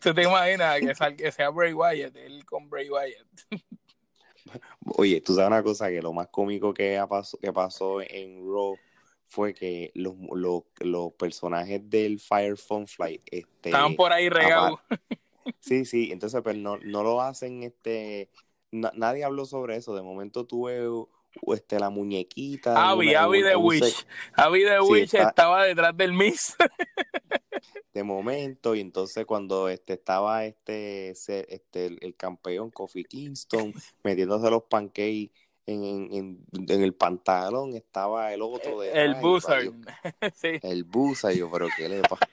¿Se 0.00 0.14
te 0.14 0.22
imaginas 0.22 0.80
que, 1.16 1.32
sea 1.32 1.50
Bray 1.50 1.72
Wyatt, 1.72 2.16
él 2.16 2.44
con 2.44 2.68
Bray 2.68 2.88
Wyatt? 2.88 3.26
Oye, 4.96 5.20
tú 5.20 5.34
sabes 5.34 5.48
una 5.48 5.62
cosa, 5.62 5.88
que 5.88 6.00
lo 6.00 6.12
más 6.12 6.28
cómico 6.28 6.72
que, 6.72 7.02
pasó, 7.08 7.38
que 7.38 7.52
pasó 7.52 8.00
en 8.00 8.38
Raw 8.46 8.76
fue 9.26 9.52
que 9.52 9.90
los, 9.94 10.14
los, 10.80 11.12
personajes 11.14 11.88
del 11.90 12.18
Firefly 12.18 12.86
Fly 12.86 13.22
este, 13.26 13.68
estaban 13.68 13.94
por 13.94 14.12
ahí 14.12 14.28
regados. 14.28 14.80
Sí, 15.60 15.86
sí, 15.86 16.10
entonces 16.12 16.42
pero 16.44 16.56
pues, 16.56 16.56
no, 16.58 16.76
no 16.76 17.02
lo 17.02 17.22
hacen, 17.22 17.62
este, 17.62 18.28
nadie 18.70 19.24
habló 19.24 19.46
sobre 19.46 19.76
eso, 19.76 19.94
de 19.94 20.02
momento 20.02 20.46
tuve 20.46 20.86
este, 21.48 21.78
la 21.78 21.90
muñequita. 21.90 22.90
Avi, 22.90 23.14
Avi 23.14 23.42
de 23.42 23.56
Wish. 23.56 24.06
Avi 24.34 24.62
de 24.62 24.80
Wish 24.80 25.14
estaba 25.14 25.64
detrás 25.64 25.96
del 25.96 26.12
Miss. 26.12 26.56
de 27.94 28.04
momento, 28.04 28.74
y 28.74 28.80
entonces 28.80 29.26
cuando 29.26 29.68
este, 29.68 29.94
estaba 29.94 30.44
este, 30.44 31.10
este 31.10 31.86
el, 31.86 32.14
campeón 32.16 32.70
Kofi 32.70 33.04
Kingston 33.04 33.74
metiéndose 34.04 34.50
los 34.50 34.64
pancakes 34.64 35.32
en, 35.66 35.84
en, 35.84 36.46
en, 36.52 36.82
el 36.82 36.94
pantalón, 36.94 37.74
estaba 37.74 38.32
el 38.32 38.40
otro 38.42 38.80
de. 38.80 38.90
El 38.92 39.16
sí. 40.34 40.58
El 40.62 40.84
Buzzard, 40.84 41.34
yo, 41.34 41.50
pero 41.50 41.68
¿qué 41.76 41.88
le 41.88 42.00
pasa? 42.02 42.26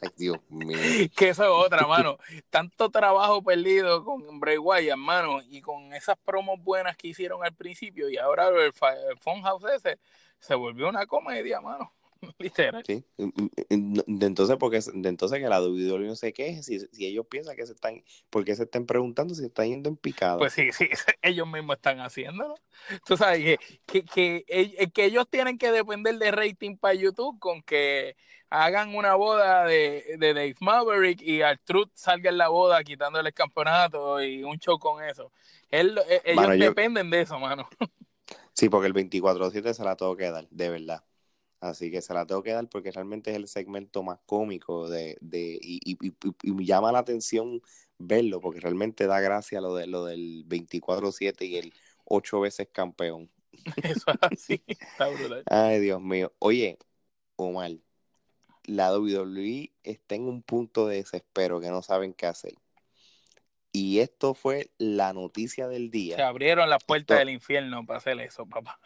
Ay, 0.00 0.10
Dios 0.16 0.38
mío. 0.48 0.78
Que 1.16 1.30
eso 1.30 1.42
es 1.44 1.66
otra, 1.66 1.86
mano. 1.88 2.18
Tanto 2.50 2.90
trabajo 2.90 3.42
perdido 3.42 4.04
con 4.04 4.40
Bray 4.40 4.58
Wyatt, 4.58 4.96
mano, 4.96 5.40
y 5.42 5.60
con 5.60 5.92
esas 5.92 6.16
promos 6.24 6.62
buenas 6.62 6.96
que 6.96 7.08
hicieron 7.08 7.44
al 7.44 7.54
principio, 7.54 8.08
y 8.08 8.16
ahora 8.16 8.48
el, 8.48 8.56
el 8.56 9.18
Funhouse 9.18 9.64
ese 9.74 9.98
se 10.38 10.54
volvió 10.54 10.88
una 10.88 11.06
comedia, 11.06 11.60
mano. 11.60 11.92
literal. 12.38 12.82
Sí. 12.86 13.04
De 13.16 14.26
entonces, 14.26 14.56
porque, 14.58 14.80
de 14.80 15.08
entonces 15.08 15.38
que 15.38 15.48
la 15.48 15.60
WWE 15.60 16.06
no 16.06 16.16
se 16.16 16.32
queje, 16.32 16.62
si, 16.62 16.80
si 16.80 17.06
ellos 17.06 17.26
piensan 17.28 17.56
que 17.56 17.66
se 17.66 17.72
están, 17.72 18.02
porque 18.30 18.56
se 18.56 18.64
estén 18.64 18.86
preguntando 18.86 19.34
si 19.34 19.44
están 19.44 19.68
yendo 19.68 19.88
en 19.88 19.96
picado. 19.96 20.38
Pues 20.38 20.52
sí, 20.52 20.72
sí, 20.72 20.88
ellos 21.22 21.46
mismos 21.46 21.76
están 21.76 22.00
haciéndolo. 22.00 22.54
Tú 23.06 23.16
sabes 23.16 23.58
que, 23.86 24.04
que, 24.04 24.04
que, 24.04 24.90
que 24.92 25.04
ellos 25.04 25.26
tienen 25.30 25.58
que 25.58 25.72
depender 25.72 26.18
de 26.18 26.30
rating 26.30 26.76
para 26.76 26.94
YouTube 26.94 27.38
con 27.38 27.62
que 27.62 28.16
hagan 28.50 28.94
una 28.94 29.14
boda 29.14 29.64
de, 29.64 30.16
de 30.18 30.34
Dave 30.34 30.56
Maverick 30.60 31.20
y 31.22 31.40
Truth 31.64 31.90
salga 31.94 32.30
en 32.30 32.38
la 32.38 32.48
boda 32.48 32.82
quitándole 32.82 33.28
el 33.28 33.34
campeonato 33.34 34.22
y 34.22 34.42
un 34.42 34.58
show 34.58 34.78
con 34.78 35.02
eso. 35.04 35.32
Él, 35.70 35.98
eh, 36.08 36.22
ellos 36.24 36.58
dependen 36.58 37.10
de 37.10 37.22
eso, 37.22 37.38
mano. 37.38 37.68
Sí, 38.58 38.68
porque 38.68 38.88
el 38.88 38.94
24-7 38.94 39.72
se 39.72 39.84
la 39.84 39.94
tengo 39.94 40.16
que 40.16 40.32
dar, 40.32 40.48
de 40.50 40.68
verdad. 40.68 41.04
Así 41.60 41.90
que 41.90 42.02
se 42.02 42.14
la 42.14 42.24
tengo 42.24 42.42
que 42.42 42.52
dar 42.52 42.68
porque 42.68 42.92
realmente 42.92 43.30
es 43.30 43.36
el 43.36 43.48
segmento 43.48 44.02
más 44.02 44.20
cómico 44.26 44.88
de, 44.88 45.18
de 45.20 45.58
y, 45.60 45.80
y, 45.84 46.12
y, 46.42 46.52
me 46.52 46.64
llama 46.64 46.92
la 46.92 47.00
atención 47.00 47.60
verlo 47.98 48.40
porque 48.40 48.60
realmente 48.60 49.08
da 49.08 49.20
gracia 49.20 49.60
lo, 49.60 49.74
de, 49.74 49.88
lo 49.88 50.04
del 50.04 50.44
24-7 50.48 51.42
y 51.46 51.56
el 51.56 51.74
ocho 52.04 52.40
veces 52.40 52.68
campeón. 52.70 53.28
Eso 53.82 54.04
es 54.10 54.18
así, 54.20 54.62
está 54.66 55.08
brutal. 55.08 55.42
Ay, 55.46 55.80
Dios 55.80 56.00
mío. 56.00 56.32
Oye, 56.38 56.78
Omar, 57.34 57.72
la 58.64 58.96
WWE 58.96 59.72
está 59.82 60.14
en 60.14 60.28
un 60.28 60.42
punto 60.42 60.86
de 60.86 60.96
desespero 60.96 61.60
que 61.60 61.70
no 61.70 61.82
saben 61.82 62.14
qué 62.14 62.26
hacer. 62.26 62.54
Y 63.72 63.98
esto 63.98 64.34
fue 64.34 64.70
la 64.78 65.12
noticia 65.12 65.68
del 65.68 65.90
día. 65.90 66.16
Se 66.16 66.22
abrieron 66.22 66.70
las 66.70 66.84
puertas 66.84 67.18
del 67.18 67.30
infierno 67.30 67.84
para 67.84 67.98
hacer 67.98 68.20
eso, 68.20 68.46
papá. 68.46 68.78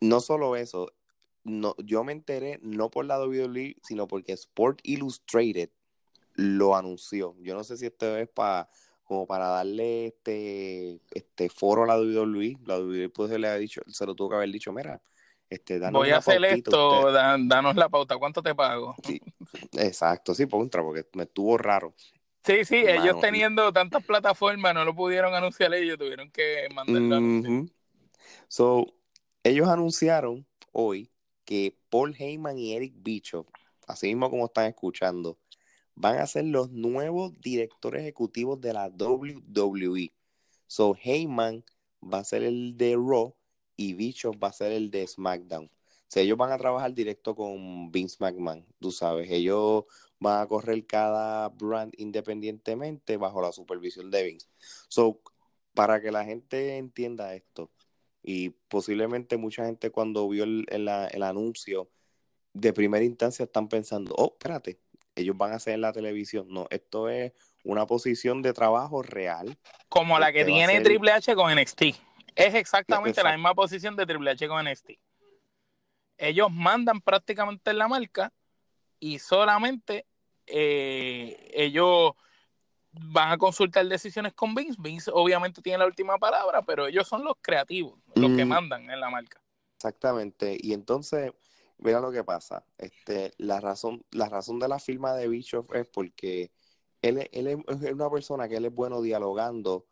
No 0.00 0.20
solo 0.20 0.56
eso, 0.56 0.92
no, 1.44 1.74
yo 1.78 2.04
me 2.04 2.12
enteré 2.12 2.58
no 2.62 2.90
por 2.90 3.04
la 3.04 3.18
WWE, 3.18 3.76
sino 3.82 4.06
porque 4.06 4.32
Sport 4.32 4.80
Illustrated 4.82 5.70
lo 6.34 6.76
anunció. 6.76 7.34
Yo 7.40 7.54
no 7.54 7.64
sé 7.64 7.76
si 7.76 7.86
esto 7.86 8.16
es 8.16 8.28
para 8.28 8.68
como 9.04 9.26
para 9.26 9.48
darle 9.48 10.06
este, 10.06 11.00
este 11.10 11.48
foro 11.48 11.82
a 11.82 11.86
la 11.88 11.98
WWE. 11.98 12.58
La 12.64 12.78
WWE 12.78 13.08
pues, 13.08 13.30
le 13.32 13.48
ha 13.48 13.56
dicho, 13.56 13.82
se 13.88 14.06
lo 14.06 14.14
tuvo 14.14 14.30
que 14.30 14.36
haber 14.36 14.52
dicho, 14.52 14.72
mira, 14.72 15.02
este, 15.48 15.80
Voy 15.90 16.10
a 16.10 16.18
hacer 16.18 16.44
esto, 16.44 17.10
danos 17.10 17.74
la 17.74 17.88
pauta, 17.88 18.16
¿cuánto 18.18 18.40
te 18.40 18.54
pago? 18.54 18.94
Sí, 19.04 19.20
exacto, 19.72 20.32
sí, 20.32 20.46
contra, 20.46 20.80
porque 20.80 21.04
me 21.14 21.24
estuvo 21.24 21.58
raro. 21.58 21.92
Sí, 22.44 22.64
sí, 22.64 22.84
ellos 22.86 23.18
teniendo 23.20 23.72
tantas 23.72 24.04
plataformas 24.04 24.74
no 24.74 24.84
lo 24.84 24.94
pudieron 24.94 25.34
anunciar 25.34 25.74
ellos, 25.74 25.98
tuvieron 25.98 26.30
que 26.30 26.68
mandarlo. 26.72 27.66
So, 28.46 28.86
ellos 29.42 29.68
anunciaron 29.68 30.46
hoy 30.70 31.09
que 31.50 31.76
Paul 31.88 32.14
Heyman 32.16 32.56
y 32.58 32.74
Eric 32.74 32.94
Bischoff, 33.02 33.48
así 33.88 34.06
mismo 34.06 34.30
como 34.30 34.44
están 34.44 34.66
escuchando, 34.66 35.36
van 35.96 36.18
a 36.18 36.26
ser 36.28 36.44
los 36.44 36.70
nuevos 36.70 37.32
directores 37.40 38.02
ejecutivos 38.02 38.60
de 38.60 38.72
la 38.72 38.86
WWE. 38.86 40.12
So, 40.68 40.96
Heyman 41.02 41.64
va 42.00 42.18
a 42.18 42.24
ser 42.24 42.44
el 42.44 42.76
de 42.76 42.94
Raw 42.94 43.34
y 43.76 43.94
Bischoff 43.94 44.36
va 44.40 44.46
a 44.46 44.52
ser 44.52 44.70
el 44.70 44.92
de 44.92 45.04
SmackDown. 45.08 45.64
O 45.64 45.70
sea, 46.06 46.22
ellos 46.22 46.38
van 46.38 46.52
a 46.52 46.58
trabajar 46.58 46.94
directo 46.94 47.34
con 47.34 47.90
Vince 47.90 48.18
McMahon, 48.20 48.64
tú 48.78 48.92
sabes. 48.92 49.28
Ellos 49.28 49.86
van 50.20 50.42
a 50.42 50.46
correr 50.46 50.86
cada 50.86 51.48
brand 51.48 51.92
independientemente 51.98 53.16
bajo 53.16 53.42
la 53.42 53.50
supervisión 53.50 54.08
de 54.12 54.22
Vince. 54.22 54.46
So, 54.88 55.20
para 55.74 56.00
que 56.00 56.12
la 56.12 56.24
gente 56.24 56.76
entienda 56.76 57.34
esto, 57.34 57.72
y 58.22 58.50
posiblemente 58.68 59.36
mucha 59.36 59.64
gente 59.64 59.90
cuando 59.90 60.28
vio 60.28 60.44
el, 60.44 60.66
el, 60.68 61.22
anuncio 61.22 61.90
de 62.52 62.72
primera 62.72 63.04
instancia 63.04 63.44
están 63.44 63.68
pensando, 63.68 64.14
oh, 64.16 64.34
espérate, 64.38 64.80
ellos 65.14 65.36
van 65.36 65.52
a 65.52 65.56
hacer 65.56 65.74
en 65.74 65.80
la 65.80 65.92
televisión. 65.92 66.46
No, 66.48 66.66
esto 66.70 67.08
es 67.08 67.32
una 67.64 67.86
posición 67.86 68.42
de 68.42 68.52
trabajo 68.52 69.02
real. 69.02 69.58
Como 69.88 70.18
la 70.18 70.32
que 70.32 70.44
tiene 70.44 70.80
Triple 70.80 71.12
H 71.12 71.34
con 71.34 71.54
NXT. 71.54 71.82
Es 72.34 72.54
exactamente 72.54 73.22
la 73.22 73.32
misma 73.32 73.54
posición 73.54 73.96
de 73.96 74.06
Triple 74.06 74.30
H 74.30 74.48
con 74.48 74.64
NXT. 74.64 74.90
Ellos 76.18 76.50
mandan 76.50 77.00
prácticamente 77.00 77.72
la 77.72 77.88
marca 77.88 78.32
y 78.98 79.18
solamente 79.18 80.06
eh, 80.46 81.50
ellos 81.54 82.12
van 82.92 83.32
a 83.32 83.38
consultar 83.38 83.86
decisiones 83.86 84.32
con 84.34 84.54
Vince. 84.54 84.76
Vince 84.80 85.10
obviamente 85.12 85.62
tiene 85.62 85.78
la 85.78 85.86
última 85.86 86.18
palabra, 86.18 86.62
pero 86.62 86.86
ellos 86.86 87.06
son 87.06 87.24
los 87.24 87.34
creativos, 87.40 87.98
los 88.14 88.36
que 88.36 88.44
mm. 88.44 88.48
mandan 88.48 88.90
en 88.90 89.00
la 89.00 89.10
marca. 89.10 89.40
Exactamente. 89.76 90.56
Y 90.60 90.72
entonces, 90.72 91.32
mira 91.78 92.00
lo 92.00 92.12
que 92.12 92.24
pasa. 92.24 92.64
Este, 92.78 93.32
la 93.38 93.60
razón, 93.60 94.04
la 94.10 94.28
razón 94.28 94.58
de 94.58 94.68
la 94.68 94.78
firma 94.78 95.14
de 95.14 95.28
Bischoff 95.28 95.72
es 95.74 95.86
porque 95.86 96.50
él, 97.02 97.28
él 97.32 97.46
es 97.46 97.92
una 97.92 98.10
persona 98.10 98.48
que 98.48 98.56
él 98.56 98.66
es 98.66 98.74
bueno 98.74 99.00
dialogando 99.00 99.86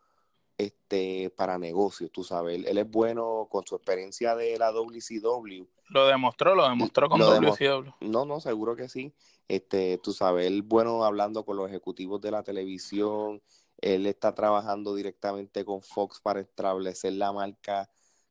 este, 0.58 1.30
para 1.30 1.56
negocios, 1.56 2.10
tú 2.10 2.24
sabes. 2.24 2.66
Él, 2.66 2.76
es 2.76 2.90
bueno 2.90 3.46
con 3.48 3.64
su 3.64 3.76
experiencia 3.76 4.34
de 4.34 4.58
la 4.58 4.72
WCW. 4.72 5.64
Lo 5.90 6.06
demostró, 6.06 6.54
lo 6.54 6.68
demostró 6.68 7.08
con 7.08 7.20
WCW. 7.20 7.92
No, 8.00 8.24
no, 8.26 8.40
seguro 8.40 8.76
que 8.76 8.88
sí. 8.88 9.14
Este, 9.48 9.98
tú 9.98 10.12
sabes, 10.12 10.46
él 10.46 10.62
bueno 10.62 11.04
hablando 11.04 11.44
con 11.44 11.56
los 11.56 11.68
ejecutivos 11.68 12.20
de 12.20 12.30
la 12.30 12.42
televisión. 12.42 13.42
Él 13.80 14.06
está 14.06 14.34
trabajando 14.34 14.94
directamente 14.94 15.64
con 15.64 15.82
Fox 15.82 16.20
para 16.20 16.40
establecer 16.40 17.14
la 17.14 17.32
marca 17.32 17.88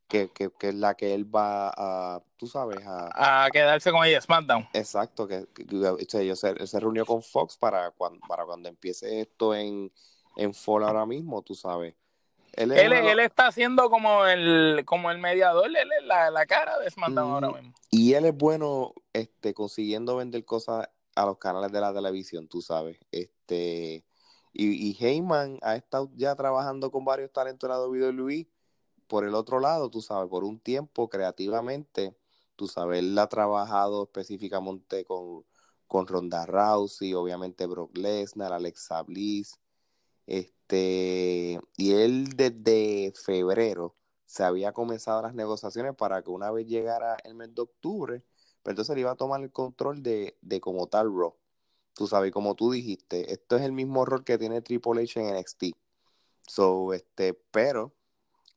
que, 0.08 0.32
que, 0.32 0.50
que 0.58 0.70
es 0.70 0.76
la 0.76 0.96
que 0.96 1.14
él 1.14 1.34
va 1.34 1.70
a, 1.76 2.22
tú 2.38 2.48
sabes, 2.48 2.80
a, 2.86 3.46
a 3.46 3.50
quedarse 3.50 3.92
con 3.92 4.06
ella, 4.06 4.22
SmackDown. 4.22 4.68
Exacto, 4.74 5.28
que, 5.28 5.48
que, 5.54 6.36
se, 6.36 6.68
se, 6.68 6.80
reunió 6.80 7.06
con 7.06 7.22
Fox 7.22 7.58
para 7.58 7.92
cuando, 7.92 8.20
para 8.28 8.46
cuando 8.46 8.70
empiece 8.70 9.22
esto 9.22 9.54
en, 9.54 9.92
en 10.38 10.54
Fall 10.54 10.84
ahora 10.84 11.06
mismo, 11.06 11.42
tú 11.42 11.56
sabes. 11.56 11.96
Él, 12.54 12.72
él, 12.72 13.20
está 13.20 13.48
haciendo 13.48 13.90
como 13.90 14.26
el, 14.26 14.84
como 14.86 15.12
el 15.12 15.20
mediador, 15.20 15.68
él 15.68 15.76
es 15.76 16.06
la, 16.06 16.46
cara 16.48 16.80
de 16.80 16.90
SmackDown 16.90 17.32
ahora 17.32 17.52
mismo. 17.52 17.74
Y 17.92 18.14
él 18.14 18.26
es 18.26 18.36
bueno 18.36 18.96
este, 19.14 19.54
consiguiendo 19.54 20.16
vender 20.16 20.44
cosas 20.44 20.90
a 21.18 21.26
los 21.26 21.38
canales 21.40 21.72
de 21.72 21.82
la 21.82 21.94
televisión, 21.94 22.48
tú 22.48 22.62
sabes. 22.62 23.00
Este, 23.12 24.06
y, 24.54 24.96
Heyman 25.04 25.60
ha 25.64 25.76
estado 25.76 26.12
ya 26.16 26.36
trabajando 26.36 26.92
con 26.92 27.06
varios 27.06 27.32
talentos 27.32 27.68
de 27.68 27.74
la 27.76 27.82
WWE. 27.82 28.50
Por 29.08 29.26
el 29.26 29.36
otro 29.36 29.60
lado, 29.60 29.90
tú 29.90 30.02
sabes, 30.02 30.30
por 30.30 30.44
un 30.44 30.60
tiempo 30.60 31.10
creativamente, 31.10 32.16
tú 32.56 32.68
sabes, 32.68 33.00
él 33.00 33.18
ha 33.18 33.28
trabajado 33.28 34.04
específicamente 34.04 35.06
con, 35.06 35.46
con 35.88 36.08
Ronda 36.08 36.46
Rousey, 36.46 37.14
obviamente 37.14 37.66
Brock 37.66 37.98
Lesnar, 37.98 38.54
Alexa 38.54 39.02
Bliss, 39.04 39.60
este, 40.28 41.60
y 41.78 41.94
él 41.94 42.30
desde 42.36 43.14
febrero 43.16 43.96
se 44.26 44.44
había 44.44 44.74
comenzado 44.74 45.22
las 45.22 45.34
negociaciones 45.34 45.96
para 45.96 46.22
que 46.22 46.30
una 46.32 46.52
vez 46.52 46.68
llegara 46.68 47.18
el 47.24 47.36
mes 47.36 47.56
de 47.56 47.62
octubre, 47.62 48.24
pues 48.68 48.74
entonces 48.74 48.96
él 48.96 49.00
iba 49.00 49.12
a 49.12 49.16
tomar 49.16 49.42
el 49.42 49.50
control 49.50 50.04
de, 50.04 50.36
de 50.42 50.60
como 50.60 50.88
tal 50.88 51.06
Raw. 51.06 51.34
Tú 51.94 52.06
sabes, 52.06 52.34
como 52.34 52.54
tú 52.54 52.70
dijiste, 52.70 53.32
esto 53.32 53.56
es 53.56 53.62
el 53.62 53.72
mismo 53.72 54.04
rol 54.04 54.26
que 54.26 54.38
tiene 54.38 54.62
Triple 54.62 55.04
H 55.04 55.22
en 55.22 55.40
NXT. 55.40 55.68
So, 56.46 56.94
este, 56.94 57.34
pero, 57.34 57.94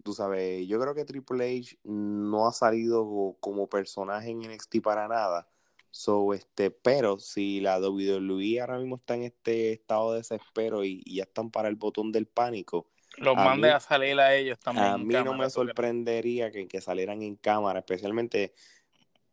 tú 0.03 0.13
sabes, 0.13 0.67
yo 0.67 0.81
creo 0.81 0.97
que 0.97 1.05
Triple 1.05 1.61
H 1.61 1.79
no 1.85 2.49
ha 2.49 2.53
salido 2.53 3.37
como 3.39 3.69
personaje 3.69 4.31
en 4.31 4.41
NXT 4.41 4.81
para 4.83 5.07
nada. 5.07 5.47
So, 5.93 6.35
este, 6.35 6.73
pero 6.73 7.21
si 7.21 7.61
la 7.61 7.79
WWE 7.79 8.61
ahora 8.63 8.79
mismo 8.79 8.97
está 8.97 9.15
en 9.15 9.23
este 9.23 9.75
estado 9.75 10.11
de 10.11 10.19
desespero 10.19 10.83
y, 10.83 11.05
ya 11.07 11.23
están 11.23 11.53
para 11.53 11.69
el 11.69 11.77
botón 11.77 12.11
del 12.11 12.27
pánico. 12.27 12.89
Los 13.17 13.37
mande 13.37 13.71
a 13.71 13.79
salir 13.79 14.19
a 14.19 14.35
ellos 14.35 14.59
también. 14.59 14.87
A 14.87 14.99
mí 14.99 15.15
no 15.15 15.35
me 15.35 15.49
sorprendería 15.51 16.51
que, 16.51 16.67
que, 16.67 16.81
salieran 16.81 17.23
en 17.23 17.37
cámara, 17.37 17.79
especialmente 17.79 18.55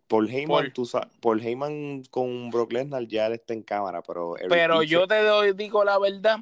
Paul 0.08 0.30
Heyman, 0.30 0.74
Paul, 1.22 1.42
Heyman 1.42 2.04
con 2.10 2.50
Brock 2.50 2.72
Lesnar 2.72 3.08
ya 3.08 3.28
él 3.28 3.34
está 3.34 3.54
en 3.54 3.62
cámara, 3.62 4.02
pero... 4.02 4.36
pero 4.48 4.84
yo 4.84 5.08
te 5.08 5.22
doy, 5.22 5.54
digo 5.54 5.84
la 5.84 6.00
verdad, 6.00 6.40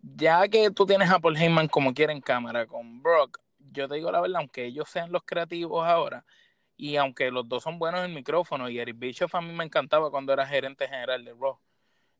ya 0.00 0.48
que 0.48 0.70
tú 0.70 0.86
tienes 0.86 1.10
a 1.10 1.18
Paul 1.18 1.36
Heyman 1.36 1.68
como 1.68 1.92
quiera 1.92 2.12
en 2.12 2.20
cámara 2.20 2.66
con 2.66 3.02
Brock, 3.02 3.38
yo 3.72 3.88
te 3.88 3.96
digo 3.96 4.10
la 4.10 4.20
verdad, 4.20 4.40
aunque 4.40 4.64
ellos 4.64 4.88
sean 4.88 5.12
los 5.12 5.22
creativos 5.24 5.86
ahora, 5.86 6.24
y 6.76 6.96
aunque 6.96 7.30
los 7.30 7.48
dos 7.48 7.62
son 7.62 7.78
buenos 7.78 8.00
en 8.00 8.06
el 8.06 8.14
micrófono, 8.14 8.68
y 8.68 8.78
Eric 8.78 8.98
Bischoff 8.98 9.34
a 9.34 9.40
mí 9.40 9.52
me 9.52 9.64
encantaba 9.64 10.10
cuando 10.10 10.32
era 10.32 10.46
gerente 10.46 10.88
general 10.88 11.24
de 11.24 11.34
Raw, 11.38 11.58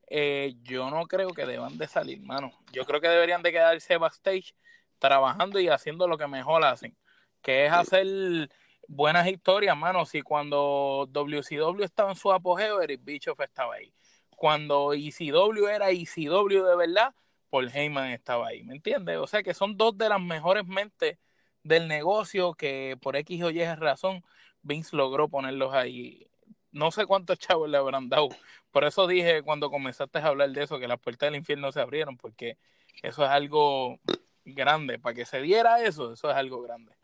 eh, 0.09 0.55
yo 0.62 0.90
no 0.90 1.07
creo 1.07 1.30
que 1.30 1.46
deban 1.46 1.78
de 1.78 1.88
salir, 1.88 2.20
mano. 2.20 2.53
Yo 2.72 2.84
creo 2.84 3.00
que 3.00 3.09
deberían 3.09 3.42
de 3.42 3.50
quedarse 3.50 3.96
backstage 3.96 4.55
trabajando 4.98 5.59
y 5.59 5.68
haciendo 5.68 6.07
lo 6.07 6.18
que 6.18 6.26
mejor 6.26 6.62
hacen, 6.64 6.94
que 7.40 7.64
es 7.66 7.72
hacer 7.72 8.50
buenas 8.93 9.26
historias, 9.26 9.76
mano. 9.76 10.05
Si 10.05 10.22
cuando 10.22 11.09
WCW 11.11 11.82
estaba 11.82 12.11
en 12.11 12.16
su 12.16 12.32
apogeo, 12.32 12.80
Eric 12.80 13.01
Bischoff 13.03 13.40
estaba 13.40 13.74
ahí. 13.74 13.93
Cuando 14.36 14.93
ECW 14.93 15.66
era 15.68 15.90
ECW 15.90 16.64
de 16.64 16.76
verdad, 16.76 17.14
Paul 17.51 17.70
Heyman 17.72 18.11
estaba 18.11 18.49
ahí, 18.49 18.62
¿me 18.64 18.74
entiendes? 18.74 19.18
O 19.18 19.26
sea 19.26 19.43
que 19.43 19.55
son 19.55 19.76
dos 19.76 19.97
de 19.97 20.09
las 20.09 20.20
mejores 20.20 20.66
mentes 20.66 21.18
del 21.62 21.88
negocio 21.88 22.55
que 22.55 22.97
por 23.01 23.16
X 23.16 23.43
o 23.45 23.51
Y 23.51 23.64
razón 23.74 24.24
Vince 24.62 24.97
logró 24.97 25.28
ponerlos 25.28 25.72
ahí 25.74 26.26
no 26.72 26.90
sé 26.90 27.07
cuántos 27.07 27.38
chavos 27.38 27.68
le 27.68 27.76
habrán 27.76 28.09
dado. 28.09 28.30
Por 28.70 28.84
eso 28.84 29.07
dije 29.07 29.43
cuando 29.43 29.70
comenzaste 29.70 30.18
a 30.18 30.26
hablar 30.26 30.51
de 30.51 30.64
eso, 30.64 30.78
que 30.78 30.88
las 30.88 30.99
puertas 30.99 31.28
del 31.28 31.36
infierno 31.36 31.70
se 31.70 31.80
abrieron, 31.80 32.16
porque 32.16 32.57
eso 33.03 33.22
es 33.24 33.30
algo 33.30 34.01
grande. 34.45 34.99
Para 34.99 35.14
que 35.14 35.26
se 35.26 35.40
diera 35.40 35.82
eso, 35.82 36.14
eso 36.14 36.30
es 36.30 36.36
algo 36.36 36.62
grande. 36.62 36.97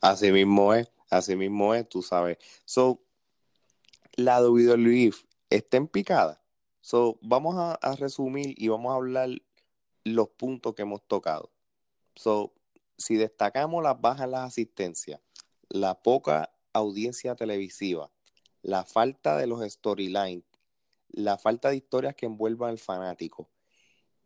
Así 0.00 0.30
mismo 0.30 0.72
es, 0.72 0.90
así 1.10 1.36
mismo 1.36 1.74
es, 1.74 1.88
tú 1.88 2.02
sabes. 2.02 2.38
So, 2.64 3.00
la 4.16 4.42
WWE 4.42 5.12
está 5.50 5.76
en 5.76 5.88
picada. 5.88 6.42
So, 6.80 7.18
vamos 7.22 7.54
a, 7.58 7.96
resumir 7.96 8.54
y 8.56 8.68
vamos 8.68 8.92
a 8.92 8.96
hablar 8.96 9.30
los 10.04 10.28
puntos 10.30 10.74
que 10.74 10.82
hemos 10.82 11.02
tocado. 11.06 11.50
So, 12.14 12.54
si 12.96 13.16
destacamos 13.16 13.82
las 13.82 14.00
bajas 14.00 14.24
en 14.24 14.32
las 14.32 14.48
asistencias, 14.48 15.20
la 15.68 16.00
poca 16.02 16.50
audiencia 16.72 17.34
televisiva, 17.34 18.10
la 18.62 18.84
falta 18.84 19.36
de 19.36 19.46
los 19.46 19.60
storylines, 19.70 20.44
la 21.10 21.38
falta 21.38 21.70
de 21.70 21.76
historias 21.76 22.14
que 22.14 22.26
envuelvan 22.26 22.70
al 22.70 22.78
fanático 22.78 23.48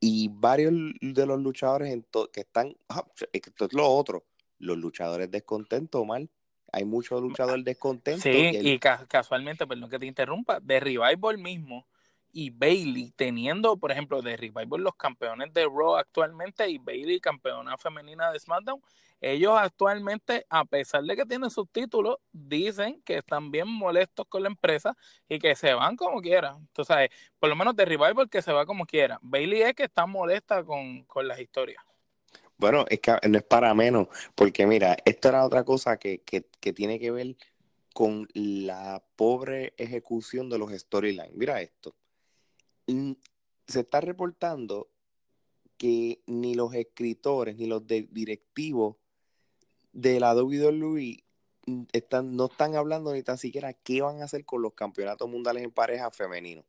y 0.05 0.29
varios 0.29 0.73
de 1.01 1.27
los 1.27 1.41
luchadores 1.41 1.97
que 2.33 2.41
están, 2.41 2.77
ah, 2.89 3.07
esto 3.33 3.67
es 3.67 3.73
lo 3.73 3.89
otro, 3.89 4.25
los 4.59 4.77
luchadores 4.77 5.31
descontentos, 5.31 6.05
mal. 6.05 6.29
Hay 6.73 6.87
muchos 6.87 7.21
luchadores 7.21 7.65
descontentos. 7.65 8.23
Sí, 8.23 8.51
y, 8.53 8.79
casualmente, 8.79 9.67
perdón 9.67 9.91
que 9.91 9.99
te 9.99 10.07
interrumpa, 10.07 10.59
de 10.59 10.81
Revival 10.81 11.37
mismo 11.37 11.87
y 12.33 12.49
Bailey 12.49 13.13
teniendo, 13.15 13.77
por 13.77 13.93
ejemplo, 13.93 14.23
de 14.23 14.39
Revival 14.39 14.81
los 14.81 14.95
campeones 14.97 15.53
de 15.53 15.65
Raw 15.65 15.97
actualmente 15.97 16.67
y 16.71 16.79
Bailey 16.79 17.21
campeona 17.21 17.77
femenina 17.77 18.33
de 18.33 18.41
SmackDown, 18.41 18.81
ellos 19.21 19.55
actualmente, 19.57 20.47
a 20.49 20.65
pesar 20.65 21.05
de 21.05 21.15
que 21.15 21.27
tienen 21.27 21.51
sus 21.51 21.69
títulos, 21.71 22.17
dicen 22.33 23.03
que 23.05 23.19
están 23.19 23.51
bien 23.51 23.69
molestos 23.69 24.27
con 24.27 24.43
la 24.43 24.49
empresa 24.49 24.97
y 25.29 25.39
que 25.39 25.55
se 25.55 25.75
van 25.75 25.97
como 25.97 26.21
quieran. 26.21 26.57
Entonces, 26.57 27.11
por 27.39 27.51
lo 27.51 27.55
menos 27.55 27.77
de 27.77 27.85
Revival 27.85 28.29
que 28.29 28.43
se 28.43 28.53
va 28.53 28.67
como 28.67 28.87
quiera. 28.87 29.19
Bailey 29.21 29.63
es 29.63 29.75
que 29.75 29.85
está 29.85 30.07
molesta 30.07 30.65
con, 30.65 31.05
con 31.05 31.29
las 31.29 31.39
historias. 31.39 31.85
Bueno, 32.63 32.87
es 32.89 33.01
que 33.01 33.13
no 33.29 33.39
es 33.39 33.45
para 33.45 33.75
menos, 33.75 34.09
porque 34.35 34.67
mira, 34.67 34.97
esto 35.05 35.29
era 35.29 35.45
otra 35.45 35.65
cosa 35.65 35.99
que, 35.99 36.23
que, 36.23 36.73
tiene 36.73 36.99
que 36.99 37.11
ver 37.11 37.37
con 37.93 38.29
la 38.35 39.03
pobre 39.17 39.75
ejecución 39.77 40.49
de 40.49 40.59
los 40.59 40.73
storylines. 40.73 41.35
Mira 41.35 41.61
esto 41.61 41.95
se 43.67 43.81
está 43.81 44.01
reportando 44.01 44.89
que 45.77 46.23
ni 46.27 46.55
los 46.55 46.75
escritores 46.75 47.57
ni 47.57 47.67
los 47.67 47.87
directivos 47.87 48.97
de 49.93 50.21
la 50.21 50.35
WWE 50.35 51.25
están, 51.93 52.37
no 52.37 52.47
están 52.47 52.77
hablando 52.77 53.13
ni 53.13 53.23
tan 53.23 53.39
siquiera 53.39 53.73
qué 53.73 54.03
van 54.03 54.21
a 54.21 54.25
hacer 54.25 54.45
con 54.45 54.63
los 54.63 54.75
campeonatos 54.75 55.29
mundiales 55.29 55.63
en 55.63 55.71
pareja 55.71 56.11
femenino. 56.11 56.65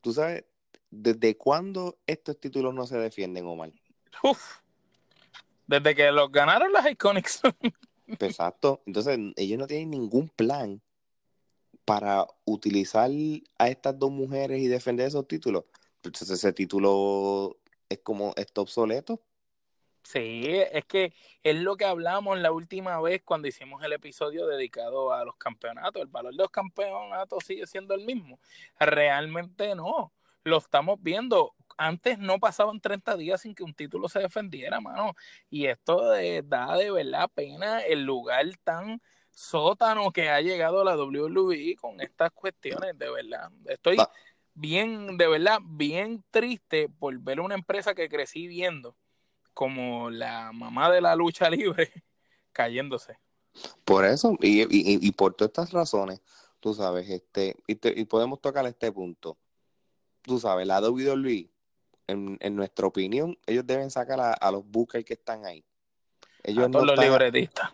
¿Tú 0.00 0.12
sabes 0.12 0.44
desde 0.90 1.36
cuándo 1.36 1.98
estos 2.06 2.38
títulos 2.38 2.74
no 2.74 2.86
se 2.86 2.98
defienden, 2.98 3.46
Omar? 3.46 3.72
Uf, 4.22 4.58
desde 5.66 5.94
que 5.94 6.10
los 6.12 6.30
ganaron 6.30 6.72
las 6.72 6.90
Iconics. 6.90 7.40
Exacto. 8.06 8.82
Entonces, 8.86 9.18
ellos 9.36 9.58
no 9.58 9.66
tienen 9.66 9.90
ningún 9.90 10.28
plan 10.28 10.80
para 11.84 12.26
utilizar 12.44 13.10
a 13.58 13.68
estas 13.68 13.98
dos 13.98 14.10
mujeres 14.10 14.60
y 14.60 14.66
defender 14.66 15.06
esos 15.06 15.26
títulos. 15.26 15.64
Entonces 16.02 16.30
ese 16.30 16.52
título 16.52 17.56
es 17.88 18.00
como, 18.00 18.32
está 18.36 18.60
obsoleto. 18.60 19.20
Sí, 20.02 20.42
es 20.46 20.84
que 20.84 21.12
es 21.42 21.56
lo 21.56 21.76
que 21.76 21.84
hablamos 21.84 22.38
la 22.38 22.52
última 22.52 23.00
vez 23.00 23.22
cuando 23.24 23.48
hicimos 23.48 23.82
el 23.82 23.92
episodio 23.92 24.46
dedicado 24.46 25.12
a 25.12 25.24
los 25.24 25.36
campeonatos. 25.36 26.00
El 26.00 26.08
valor 26.08 26.32
de 26.32 26.38
los 26.38 26.50
campeonatos 26.50 27.44
sigue 27.44 27.66
siendo 27.66 27.94
el 27.94 28.04
mismo. 28.04 28.38
Realmente 28.78 29.74
no. 29.74 30.12
Lo 30.44 30.58
estamos 30.58 31.02
viendo. 31.02 31.55
Antes 31.76 32.18
no 32.18 32.38
pasaban 32.38 32.80
30 32.80 33.16
días 33.16 33.40
sin 33.40 33.54
que 33.54 33.62
un 33.62 33.74
título 33.74 34.08
se 34.08 34.20
defendiera, 34.20 34.80
mano. 34.80 35.14
Y 35.50 35.66
esto 35.66 36.02
da 36.44 36.76
de 36.76 36.90
verdad 36.90 37.30
pena 37.34 37.80
el 37.80 38.04
lugar 38.04 38.46
tan 38.64 39.00
sótano 39.30 40.10
que 40.10 40.30
ha 40.30 40.40
llegado 40.40 40.82
la 40.82 40.96
WWE 40.96 41.76
con 41.76 42.00
estas 42.00 42.32
cuestiones, 42.32 42.98
de 42.98 43.10
verdad. 43.10 43.50
Estoy 43.66 43.98
bien, 44.54 45.18
de 45.18 45.28
verdad, 45.28 45.58
bien 45.62 46.24
triste 46.30 46.88
por 46.88 47.16
ver 47.20 47.40
una 47.40 47.54
empresa 47.54 47.94
que 47.94 48.08
crecí 48.08 48.46
viendo 48.46 48.96
como 49.52 50.10
la 50.10 50.52
mamá 50.52 50.90
de 50.90 51.00
la 51.00 51.14
lucha 51.14 51.48
libre 51.50 51.92
cayéndose. 52.52 53.18
Por 53.84 54.04
eso, 54.04 54.36
y, 54.40 55.12
por 55.12 55.34
todas 55.34 55.50
estas 55.50 55.72
razones, 55.72 56.20
tú 56.60 56.74
sabes, 56.74 57.08
este, 57.08 57.56
y, 57.66 58.04
podemos 58.04 58.40
tocar 58.40 58.66
este 58.66 58.92
punto. 58.92 59.38
Tú 60.22 60.38
sabes, 60.38 60.66
la 60.66 60.80
WWE, 60.80 61.50
en, 62.06 62.36
en 62.40 62.56
nuestra 62.56 62.86
opinión, 62.86 63.36
ellos 63.46 63.66
deben 63.66 63.90
sacar 63.90 64.36
a, 64.40 64.50
los 64.50 64.64
bookers 64.64 65.04
que 65.04 65.14
están 65.14 65.44
ahí. 65.44 65.64
Ellos 66.42 66.66
a 66.66 66.70
todos 66.70 66.86
los 66.86 66.98
libretistas 66.98 67.72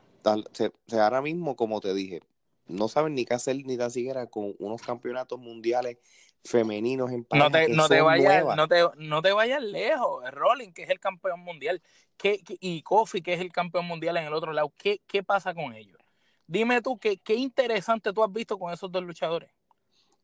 ahora 0.93 1.23
mismo, 1.23 1.57
como 1.57 1.81
te 1.81 1.95
dije, 1.95 2.21
no 2.67 2.89
saben 2.89 3.15
ni 3.15 3.25
qué 3.25 3.35
hacer 3.35 3.57
ni 3.57 3.77
tan 3.77 3.91
siquiera 3.91 4.27
con 4.27 4.55
unos 4.59 4.83
campeonatos 4.83 5.39
mundiales 5.39 5.99
femeninos 6.45 7.13
en 7.13 7.25
no 7.33 7.51
te, 7.53 7.69
no 7.69 7.89
te 7.89 8.01
vayas 8.01 8.45
no 8.57 8.67
te, 8.67 8.83
no 8.97 9.23
te 9.23 9.31
vayas 9.31 9.63
lejos 9.63 10.29
Rolling 10.33 10.73
que 10.73 10.83
es 10.83 10.91
el 10.91 10.99
campeón 10.99 11.39
mundial 11.39 11.81
¿qué, 12.17 12.43
y 12.59 12.83
Kofi 12.83 13.23
que 13.23 13.35
es 13.35 13.41
el 13.41 13.53
campeón 13.53 13.87
mundial 13.87 14.17
en 14.17 14.25
el 14.25 14.35
otro 14.35 14.53
lado 14.53 14.73
¿qué, 14.77 15.01
qué 15.07 15.23
pasa 15.23 15.55
con 15.55 15.73
ellos? 15.73 16.01
dime 16.49 16.83
tú 16.83 16.99
qué, 16.99 17.19
qué 17.19 17.35
interesante 17.35 18.13
tú 18.13 18.25
has 18.25 18.33
visto 18.33 18.59
con 18.59 18.73
esos 18.73 18.91
dos 18.91 19.05
luchadores 19.05 19.53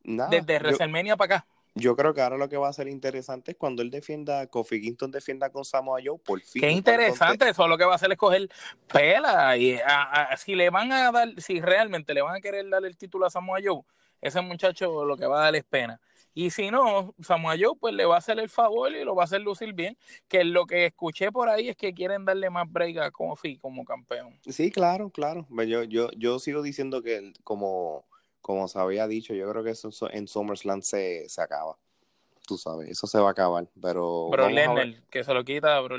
desde 0.03 0.59
WrestleMania 0.59 1.17
para 1.17 1.37
acá 1.37 1.47
yo 1.79 1.97
creo 1.97 2.15
que 2.15 2.21
ahora 2.21 2.37
lo 2.37 2.49
que 2.49 2.57
va 2.57 2.69
a 2.69 2.73
ser 2.73 2.89
interesante 2.89 3.53
es 3.53 3.57
cuando 3.57 3.83
él 3.83 3.91
defienda, 3.91 4.47
Kofi 4.47 4.81
Kingston 4.81 5.11
defienda 5.11 5.51
con 5.51 5.65
Samoa 5.65 6.01
Joe, 6.05 6.19
por 6.19 6.41
fin. 6.41 6.61
Qué 6.61 6.71
interesante, 6.71 7.49
eso 7.49 7.67
lo 7.67 7.79
que 7.79 7.85
va 7.85 7.93
a 7.93 7.97
hacer 7.97 8.13
es 8.13 8.19
coger 8.19 8.49
pela 8.93 9.57
y 9.57 9.79
si 10.37 10.55
le 10.55 10.71
van 10.71 10.93
a 10.93 11.11
dar, 11.11 11.41
si 11.41 11.61
realmente 11.61 12.15
le 12.15 12.23
van 12.23 12.37
a 12.37 12.41
querer 12.41 12.69
dar 12.69 12.85
el 12.85 12.97
título 12.97 13.27
a 13.27 13.31
Samoa 13.31 13.59
Joe, 13.65 13.83
ese 14.21 14.41
muchacho 14.41 15.05
lo 15.05 15.17
que 15.17 15.27
va 15.27 15.41
a 15.41 15.45
dar 15.45 15.57
es 15.57 15.65
pena. 15.65 16.01
Y 16.35 16.51
si 16.51 16.71
no, 16.71 17.15
Samoa 17.21 17.57
Joe 17.59 17.77
pues 17.81 17.95
le 17.95 18.05
va 18.05 18.15
a 18.15 18.19
hacer 18.19 18.39
el 18.39 18.49
favor 18.49 18.93
y 18.93 19.03
lo 19.03 19.17
va 19.17 19.23
a 19.23 19.25
hacer 19.25 19.41
lucir 19.41 19.73
bien, 19.73 19.97
que 20.29 20.45
lo 20.45 20.67
que 20.67 20.87
escuché 20.87 21.33
por 21.33 21.49
ahí 21.49 21.69
es 21.69 21.77
que 21.77 21.93
quieren 21.93 22.25
darle 22.25 22.49
más 22.49 22.71
break 22.71 22.99
a 22.99 23.11
Kofi 23.11 23.59
como 23.59 23.85
campeón. 23.85 24.39
Sí, 24.47 24.71
claro, 24.71 25.11
claro. 25.11 25.49
Yo, 25.67 25.83
yo, 25.83 26.11
yo 26.17 26.39
sigo 26.39 26.63
diciendo 26.63 27.03
que 27.03 27.33
como 27.43 28.05
como 28.41 28.69
se 28.69 28.79
había 28.79 29.07
dicho, 29.07 29.35
yo 29.35 29.51
creo 29.51 29.63
que 29.63 29.71
eso 29.71 29.91
en 30.11 30.29
SummerSlam 30.29 30.83
se, 30.83 31.29
se 31.29 31.41
acaba. 31.43 31.77
Tú 32.47 32.57
sabes, 32.57 32.89
eso 32.89 33.07
se 33.07 33.19
va 33.19 33.29
a 33.29 33.33
acabar, 33.33 33.69
pero... 33.79 34.31
Bro 34.31 34.49
Lennon, 34.49 34.97
que 35.11 35.23
se 35.23 35.35
lo 35.35 35.45
quita 35.45 35.77
a 35.77 35.81
Bro 35.81 35.99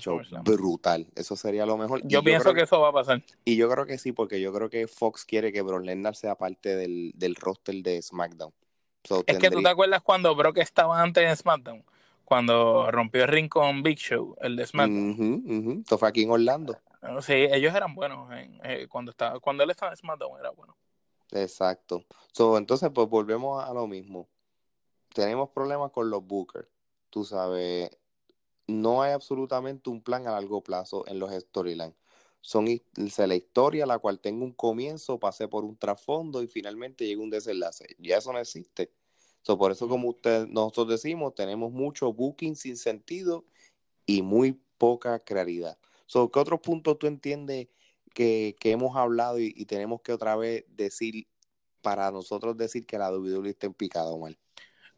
SummerSlam. 0.00 0.44
Brutal, 0.44 1.06
eso 1.14 1.36
sería 1.36 1.66
lo 1.66 1.76
mejor. 1.76 2.00
Yo, 2.04 2.22
pienso 2.22 2.54
que, 2.54 2.62
eso 2.62 2.80
va 2.80 2.88
a 2.88 2.92
pasar. 2.92 3.22
Y 3.44 3.56
yo 3.56 3.68
creo 3.68 3.84
que 3.84 3.98
sí, 3.98 4.12
porque 4.12 4.40
yo 4.40 4.50
creo 4.50 4.70
que 4.70 4.88
Fox 4.88 5.26
quiere 5.26 5.52
que 5.52 5.60
Bro 5.60 5.80
Lesnar 5.80 6.16
sea 6.16 6.36
parte 6.36 6.74
del, 6.74 7.12
del 7.16 7.34
roster 7.34 7.74
de 7.82 8.00
SmackDown. 8.00 8.52
es 9.26 9.38
que 9.38 9.50
tú 9.50 9.62
te 9.62 9.68
acuerdas 9.68 10.00
cuando 10.00 10.34
Brock 10.34 10.56
estaba 10.56 11.02
antes 11.02 11.22
en 11.22 11.36
SmackDown, 11.36 11.84
cuando 12.24 12.90
rompió 12.90 13.24
el 13.24 13.28
ring 13.28 13.50
con 13.50 13.82
Big 13.82 13.98
Show, 13.98 14.36
el 14.40 14.56
de 14.56 14.66
SmackDown. 14.66 15.80
Esto 15.80 15.98
fue 15.98 16.08
aquí 16.08 16.22
en 16.22 16.30
Orlando. 16.30 16.78
Sí, 17.20 17.34
ellos 17.34 17.74
eran 17.74 17.94
buenos 17.94 18.28
eh, 18.62 18.86
cuando 18.88 19.10
estaba, 19.10 19.38
cuando 19.40 19.64
él 19.64 19.70
estaba 19.70 19.92
en 19.92 19.98
SmackDown 19.98 20.38
era 20.40 20.50
bueno. 20.50 20.76
Exacto. 21.32 22.04
So, 22.32 22.58
entonces, 22.58 22.90
pues 22.94 23.08
volvemos 23.08 23.62
a 23.62 23.72
lo 23.72 23.86
mismo. 23.86 24.28
Tenemos 25.14 25.50
problemas 25.50 25.90
con 25.92 26.10
los 26.10 26.24
bookers. 26.26 26.68
Tú 27.10 27.24
sabes, 27.24 27.90
no 28.66 29.02
hay 29.02 29.12
absolutamente 29.12 29.90
un 29.90 30.02
plan 30.02 30.26
a 30.26 30.32
largo 30.32 30.62
plazo 30.62 31.04
en 31.06 31.18
los 31.18 31.32
storylines. 31.32 31.96
Son 32.40 32.64
la 32.64 33.34
historia 33.34 33.84
la 33.84 33.98
cual 33.98 34.18
tengo 34.18 34.44
un 34.44 34.52
comienzo, 34.52 35.18
pasé 35.18 35.46
por 35.46 35.64
un 35.64 35.76
trasfondo 35.76 36.42
y 36.42 36.46
finalmente 36.46 37.06
llega 37.06 37.22
un 37.22 37.30
desenlace. 37.30 37.96
Ya 37.98 38.16
eso 38.16 38.32
no 38.32 38.38
existe. 38.38 38.92
So, 39.42 39.58
por 39.58 39.72
eso, 39.72 39.88
como 39.88 40.08
usted, 40.08 40.46
nosotros 40.46 40.88
decimos, 40.88 41.34
tenemos 41.34 41.72
mucho 41.72 42.12
booking 42.12 42.56
sin 42.56 42.76
sentido 42.76 43.44
y 44.06 44.22
muy 44.22 44.58
poca 44.78 45.18
claridad. 45.18 45.78
So, 46.06 46.30
¿Qué 46.30 46.38
otros 46.38 46.60
puntos 46.60 46.98
tú 46.98 47.06
entiendes 47.06 47.68
que, 48.14 48.56
hemos 48.64 48.96
hablado 48.96 49.38
y, 49.38 49.64
tenemos 49.66 50.02
que 50.02 50.12
otra 50.12 50.36
vez 50.36 50.64
decir, 50.68 51.26
para 51.80 52.10
nosotros 52.10 52.56
decir 52.56 52.86
que 52.86 52.98
la 52.98 53.10
WWE 53.10 53.50
está 53.50 53.66
en 53.66 53.74
picado, 53.74 54.18
mal. 54.18 54.38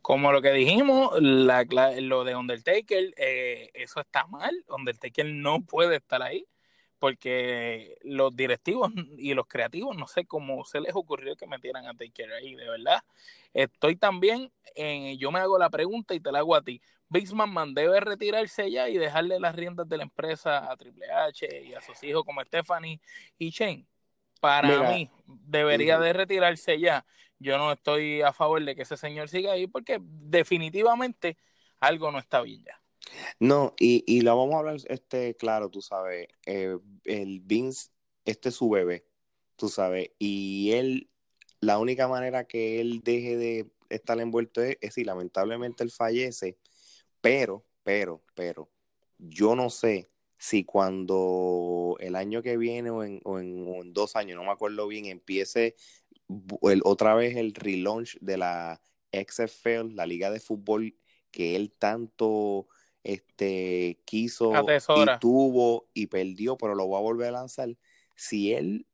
Como 0.00 0.32
lo 0.32 0.42
que 0.42 0.52
dijimos, 0.52 1.12
la, 1.20 1.64
lo 2.00 2.24
de 2.24 2.34
Undertaker, 2.34 3.14
eh, 3.16 3.70
eso 3.74 4.00
está 4.00 4.26
mal. 4.26 4.64
Undertaker 4.68 5.26
no 5.26 5.62
puede 5.62 5.96
estar 5.96 6.22
ahí 6.22 6.46
porque 7.02 7.98
los 8.02 8.36
directivos 8.36 8.92
y 9.18 9.34
los 9.34 9.48
creativos, 9.48 9.96
no 9.96 10.06
sé 10.06 10.24
cómo 10.24 10.64
se 10.64 10.80
les 10.80 10.94
ocurrió 10.94 11.34
que 11.34 11.48
metieran 11.48 11.84
a 11.88 11.94
Taker 11.94 12.32
ahí, 12.32 12.54
de 12.54 12.68
verdad. 12.68 13.02
Estoy 13.52 13.96
también, 13.96 14.52
yo 15.18 15.32
me 15.32 15.40
hago 15.40 15.58
la 15.58 15.68
pregunta 15.68 16.14
y 16.14 16.20
te 16.20 16.30
la 16.30 16.38
hago 16.38 16.54
a 16.54 16.62
ti. 16.62 16.80
Vince 17.08 17.34
McMahon 17.34 17.74
debe 17.74 17.98
retirarse 17.98 18.70
ya 18.70 18.88
y 18.88 18.98
dejarle 18.98 19.40
las 19.40 19.56
riendas 19.56 19.88
de 19.88 19.96
la 19.96 20.04
empresa 20.04 20.70
a 20.70 20.76
Triple 20.76 21.10
H 21.10 21.64
y 21.64 21.74
a 21.74 21.80
sus 21.80 22.00
hijos 22.04 22.22
como 22.22 22.40
Stephanie 22.42 23.00
y 23.36 23.50
Shane. 23.50 23.84
Para 24.40 24.88
mí, 24.88 25.10
debería 25.26 25.98
de 25.98 26.12
retirarse 26.12 26.78
ya. 26.78 27.04
yo 27.40 27.58
no 27.58 27.72
estoy 27.72 28.22
a 28.22 28.32
favor 28.32 28.64
de 28.64 28.76
que 28.76 28.82
ese 28.82 28.96
señor 28.96 29.28
siga 29.28 29.54
ahí 29.54 29.66
porque 29.66 29.98
definitivamente 30.00 31.36
algo 31.80 32.12
no 32.12 32.20
está 32.20 32.42
bien 32.42 32.62
ya. 32.62 32.80
No, 33.40 33.74
y, 33.78 34.04
y 34.06 34.22
lo 34.22 34.36
vamos 34.36 34.54
a 34.54 34.58
hablar, 34.58 34.76
este, 34.88 35.34
claro, 35.36 35.70
tú 35.70 35.82
sabes, 35.82 36.28
eh, 36.46 36.76
el 37.04 37.40
Vince, 37.40 37.90
este 38.24 38.50
es 38.50 38.54
su 38.54 38.70
bebé, 38.70 39.04
tú 39.56 39.68
sabes, 39.68 40.10
y 40.18 40.72
él, 40.72 41.10
la 41.60 41.78
única 41.78 42.08
manera 42.08 42.44
que 42.44 42.80
él 42.80 43.00
deje 43.04 43.36
de 43.36 43.70
estar 43.88 44.18
envuelto 44.20 44.62
es, 44.62 44.78
es 44.80 44.94
si 44.94 45.04
lamentablemente 45.04 45.84
él 45.84 45.90
fallece, 45.90 46.58
pero, 47.20 47.64
pero, 47.82 48.22
pero, 48.34 48.70
yo 49.18 49.54
no 49.54 49.70
sé 49.70 50.10
si 50.38 50.64
cuando 50.64 51.96
el 52.00 52.16
año 52.16 52.42
que 52.42 52.56
viene 52.56 52.90
o 52.90 53.04
en, 53.04 53.20
o 53.24 53.38
en, 53.38 53.64
o 53.68 53.82
en 53.82 53.92
dos 53.92 54.16
años, 54.16 54.36
no 54.36 54.44
me 54.44 54.50
acuerdo 54.50 54.88
bien, 54.88 55.06
empiece 55.06 55.76
el, 56.62 56.80
otra 56.84 57.14
vez 57.14 57.36
el 57.36 57.54
relaunch 57.54 58.18
de 58.20 58.36
la 58.38 58.80
XFL, 59.12 59.94
la 59.94 60.06
liga 60.06 60.30
de 60.30 60.40
fútbol 60.40 60.96
que 61.30 61.56
él 61.56 61.72
tanto 61.78 62.68
este, 63.04 64.00
quiso 64.04 64.54
Atesora. 64.54 65.16
y 65.16 65.18
tuvo 65.18 65.88
y 65.94 66.06
perdió, 66.06 66.56
pero 66.56 66.74
lo 66.74 66.88
va 66.88 66.98
a 66.98 67.02
volver 67.02 67.28
a 67.28 67.32
lanzar. 67.32 67.76
Si 68.16 68.52
él 68.52 68.86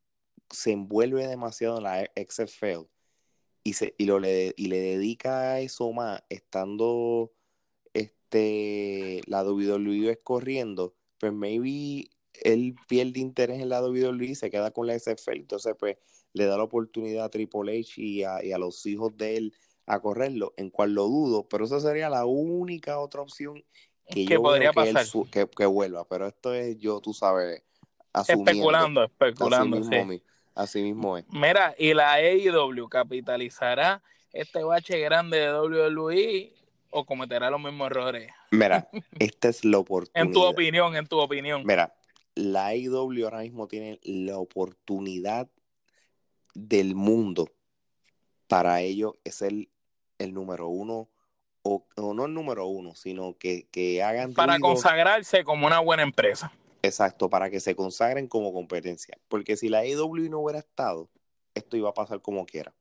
se 0.51 0.73
envuelve 0.73 1.27
demasiado 1.27 1.79
en 1.79 1.85
la 1.85 2.11
XFL 2.17 2.87
y, 3.65 3.75
se, 3.75 3.95
y, 3.99 4.07
lo, 4.07 4.19
le, 4.19 4.55
y 4.57 4.67
le 4.69 4.81
dedica 4.81 5.53
a 5.53 5.61
eso 5.61 5.93
más, 5.93 6.23
estando 6.29 7.33
este, 7.93 9.21
la 9.27 9.45
WWE 9.45 10.19
corriendo, 10.23 10.95
pues 11.19 11.33
maybe 11.33 12.09
él 12.43 12.77
pierde 12.89 13.21
interés 13.21 13.61
en 13.61 13.69
la 13.69 13.83
WWE 13.83 14.27
y 14.27 14.35
se 14.35 14.51
queda 14.51 14.71
con 14.71 14.87
la 14.87 14.99
XFL. 14.99 15.37
Entonces, 15.37 15.75
pues 15.79 15.97
le 16.33 16.47
da 16.47 16.57
la 16.57 16.63
oportunidad 16.63 17.25
a 17.25 17.31
Triple 17.31 17.81
H 17.81 18.01
y 18.01 18.23
a, 18.23 18.45
y 18.45 18.53
a 18.53 18.59
los 18.59 18.85
hijos 18.87 19.17
de 19.17 19.37
él 19.37 19.55
a 19.87 20.01
correrlo, 20.01 20.53
en 20.57 20.71
cual 20.71 20.93
lo 20.93 21.05
dudo, 21.05 21.49
pero 21.49 21.65
esa 21.65 21.81
sería 21.81 22.11
la 22.11 22.27
única 22.27 23.01
otra 23.01 23.23
opción 23.23 23.65
que, 24.09 24.25
yo 24.25 24.43
podría 24.43 24.71
que, 24.71 24.75
pasar. 24.75 25.05
él 25.05 25.31
que, 25.31 25.47
que 25.49 25.67
vuelva, 25.67 26.05
pero 26.05 26.27
esto 26.27 26.55
es 26.55 26.79
yo, 26.79 27.01
tú 27.01 27.15
sabes, 27.15 27.63
asumiendo. 28.13 28.51
Especulando, 28.51 29.05
especulando. 29.05 29.77
Así 29.79 29.89
mismo, 29.89 30.13
sí. 30.13 30.23
así 30.55 30.83
mismo 30.83 31.19
es. 31.19 31.25
Mira, 31.31 31.75
y 31.79 31.95
la 31.95 32.15
AEW 32.15 32.89
capitalizará 32.89 34.03
este 34.33 34.63
bache 34.63 34.99
grande 35.01 35.39
de 35.39 35.53
WWE 35.53 36.53
o 36.91 37.05
cometerá 37.05 37.51
los 37.51 37.61
mismos 37.61 37.91
errores. 37.91 38.31
Mira, 38.51 38.89
esta 39.19 39.49
es 39.49 39.65
la 39.65 39.79
oportunidad. 39.79 40.27
En 40.27 40.33
tu 40.33 40.43
opinión, 40.43 40.97
en 40.97 41.07
tu 41.07 41.19
opinión. 41.19 41.63
Mira, 41.65 41.95
la 42.35 42.69
AEW 42.69 43.25
ahora 43.25 43.41
mismo 43.41 43.69
tiene 43.69 44.01
la 44.03 44.39
oportunidad 44.39 45.49
del 46.55 46.95
mundo 46.95 47.51
para 48.49 48.81
ellos 48.81 49.15
es 49.25 49.37
ser 49.37 49.53
el 50.19 50.35
número 50.35 50.69
uno, 50.69 51.09
o, 51.69 51.85
o 51.97 52.15
no 52.15 52.25
el 52.25 52.33
número 52.33 52.67
uno, 52.67 52.95
sino 52.95 53.37
que, 53.37 53.67
que 53.71 54.03
hagan 54.03 54.33
Para 54.33 54.55
ruido. 54.55 54.69
consagrarse 54.69 55.45
como 55.45 55.67
una 55.67 55.81
buena 55.81 56.03
empresa. 56.03 56.51
Exacto, 56.83 57.29
para 57.29 57.51
que 57.51 57.61
se 57.61 57.75
consagren 57.75 58.27
como 58.27 58.53
competencia. 58.53 59.19
Porque 59.29 59.57
si 59.57 59.69
la 59.69 59.81
AEW 59.81 60.31
no 60.31 60.39
hubiera 60.39 60.61
estado, 60.61 61.11
esto 61.55 61.77
iba 61.77 61.91
a 61.91 61.95
pasar 61.95 62.23
como 62.23 62.47
quiera. 62.47 62.73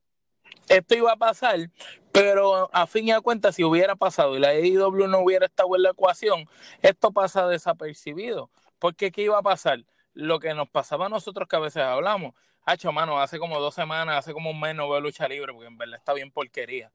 Esto 0.70 0.96
iba 0.96 1.12
a 1.12 1.18
pasar, 1.18 1.70
pero 2.12 2.70
a 2.74 2.88
fin 2.88 3.08
y 3.08 3.12
a 3.12 3.20
cuenta, 3.22 3.52
si 3.52 3.64
hubiera 3.64 3.96
pasado 3.96 4.38
y 4.38 4.40
la 4.40 4.50
AEW 4.50 5.08
no 5.08 5.20
hubiera 5.20 5.46
estado 5.46 5.76
en 5.76 5.84
la 5.84 5.90
ecuación, 5.90 6.48
esto 6.82 7.12
pasa 7.12 7.48
desapercibido. 7.48 8.50
Porque 8.80 9.12
¿qué 9.12 9.24
iba 9.24 9.38
a 9.38 9.42
pasar? 9.44 9.84
Lo 10.14 10.40
que 10.40 10.54
nos 10.54 10.70
pasaba 10.70 11.08
a 11.08 11.10
nosotros 11.10 11.48
que 11.48 11.56
a 11.56 11.60
veces 11.60 11.84
hablamos. 11.84 12.34
Hacho, 12.64 12.92
mano, 12.92 13.20
hace 13.20 13.40
como 13.40 13.60
dos 13.60 13.76
semanas, 13.76 14.18
hace 14.18 14.34
como 14.34 14.52
un 14.52 14.60
mes 14.60 14.76
no 14.76 14.90
veo 14.90 15.00
lucha 15.00 15.28
libre, 15.28 15.54
porque 15.54 15.68
en 15.68 15.78
verdad 15.78 15.98
está 15.98 16.14
bien 16.14 16.32
porquería. 16.32 16.92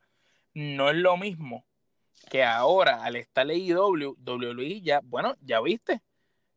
No 0.54 0.90
es 0.90 0.96
lo 0.96 1.16
mismo 1.16 1.64
que 2.30 2.42
ahora, 2.44 3.04
al 3.04 3.16
estar 3.16 3.46
AEW, 3.48 4.16
WWE 4.24 4.80
ya, 4.80 5.00
bueno, 5.04 5.34
ya 5.40 5.60
viste, 5.60 6.00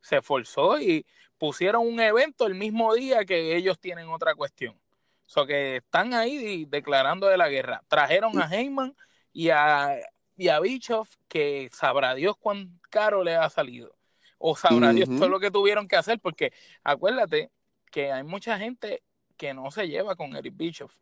se 0.01 0.18
esforzó 0.18 0.80
y 0.80 1.06
pusieron 1.38 1.86
un 1.88 1.99
evento 1.99 2.47
el 2.47 2.56
mismo 2.56 2.93
día 2.93 3.26
que 3.26 3.56
ellos 3.56 3.80
tienen 3.80 4.10
otra 4.10 4.36
cuestión. 4.36 4.76
O 5.26 5.30
sea, 5.30 5.45
que 5.45 5.78
están 5.78 6.14
ahí 6.14 6.66
declarando 6.66 7.28
de 7.28 7.38
la 7.38 7.49
guerra. 7.49 7.84
Trajeron 7.88 8.39
a 8.39 8.47
Heyman 8.47 8.95
y 9.34 9.49
a, 9.49 9.97
y 10.38 10.49
a 10.49 10.60
Bischoff, 10.60 11.16
que 11.28 11.70
sabrá 11.74 12.14
Dios 12.14 12.36
cuán 12.39 12.80
caro 12.89 13.24
le 13.24 13.36
ha 13.36 13.49
salido. 13.49 13.95
O 14.38 14.56
sabrá 14.56 14.93
Dios 14.93 15.10
todo 15.10 15.30
lo 15.30 15.39
que 15.39 15.49
tuvieron 15.49 15.88
que 15.88 15.95
hacer, 15.95 16.20
porque 16.20 16.53
acuérdate 16.84 17.49
que 17.91 18.12
hay 18.12 18.24
mucha 18.24 18.60
gente 18.60 19.01
que 19.38 19.53
no 19.53 19.72
se 19.72 19.88
lleva 19.88 20.16
con 20.16 20.36
Eric 20.36 20.56
Bischoff. 20.56 20.95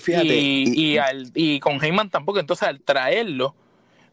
Fíjate, 0.00 0.26
y, 0.36 0.64
y- 0.68 0.92
y 0.94 0.98
al- 0.98 1.30
y 1.34 1.60
con 1.60 1.82
Heyman 1.82 2.10
tampoco. 2.10 2.38
Entonces, 2.38 2.66
al 2.68 2.80
traerlo, 2.82 3.54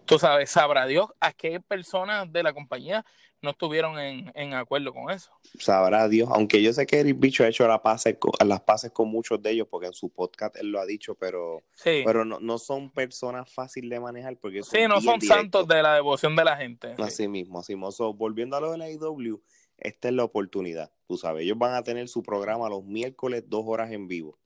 tú 0.06 0.20
sabes, 0.20 0.50
sabrá 0.50 0.86
Dios 0.88 1.10
a 1.20 1.32
qué 1.34 1.60
personas 1.60 2.32
de 2.32 2.44
la 2.44 2.54
compañía 2.54 3.06
no 3.42 3.52
estuvieron 3.52 3.98
en, 4.00 4.30
en 4.36 4.54
acuerdo 4.54 4.94
con 4.94 5.10
eso. 5.12 5.32
sabrá 5.60 6.10
Dios, 6.10 6.28
aunque 6.34 6.62
yo 6.62 6.74
sé 6.74 6.86
que 6.86 7.00
Eric 7.00 7.18
Bicho 7.20 7.44
ha 7.44 7.48
hecho 7.48 7.66
la 7.68 7.82
pases 7.82 8.18
con- 8.20 8.34
las 8.46 8.60
pases 8.62 8.92
con 8.92 9.08
muchos 9.08 9.42
de 9.42 9.52
ellos, 9.52 9.68
porque 9.72 9.88
en 9.88 9.94
su 9.94 10.10
podcast 10.10 10.58
él 10.58 10.72
lo 10.72 10.80
ha 10.82 10.86
dicho, 10.86 11.16
pero, 11.16 11.64
Sí, 11.74 12.02
pero 12.04 12.26
no, 12.26 12.40
no 12.42 12.58
son 12.58 12.90
personas 12.92 13.50
fáciles 13.50 13.90
de 13.92 14.00
manejar 14.02 14.36
porque 14.38 14.62
sí 14.64 14.82
no 14.90 14.96
son 15.00 15.20
directos. 15.20 15.28
santos 15.30 15.68
de 15.70 15.82
la 15.82 15.94
devoción 15.96 16.36
de 16.36 16.44
la 16.44 16.58
gente. 16.58 16.96
sí. 16.98 17.02
Así 17.02 17.28
mismo, 17.30 17.60
así 17.60 17.76
mismo. 17.76 17.92
So, 17.94 18.14
volviendo 18.14 18.58
a 18.58 18.62
lo 18.62 18.72
de 18.74 18.78
la 18.78 18.90
IW, 18.90 19.42
esta 19.78 20.10
es 20.10 20.14
la 20.14 20.26
oportunidad. 20.26 20.92
Tú 21.08 21.16
sabes, 21.18 21.44
ellos 21.44 21.58
van 21.58 21.76
a 21.76 21.84
tener 21.84 22.10
su 22.10 22.22
programa 22.22 22.68
los 22.68 22.84
miércoles, 22.84 23.46
dos 23.48 23.64
horas 23.66 23.90
en 23.92 24.10
vivo. 24.10 24.38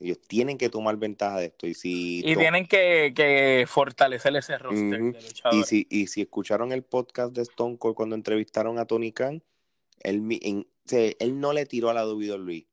Ellos 0.00 0.18
tienen 0.20 0.58
que 0.58 0.68
tomar 0.68 0.96
ventaja 0.96 1.38
de 1.38 1.46
esto. 1.46 1.66
Y 1.66 1.74
si, 1.74 2.18
Y 2.20 2.36
tienen 2.36 2.66
que, 2.66 3.12
que 3.14 3.64
fortalecer 3.68 4.34
ese 4.36 4.56
roster 4.58 5.00
de 5.02 5.18
y 5.18 5.22
luchadores. 5.22 5.68
si, 5.68 5.86
y 5.90 6.06
si 6.06 6.20
escucharon 6.22 6.72
el 6.72 6.84
podcast 6.84 7.34
de 7.34 7.42
Stone 7.42 7.78
Cold 7.78 7.94
cuando 7.96 8.14
entrevistaron 8.14 8.78
a 8.78 8.84
Tony 8.86 9.12
Khan, 9.12 9.42
él, 10.00 10.22
en- 10.42 10.66
él 11.18 11.40
no 11.40 11.52
le 11.52 11.66
tiró 11.66 11.90
a 11.90 11.94
la 11.94 12.06
WWE, 12.06 12.66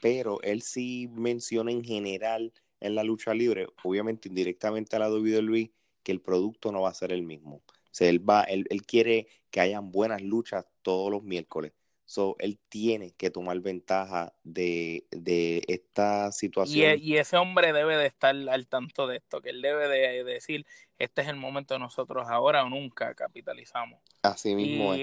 pero 0.00 0.40
él 0.42 0.62
sí 0.62 1.08
menciona 1.12 1.72
en 1.72 1.82
general 1.82 2.52
en 2.80 2.94
la 2.94 3.02
lucha 3.02 3.34
libre, 3.34 3.66
obviamente 3.82 4.28
indirectamente 4.28 4.94
a 4.94 4.98
la 5.00 5.10
WWE, 5.10 5.72
que 6.02 6.12
el 6.12 6.20
producto 6.20 6.70
no 6.70 6.82
va 6.82 6.90
a 6.90 6.94
ser 6.94 7.12
el 7.12 7.22
mismo. 7.22 7.56
O 7.56 7.62
sea, 7.90 8.08
él, 8.08 8.28
va, 8.28 8.42
él, 8.44 8.66
él 8.70 8.82
quiere 8.82 9.26
que 9.50 9.60
hayan 9.60 9.90
buenas 9.90 10.22
luchas 10.22 10.64
todos 10.82 11.10
los 11.10 11.22
miércoles. 11.24 11.72
So, 12.08 12.36
él 12.38 12.58
tiene 12.70 13.10
que 13.10 13.30
tomar 13.30 13.60
ventaja 13.60 14.32
de, 14.42 15.04
de 15.10 15.62
esta 15.68 16.32
situación. 16.32 16.90
e- 16.92 16.96
y 16.96 17.18
ese 17.18 17.36
hombre 17.36 17.74
debe 17.74 17.98
de 17.98 18.06
estar 18.06 18.34
al 18.34 18.66
tanto 18.66 19.06
de 19.06 19.18
esto, 19.18 19.42
que 19.42 19.50
él 19.50 19.60
debe 19.60 19.88
de 19.88 20.24
decir, 20.24 20.64
este 20.98 21.20
es 21.20 21.28
el 21.28 21.36
momento 21.36 21.74
de 21.74 21.80
nosotros 21.80 22.26
ahora 22.30 22.64
o 22.64 22.70
nunca 22.70 23.14
capitalizamos. 23.14 24.00
Así 24.22 24.54
mismo 24.54 24.94
es. 24.94 25.00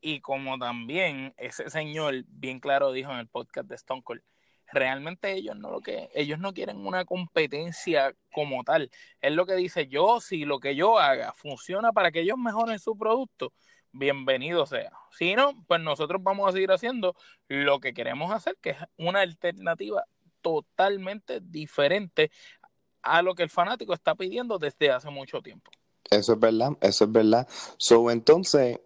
Y, 0.00 0.14
y 0.14 0.20
como 0.20 0.58
también 0.58 1.34
ese 1.36 1.68
señor 1.68 2.24
bien 2.26 2.58
claro 2.58 2.90
dijo 2.90 3.12
en 3.12 3.18
el 3.18 3.28
podcast 3.28 3.68
de 3.68 3.74
Stone 3.74 4.02
Cold, 4.02 4.22
realmente 4.72 5.34
ellos 5.34 5.56
no 5.58 5.70
lo 5.70 5.82
que 5.82 6.08
ellos 6.14 6.38
no 6.38 6.54
quieren 6.54 6.86
una 6.86 7.04
competencia 7.04 8.14
como 8.32 8.64
tal. 8.64 8.90
Es 9.20 9.32
lo 9.34 9.44
que 9.44 9.56
dice 9.56 9.88
yo, 9.88 10.22
si 10.22 10.46
lo 10.46 10.58
que 10.58 10.74
yo 10.74 10.98
haga 10.98 11.34
funciona 11.34 11.92
para 11.92 12.10
que 12.10 12.20
ellos 12.20 12.38
mejoren 12.38 12.78
su 12.78 12.96
producto, 12.96 13.52
bienvenido 13.98 14.66
sea. 14.66 14.92
Si 15.10 15.34
no, 15.34 15.52
pues 15.66 15.80
nosotros 15.80 16.22
vamos 16.22 16.48
a 16.48 16.52
seguir 16.52 16.70
haciendo 16.72 17.14
lo 17.48 17.80
que 17.80 17.94
queremos 17.94 18.32
hacer, 18.32 18.56
que 18.60 18.70
es 18.70 18.76
una 18.96 19.20
alternativa 19.20 20.04
totalmente 20.40 21.40
diferente 21.40 22.30
a 23.02 23.22
lo 23.22 23.34
que 23.34 23.42
el 23.42 23.50
fanático 23.50 23.94
está 23.94 24.14
pidiendo 24.14 24.58
desde 24.58 24.90
hace 24.90 25.10
mucho 25.10 25.40
tiempo. 25.42 25.70
Eso 26.10 26.34
es 26.34 26.40
verdad, 26.40 26.70
eso 26.80 27.04
es 27.04 27.12
verdad. 27.12 27.48
So, 27.78 28.10
entonces, 28.10 28.78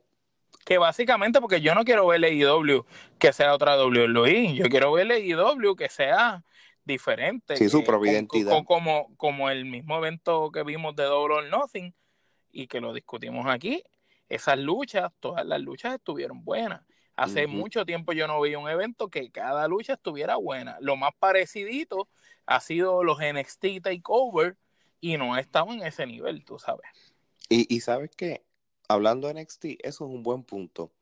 que 0.65 0.79
básicamente 0.79 1.41
porque 1.41 1.61
yo 1.61 1.75
no 1.75 1.85
quiero 1.85 2.07
ver 2.07 2.25
AEW 2.25 2.85
que 3.19 3.33
sea 3.33 3.55
otra 3.55 3.77
WWE, 3.83 4.55
yo 4.55 4.67
quiero 4.69 4.93
ver 4.93 5.11
AEW 5.11 5.75
que 5.77 5.89
sea 5.89 6.43
diferente. 6.85 7.57
Sí, 7.57 7.69
su 7.69 7.85
propia 7.85 8.13
identidad. 8.13 8.53
con- 8.53 8.65
como, 8.65 9.15
como 9.17 9.51
el 9.51 9.65
mismo 9.65 9.97
evento 9.99 10.51
que 10.51 10.63
vimos 10.63 10.97
de 10.97 11.05
Double 11.05 11.35
or 11.37 11.45
Nothing 11.49 11.95
y 12.53 12.67
que 12.67 12.81
lo 12.81 12.93
discutimos 12.93 13.47
aquí, 13.47 13.83
esas 14.31 14.59
luchas, 14.59 15.13
todas 15.21 15.45
las 15.45 15.61
luchas 15.61 15.95
estuvieron 15.97 16.45
buenas. 16.45 16.83
Hace 17.17 17.47
mucho 17.47 17.85
tiempo 17.85 18.15
yo 18.15 18.27
no 18.27 18.41
veía 18.41 18.59
un 18.59 18.71
evento 18.71 19.11
que 19.11 19.31
cada 19.31 19.69
lucha 19.69 19.93
estuviera 19.93 20.37
buena. 20.37 20.79
Lo 20.81 20.97
más 20.97 21.13
parecidito 21.19 22.09
ha 22.47 22.61
sido 22.61 23.05
los 23.05 23.19
NXT 23.19 23.83
Takeover 23.83 24.57
y 25.03 25.19
no 25.19 25.37
estaban 25.37 25.81
en 25.81 25.87
ese 25.87 26.07
nivel, 26.07 26.47
tú 26.47 26.59
sabes. 26.59 26.89
Y, 27.51 27.67
y 27.75 27.81
sabes 27.81 28.11
qué, 28.17 28.43
hablando 28.89 29.29
de 29.29 29.43
NXT, 29.43 29.65
eso 29.65 29.79
es 29.83 30.01
un 30.01 30.23
buen 30.23 30.45
punto. 30.45 30.93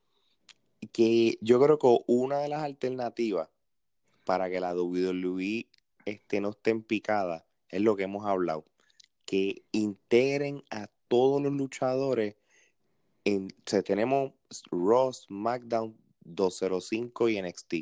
Que 0.93 1.39
yo 1.41 1.61
creo 1.61 1.79
que 1.79 1.99
una 2.07 2.39
de 2.39 2.49
las 2.49 2.65
alternativas 2.65 3.49
para 4.25 4.51
que 4.51 4.61
la 4.61 4.75
WWE 4.75 5.69
este, 6.05 6.41
no 6.41 6.51
esté 6.51 6.71
en 6.71 6.83
picada 6.83 7.47
es 7.69 7.81
lo 7.81 7.97
que 7.97 8.05
hemos 8.05 8.27
hablado. 8.27 8.65
Que 9.25 9.63
integren 9.73 10.65
a 10.71 10.89
todos 11.09 11.41
los 11.41 11.53
luchadores. 11.53 12.37
En, 13.29 13.49
o 13.49 13.71
sea, 13.71 13.83
tenemos 13.83 14.33
Ross, 14.71 15.27
SmackDown, 15.27 15.95
205 16.21 17.29
y 17.29 17.43
NXT. 17.43 17.75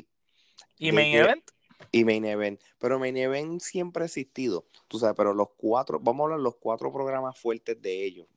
Y 0.79 0.91
Main 0.91 1.15
Event, 1.15 1.51
Y 1.91 2.03
Main 2.03 2.25
Event. 2.25 2.61
Pero 2.79 2.99
Main 2.99 3.15
Event 3.15 3.61
siempre 3.61 4.03
ha 4.03 4.05
existido. 4.07 4.65
Tú 4.87 4.99
sabes, 4.99 5.15
pero 5.15 5.33
los 5.33 5.49
cuatro, 5.55 5.99
vamos 5.99 6.21
a 6.21 6.23
hablar 6.25 6.39
los 6.41 6.55
cuatro 6.57 6.91
programas 6.91 7.39
fuertes 7.39 7.81
de 7.81 8.05
ellos. 8.05 8.27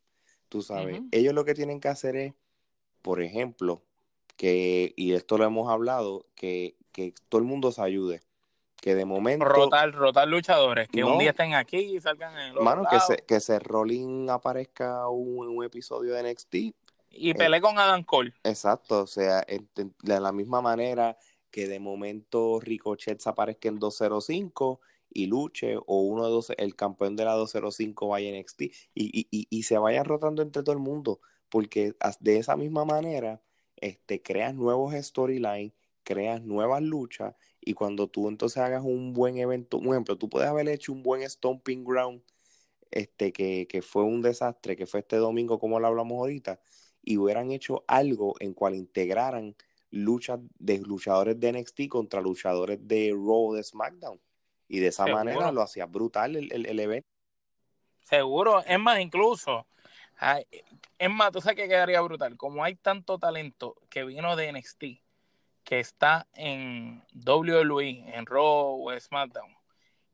Tú 0.49 0.63
sabes, 0.63 1.01
ellos 1.11 1.35
lo 1.35 1.45
que 1.45 1.55
tienen 1.55 1.81
que 1.81 1.89
hacer 1.89 2.17
es, 2.17 2.35
por 3.03 3.23
ejemplo, 3.23 3.83
que, 4.37 4.93
y 4.97 5.13
esto 5.13 5.37
lo 5.39 5.45
hemos 5.45 5.71
hablado, 5.71 6.27
que, 6.35 6.77
que 6.93 7.15
todo 7.29 7.41
el 7.41 7.47
mundo 7.47 7.73
se 7.73 7.83
ayude 7.83 8.21
que 8.81 8.95
de 8.95 9.05
momento 9.05 9.45
rotar 9.45 9.93
rotar 9.93 10.27
luchadores 10.27 10.89
que 10.89 11.05
un 11.05 11.19
día 11.19 11.31
estén 11.31 11.53
aquí 11.53 11.77
y 11.77 12.01
salgan 12.01 12.33
en 12.33 12.57
el 12.57 12.65
mano 12.65 12.85
que 12.91 12.99
se 12.99 13.19
que 13.19 13.39
se 13.39 13.59
Rolling 13.59 14.31
aparezca 14.31 15.07
un, 15.09 15.49
un 15.49 15.65
episodio 15.65 16.15
de 16.15 16.33
NXT 16.33 16.55
y 17.11 17.35
pelee 17.35 17.61
con 17.61 17.79
Adam 17.79 18.05
Cole. 18.05 18.33
exacto 18.45 19.03
o 19.03 19.07
sea 19.07 19.45
de 19.47 20.21
la 20.21 20.33
misma 20.33 20.61
manera 20.61 21.17
que 21.51 21.67
de 21.67 21.81
momento 21.81 22.61
Ricochet 22.61 23.27
aparezca 23.27 23.69
en 23.69 23.79
205 23.79 24.81
y 25.13 25.27
luche 25.27 25.77
o 25.77 26.03
uno 26.03 26.25
de 26.25 26.31
dos 26.31 26.53
el 26.57 26.77
campeón 26.77 27.17
de 27.17 27.25
la 27.25 27.33
205 27.33 28.09
vaya 28.09 28.29
en 28.29 28.41
NXT 28.41 28.63
y, 28.63 28.73
y, 28.95 29.29
y, 29.31 29.47
y 29.51 29.63
se 29.65 29.79
vayan 29.79 30.05
rotando 30.05 30.43
entre 30.43 30.63
todo 30.63 30.73
el 30.73 30.79
mundo 30.81 31.21
porque 31.49 31.95
de 32.21 32.37
esa 32.37 32.57
misma 32.57 32.85
manera 32.85 33.43
este 33.77 34.23
creas 34.23 34.55
nuevos 34.55 34.95
storylines 34.95 35.73
creas 36.05 36.43
nuevas 36.43 36.83
luchas 36.83 37.35
y 37.61 37.75
cuando 37.75 38.09
tú 38.09 38.29
entonces 38.29 38.59
hagas 38.59 38.83
un 38.85 39.13
buen 39.13 39.39
evento, 39.39 39.79
un 39.79 39.89
ejemplo, 39.89 40.17
tú 40.17 40.29
puedes 40.29 40.49
haber 40.49 40.69
hecho 40.69 40.93
un 40.93 41.03
buen 41.03 41.29
Stomping 41.29 41.85
Ground, 41.85 42.23
este, 42.91 43.33
que, 43.33 43.67
que 43.69 43.83
fue 43.83 44.03
un 44.03 44.23
desastre, 44.23 44.77
que 44.77 44.87
fue 44.87 45.01
este 45.01 45.17
domingo, 45.17 45.59
como 45.59 45.79
lo 45.79 45.87
hablamos 45.87 46.19
ahorita, 46.19 46.61
y 47.03 47.17
hubieran 47.17 47.51
hecho 47.51 47.85
algo 47.87 48.35
en 48.41 48.55
cual 48.55 48.75
integraran 48.75 49.57
luchas 49.91 50.41
de 50.59 50.79
luchadores 50.79 51.39
de 51.39 51.53
NXT 51.53 51.89
contra 51.89 52.21
luchadores 52.21 52.79
de 52.87 53.13
Raw 53.13 53.53
de 53.55 53.63
SmackDown. 53.63 54.21
Y 54.69 54.79
de 54.79 54.89
esa 54.89 55.07
manera 55.07 55.51
lo 55.51 55.63
hacía 55.63 55.87
brutal 55.87 56.37
el, 56.37 56.53
el, 56.53 56.67
el, 56.67 56.79
evento. 56.79 57.09
Seguro, 58.05 58.63
es 58.65 58.79
más, 58.79 59.01
incluso, 59.01 59.67
es 60.99 61.11
más, 61.11 61.33
tú 61.33 61.41
sabes 61.41 61.57
que 61.57 61.69
quedaría 61.69 62.01
brutal. 62.01 62.37
Como 62.37 62.63
hay 62.63 62.77
tanto 62.77 63.19
talento 63.19 63.77
que 63.89 64.05
vino 64.05 64.37
de 64.37 64.53
NXT, 64.53 64.85
que 65.65 65.81
está 65.81 66.29
en 66.35 67.03
WWE, 67.15 68.15
en 68.15 68.27
Raw 68.27 68.89
o 68.89 68.99
SmackDown, 68.99 69.57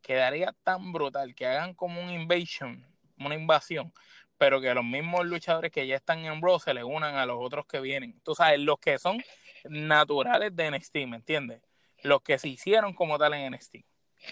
quedaría 0.01 0.55
tan 0.63 0.93
brutal 0.93 1.35
que 1.35 1.47
hagan 1.47 1.75
como 1.75 2.01
un 2.01 2.11
invasion, 2.11 2.87
una 3.19 3.35
invasión, 3.35 3.93
pero 4.39 4.61
que 4.61 4.75
los 4.75 4.85
mismos 4.85 5.27
luchadores 5.27 5.71
que 5.71 5.87
ya 5.87 5.97
están 5.97 6.25
en 6.25 6.41
Raw 6.43 6.59
se 6.61 6.75
le 6.75 6.85
unan 6.85 7.17
a 7.17 7.27
los 7.27 7.39
otros 7.41 7.67
que 7.67 7.81
vienen. 7.81 8.21
Tú 8.23 8.35
sabes, 8.35 8.61
los 8.61 8.79
que 8.79 8.99
son 8.99 9.23
naturales 9.65 10.55
de 10.55 10.71
NXT, 10.71 10.95
¿me 11.07 11.17
entiendes? 11.17 11.63
Los 12.03 12.23
que 12.23 12.39
se 12.39 12.49
hicieron 12.49 12.95
como 12.95 13.19
tal 13.19 13.35
en 13.35 13.53
NXT. 13.53 13.77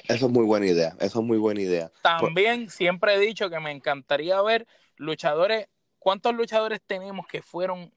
Eso 0.08 0.26
es 0.26 0.32
muy 0.32 0.44
buena 0.44 0.66
idea, 0.66 0.96
eso 1.00 1.20
es 1.20 1.26
muy 1.26 1.38
buena 1.38 1.60
idea. 1.60 1.90
También 2.02 2.70
siempre 2.70 3.14
he 3.14 3.18
dicho 3.18 3.50
que 3.50 3.60
me 3.60 3.70
encantaría 3.70 4.40
ver 4.42 4.66
luchadores, 4.96 5.68
¿cuántos 5.98 6.34
luchadores 6.34 6.80
tenemos 6.86 7.26
que 7.26 7.42
fueron 7.42 7.92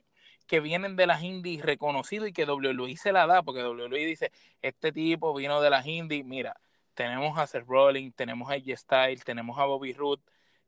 que 0.47 0.59
vienen 0.61 0.95
de 0.95 1.05
las 1.05 1.21
indies 1.23 1.61
reconocidos 1.61 2.29
y 2.29 2.33
que 2.33 2.45
WWE 2.45 2.95
se 2.95 3.11
la 3.11 3.27
da, 3.27 3.43
porque 3.43 3.63
WWE 3.63 4.05
dice, 4.05 4.31
este 4.61 4.91
tipo 4.91 5.33
vino 5.33 5.61
de 5.61 5.69
las 5.69 5.85
indies, 5.85 6.25
mira, 6.25 6.55
tenemos 6.93 7.37
a 7.37 7.45
Seth 7.45 7.67
Rollins, 7.67 8.15
tenemos 8.15 8.49
a 8.49 8.53
AJ 8.53 8.77
Styles, 8.77 9.25
tenemos 9.25 9.59
a 9.59 9.65
Bobby 9.65 9.93
Roode, 9.93 10.21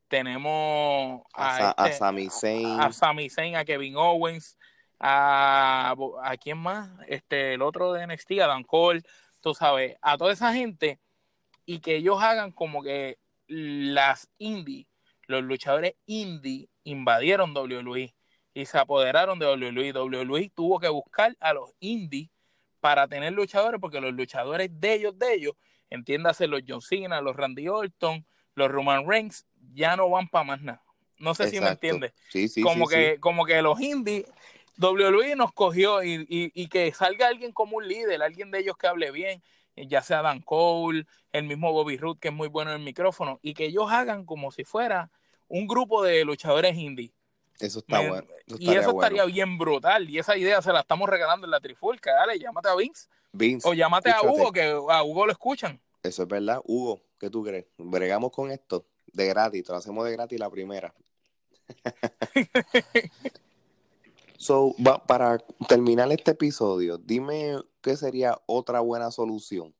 tenemos 0.09 1.21
a, 1.33 1.73
a, 1.77 1.87
este, 1.87 1.99
Sami 1.99 2.29
Zayn, 2.29 2.79
a, 2.81 2.91
Sami 2.91 3.29
Zayn, 3.29 3.55
a 3.55 3.63
Kevin 3.63 3.95
Owens, 3.95 4.57
a, 4.99 5.95
a 6.23 6.37
quién 6.37 6.57
más, 6.57 6.89
este, 7.07 7.53
el 7.53 7.61
otro 7.61 7.93
de 7.93 8.05
NXT, 8.05 8.31
a 8.41 8.47
Dan 8.47 8.63
Cole, 8.63 9.03
tú 9.39 9.53
sabes, 9.53 9.95
a 10.01 10.17
toda 10.17 10.33
esa 10.33 10.53
gente 10.53 10.99
y 11.65 11.79
que 11.79 11.95
ellos 11.95 12.21
hagan 12.21 12.51
como 12.51 12.83
que 12.83 13.19
las 13.47 14.29
indies, 14.37 14.87
los 15.27 15.43
luchadores 15.43 15.93
indie 16.05 16.69
invadieron 16.83 17.55
WWE 17.55 18.13
y 18.53 18.65
se 18.65 18.77
apoderaron 18.77 19.39
de 19.39 19.45
WWE. 19.45 19.93
WWE 19.93 20.51
tuvo 20.55 20.79
que 20.79 20.89
buscar 20.89 21.35
a 21.39 21.53
los 21.53 21.71
indies 21.79 22.29
para 22.79 23.07
tener 23.07 23.33
luchadores, 23.33 23.79
porque 23.79 24.01
los 24.01 24.13
luchadores 24.13 24.69
de 24.71 24.93
ellos, 24.93 25.17
de 25.17 25.33
ellos, 25.33 25.53
entiéndase 25.89 26.47
los 26.47 26.61
John 26.67 26.81
Cena, 26.81 27.21
los 27.21 27.35
Randy 27.35 27.67
Orton, 27.67 28.25
los 28.55 28.71
Roman 28.71 29.07
Reigns, 29.07 29.45
ya 29.73 29.95
no 29.95 30.09
van 30.09 30.27
para 30.27 30.43
más 30.43 30.61
nada. 30.61 30.83
No 31.17 31.35
sé 31.35 31.49
si 31.49 31.59
me 31.59 31.69
entiendes. 31.69 32.13
Sí, 32.29 32.47
sí, 32.47 32.61
como 32.61 32.87
sí, 32.87 32.95
que, 32.95 33.19
como 33.19 33.45
que 33.45 33.61
los 33.61 33.79
indies, 33.81 34.25
WWE 34.77 35.35
nos 35.35 35.51
cogió 35.51 36.03
y, 36.03 36.25
y, 36.29 36.51
y, 36.53 36.67
que 36.67 36.93
salga 36.93 37.27
alguien 37.27 37.51
como 37.51 37.77
un 37.77 37.87
líder, 37.87 38.23
alguien 38.23 38.51
de 38.51 38.59
ellos 38.59 38.77
que 38.77 38.87
hable 38.87 39.11
bien, 39.11 39.43
ya 39.75 40.01
sea 40.01 40.21
Dan 40.21 40.41
Cole, 40.41 41.05
el 41.33 41.43
mismo 41.43 41.73
Bobby 41.73 41.97
Roode, 41.97 42.19
que 42.19 42.29
es 42.29 42.33
muy 42.33 42.47
bueno 42.47 42.71
en 42.71 42.77
el 42.77 42.83
micrófono, 42.83 43.39
y 43.41 43.53
que 43.53 43.65
ellos 43.65 43.91
hagan 43.91 44.25
como 44.25 44.51
si 44.51 44.63
fuera 44.63 45.11
un 45.49 45.67
grupo 45.67 46.03
de 46.03 46.23
luchadores 46.23 46.77
indies 46.77 47.11
eso 47.59 47.79
está 47.79 47.99
bueno. 48.07 48.27
y 48.57 48.73
eso 48.73 48.91
estaría 48.91 49.25
bien 49.25 49.57
brutal. 49.57 50.09
Y 50.09 50.17
esa 50.17 50.37
idea 50.37 50.61
se 50.61 50.71
la 50.71 50.79
estamos 50.79 51.09
regalando 51.09 51.45
en 51.45 51.51
la 51.51 51.59
trifulca. 51.59 52.13
Dale, 52.13 52.39
llámate 52.39 52.69
a 52.69 52.75
Vince. 52.75 53.07
Vince 53.31 53.67
o 53.67 53.73
llámate 53.73 54.09
a 54.09 54.21
Hugo, 54.23 54.51
que 54.51 54.63
a 54.63 55.03
Hugo 55.03 55.25
lo 55.25 55.31
escuchan. 55.31 55.79
Eso 56.01 56.23
es 56.23 56.27
verdad. 56.27 56.61
Hugo, 56.63 57.01
¿qué 57.19 57.29
tú 57.29 57.43
crees? 57.43 57.65
Bregamos 57.77 58.31
con 58.31 58.49
esto 58.51 58.85
de 59.13 59.27
gratis. 59.27 59.65
Te 59.65 59.71
lo 59.71 59.77
hacemos 59.77 60.05
de 60.05 60.11
gratis 60.11 60.39
la 60.39 60.49
primera. 60.49 60.93
so, 64.37 64.75
para 65.07 65.37
terminar 65.67 66.11
este 66.11 66.31
episodio, 66.31 66.97
dime 66.97 67.57
qué 67.81 67.95
sería 67.95 68.37
otra 68.45 68.79
buena 68.79 69.11
solución. 69.11 69.73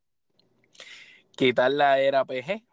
Quitar 1.36 1.72
la 1.72 2.00
era 2.00 2.26
PG 2.26 2.69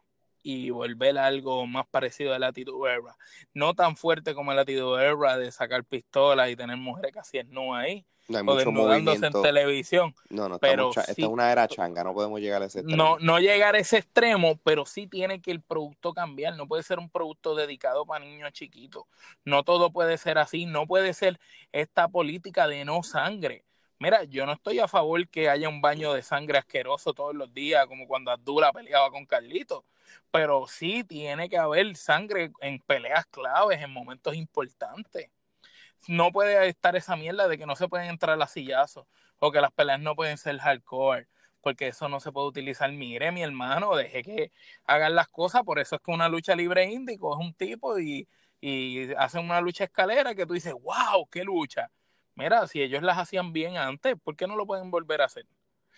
y 0.48 0.70
volver 0.70 1.18
a 1.18 1.26
algo 1.26 1.66
más 1.66 1.88
parecido 1.88 2.32
a 2.32 2.36
Attitude 2.36 2.88
Era. 2.88 3.16
No 3.52 3.74
tan 3.74 3.96
fuerte 3.96 4.32
como 4.32 4.52
el 4.52 4.58
Attitude 4.60 5.04
Era 5.04 5.36
de 5.36 5.50
sacar 5.50 5.82
pistolas 5.82 6.48
y 6.50 6.54
tener 6.54 6.76
mujeres 6.76 7.12
casi 7.12 7.42
no 7.48 7.74
ahí. 7.74 8.06
No 8.28 8.52
o 8.52 8.54
desnudándose 8.54 9.26
en 9.26 9.32
televisión. 9.32 10.14
No, 10.30 10.48
no, 10.48 10.60
pero 10.60 10.90
esta 10.90 11.10
es 11.10 11.18
una 11.18 11.50
era 11.50 11.66
changa, 11.66 12.04
no 12.04 12.14
podemos 12.14 12.40
llegar 12.40 12.62
a 12.62 12.66
ese 12.66 12.80
extremo. 12.80 13.02
No, 13.02 13.18
no 13.18 13.40
llegar 13.40 13.74
a 13.74 13.78
ese 13.78 13.98
extremo, 13.98 14.56
pero 14.62 14.86
sí 14.86 15.08
tiene 15.08 15.40
que 15.40 15.50
el 15.50 15.62
producto 15.62 16.14
cambiar. 16.14 16.56
No 16.56 16.68
puede 16.68 16.84
ser 16.84 17.00
un 17.00 17.10
producto 17.10 17.56
dedicado 17.56 18.06
para 18.06 18.24
niños 18.24 18.52
chiquitos. 18.52 19.02
No 19.44 19.64
todo 19.64 19.90
puede 19.90 20.16
ser 20.16 20.38
así. 20.38 20.64
No 20.64 20.86
puede 20.86 21.12
ser 21.12 21.40
esta 21.72 22.06
política 22.06 22.68
de 22.68 22.84
no 22.84 23.02
sangre. 23.02 23.64
Mira, 23.98 24.24
yo 24.24 24.44
no 24.46 24.52
estoy 24.52 24.78
a 24.78 24.88
favor 24.88 25.26
que 25.28 25.48
haya 25.48 25.68
un 25.68 25.80
baño 25.80 26.12
de 26.12 26.22
sangre 26.22 26.58
asqueroso 26.58 27.14
todos 27.14 27.34
los 27.34 27.52
días, 27.54 27.86
como 27.86 28.06
cuando 28.06 28.30
Abdullah 28.30 28.72
peleaba 28.72 29.10
con 29.10 29.26
Carlito 29.26 29.84
pero 30.30 30.66
sí 30.68 31.04
tiene 31.04 31.48
que 31.48 31.58
haber 31.58 31.96
sangre 31.96 32.52
en 32.60 32.78
peleas 32.80 33.26
claves, 33.26 33.80
en 33.80 33.90
momentos 33.92 34.34
importantes. 34.34 35.30
No 36.08 36.32
puede 36.32 36.68
estar 36.68 36.96
esa 36.96 37.16
mierda 37.16 37.48
de 37.48 37.58
que 37.58 37.66
no 37.66 37.76
se 37.76 37.88
pueden 37.88 38.08
entrar 38.10 38.40
a 38.40 38.46
sillazos 38.46 39.06
o 39.38 39.52
que 39.52 39.60
las 39.60 39.72
peleas 39.72 40.00
no 40.00 40.16
pueden 40.16 40.38
ser 40.38 40.58
hardcore, 40.58 41.28
porque 41.62 41.88
eso 41.88 42.08
no 42.08 42.20
se 42.20 42.32
puede 42.32 42.48
utilizar. 42.48 42.90
Mire, 42.92 43.32
mi 43.32 43.42
hermano, 43.42 43.96
deje 43.96 44.22
que 44.22 44.52
hagan 44.84 45.14
las 45.14 45.28
cosas, 45.28 45.62
por 45.64 45.78
eso 45.78 45.96
es 45.96 46.02
que 46.02 46.10
una 46.12 46.28
lucha 46.28 46.54
libre 46.56 46.84
índico 46.86 47.34
es 47.34 47.46
un 47.46 47.54
tipo 47.54 47.98
y, 47.98 48.28
y 48.60 49.12
hacen 49.14 49.44
una 49.44 49.60
lucha 49.60 49.84
escalera 49.84 50.34
que 50.34 50.46
tú 50.46 50.54
dices, 50.54 50.74
wow, 50.74 51.26
qué 51.30 51.44
lucha. 51.44 51.90
Mira, 52.36 52.66
si 52.68 52.82
ellos 52.82 53.02
las 53.02 53.18
hacían 53.18 53.52
bien 53.52 53.76
antes, 53.76 54.14
¿por 54.22 54.36
qué 54.36 54.46
no 54.46 54.56
lo 54.56 54.66
pueden 54.66 54.90
volver 54.90 55.22
a 55.22 55.24
hacer? 55.24 55.46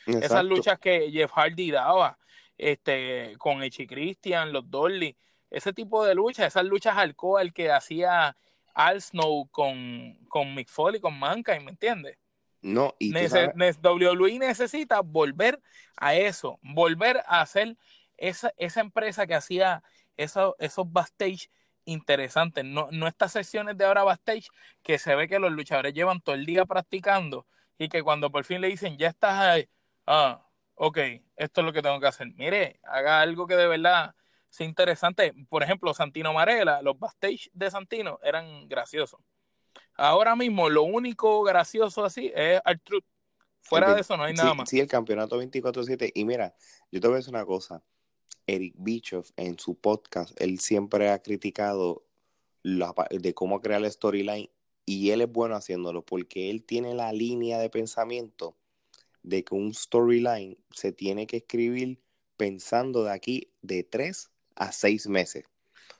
Esas 0.06 0.44
luchas 0.44 0.78
que 0.78 1.10
Jeff 1.10 1.32
Hardy 1.32 1.72
daba, 1.72 2.18
este, 2.56 3.34
con 3.38 3.62
Echi 3.62 3.86
Christian, 3.86 4.52
los 4.52 4.70
Dolly, 4.70 5.16
ese 5.50 5.72
tipo 5.72 6.04
de 6.04 6.14
luchas, 6.14 6.46
esas 6.46 6.64
luchas 6.64 6.96
alcohol 6.96 7.52
que 7.52 7.70
hacía 7.72 8.36
Al 8.72 9.02
Snow 9.02 9.48
con, 9.50 10.16
con 10.28 10.54
Mick 10.54 10.68
Foley, 10.68 11.00
con 11.00 11.18
Mankind, 11.18 11.62
¿me 11.62 11.72
entiendes? 11.72 12.16
No, 12.60 12.94
y 12.98 13.12
WWE 13.12 14.38
necesita 14.38 15.00
volver 15.00 15.60
a 15.96 16.14
eso, 16.14 16.58
volver 16.62 17.18
a 17.26 17.40
hacer 17.40 17.76
esa, 18.16 18.52
esa 18.56 18.80
empresa 18.80 19.26
que 19.26 19.34
hacía 19.34 19.82
esos 20.16 20.92
backstage 20.92 21.50
interesantes, 21.88 22.64
no, 22.64 22.88
no 22.90 23.06
estas 23.06 23.32
sesiones 23.32 23.76
de 23.78 23.84
ahora 23.84 24.04
backstage 24.04 24.48
que 24.82 24.98
se 24.98 25.14
ve 25.14 25.28
que 25.28 25.38
los 25.38 25.52
luchadores 25.52 25.94
llevan 25.94 26.20
todo 26.20 26.34
el 26.34 26.46
día 26.46 26.64
practicando 26.66 27.46
y 27.78 27.88
que 27.88 28.02
cuando 28.02 28.30
por 28.30 28.44
fin 28.44 28.60
le 28.60 28.68
dicen 28.68 28.98
ya 28.98 29.08
estás 29.08 29.34
ahí, 29.34 29.68
ah, 30.06 30.46
ok, 30.74 30.98
esto 31.36 31.60
es 31.60 31.64
lo 31.64 31.72
que 31.72 31.82
tengo 31.82 32.00
que 32.00 32.06
hacer. 32.06 32.28
Mire, 32.34 32.80
haga 32.84 33.20
algo 33.20 33.46
que 33.46 33.56
de 33.56 33.66
verdad 33.66 34.14
sea 34.50 34.66
interesante. 34.66 35.34
Por 35.48 35.62
ejemplo, 35.62 35.94
Santino 35.94 36.32
Marella, 36.32 36.82
los 36.82 36.98
backstage 36.98 37.50
de 37.52 37.70
Santino 37.70 38.18
eran 38.22 38.68
graciosos. 38.68 39.20
Ahora 39.94 40.36
mismo, 40.36 40.68
lo 40.68 40.82
único 40.82 41.42
gracioso 41.42 42.04
así 42.04 42.32
es 42.34 42.60
Truth. 42.84 43.04
Fuera 43.60 43.94
de 43.94 44.00
eso 44.00 44.16
no 44.16 44.24
hay 44.24 44.34
nada 44.34 44.54
más. 44.54 44.68
Sí, 44.68 44.80
el 44.80 44.86
campeonato 44.86 45.40
24-7. 45.42 46.12
Y 46.14 46.24
mira, 46.24 46.54
yo 46.90 47.00
te 47.00 47.08
voy 47.08 47.14
a 47.14 47.18
decir 47.18 47.34
una 47.34 47.44
cosa. 47.44 47.82
Eric 48.46 48.74
Bischoff 48.78 49.30
en 49.36 49.58
su 49.58 49.74
podcast, 49.76 50.38
él 50.40 50.58
siempre 50.58 51.10
ha 51.10 51.22
criticado 51.22 52.04
la, 52.62 52.94
de 53.10 53.34
cómo 53.34 53.60
crear 53.60 53.84
el 53.84 53.90
storyline 53.90 54.50
y 54.86 55.10
él 55.10 55.20
es 55.20 55.30
bueno 55.30 55.54
haciéndolo 55.54 56.02
porque 56.02 56.50
él 56.50 56.64
tiene 56.64 56.94
la 56.94 57.12
línea 57.12 57.58
de 57.58 57.68
pensamiento 57.68 58.56
de 59.22 59.44
que 59.44 59.54
un 59.54 59.74
storyline 59.74 60.56
se 60.70 60.92
tiene 60.92 61.26
que 61.26 61.38
escribir 61.38 62.00
pensando 62.36 63.04
de 63.04 63.12
aquí 63.12 63.50
de 63.60 63.84
tres 63.84 64.30
a 64.56 64.72
seis 64.72 65.06
meses. 65.06 65.44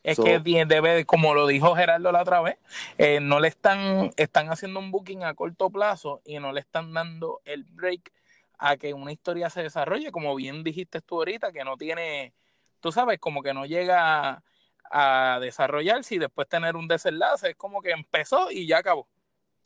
Es 0.03 0.19
que 0.19 0.39
debe, 0.39 1.05
como 1.05 1.35
lo 1.35 1.47
dijo 1.47 1.75
Gerardo 1.75 2.13
la 2.13 2.23
otra 2.23 2.41
vez, 2.41 2.57
eh, 2.97 3.21
no 3.21 3.41
le 3.41 3.49
están, 3.49 4.11
están 4.17 4.51
haciendo 4.51 4.81
un 4.81 4.91
booking 4.91 5.25
a 5.25 5.35
corto 5.35 5.71
plazo 5.71 6.23
y 6.25 6.39
no 6.39 6.53
le 6.53 6.61
están 6.61 6.95
dando 6.95 7.43
el 7.45 7.65
break 7.65 8.13
a 8.59 8.77
que 8.77 8.93
una 8.93 9.13
historia 9.13 9.49
se 9.51 9.63
desarrolle, 9.63 10.11
como 10.11 10.35
bien 10.35 10.65
dijiste 10.65 11.01
tú 11.01 11.17
ahorita, 11.17 11.53
que 11.53 11.65
no 11.65 11.77
tiene, 11.77 12.35
tú 12.81 12.91
sabes, 12.91 13.19
como 13.21 13.43
que 13.43 13.55
no 13.55 13.65
llega 13.65 14.43
a, 14.91 15.39
desarrollarse 15.41 16.17
y 16.17 16.19
después 16.19 16.49
tener 16.49 16.75
un 16.75 16.89
desenlace, 16.89 17.51
es 17.51 17.57
como 17.57 17.83
que 17.83 17.91
empezó 17.91 18.51
y 18.51 18.67
ya 18.67 18.79
acabó. 18.79 19.07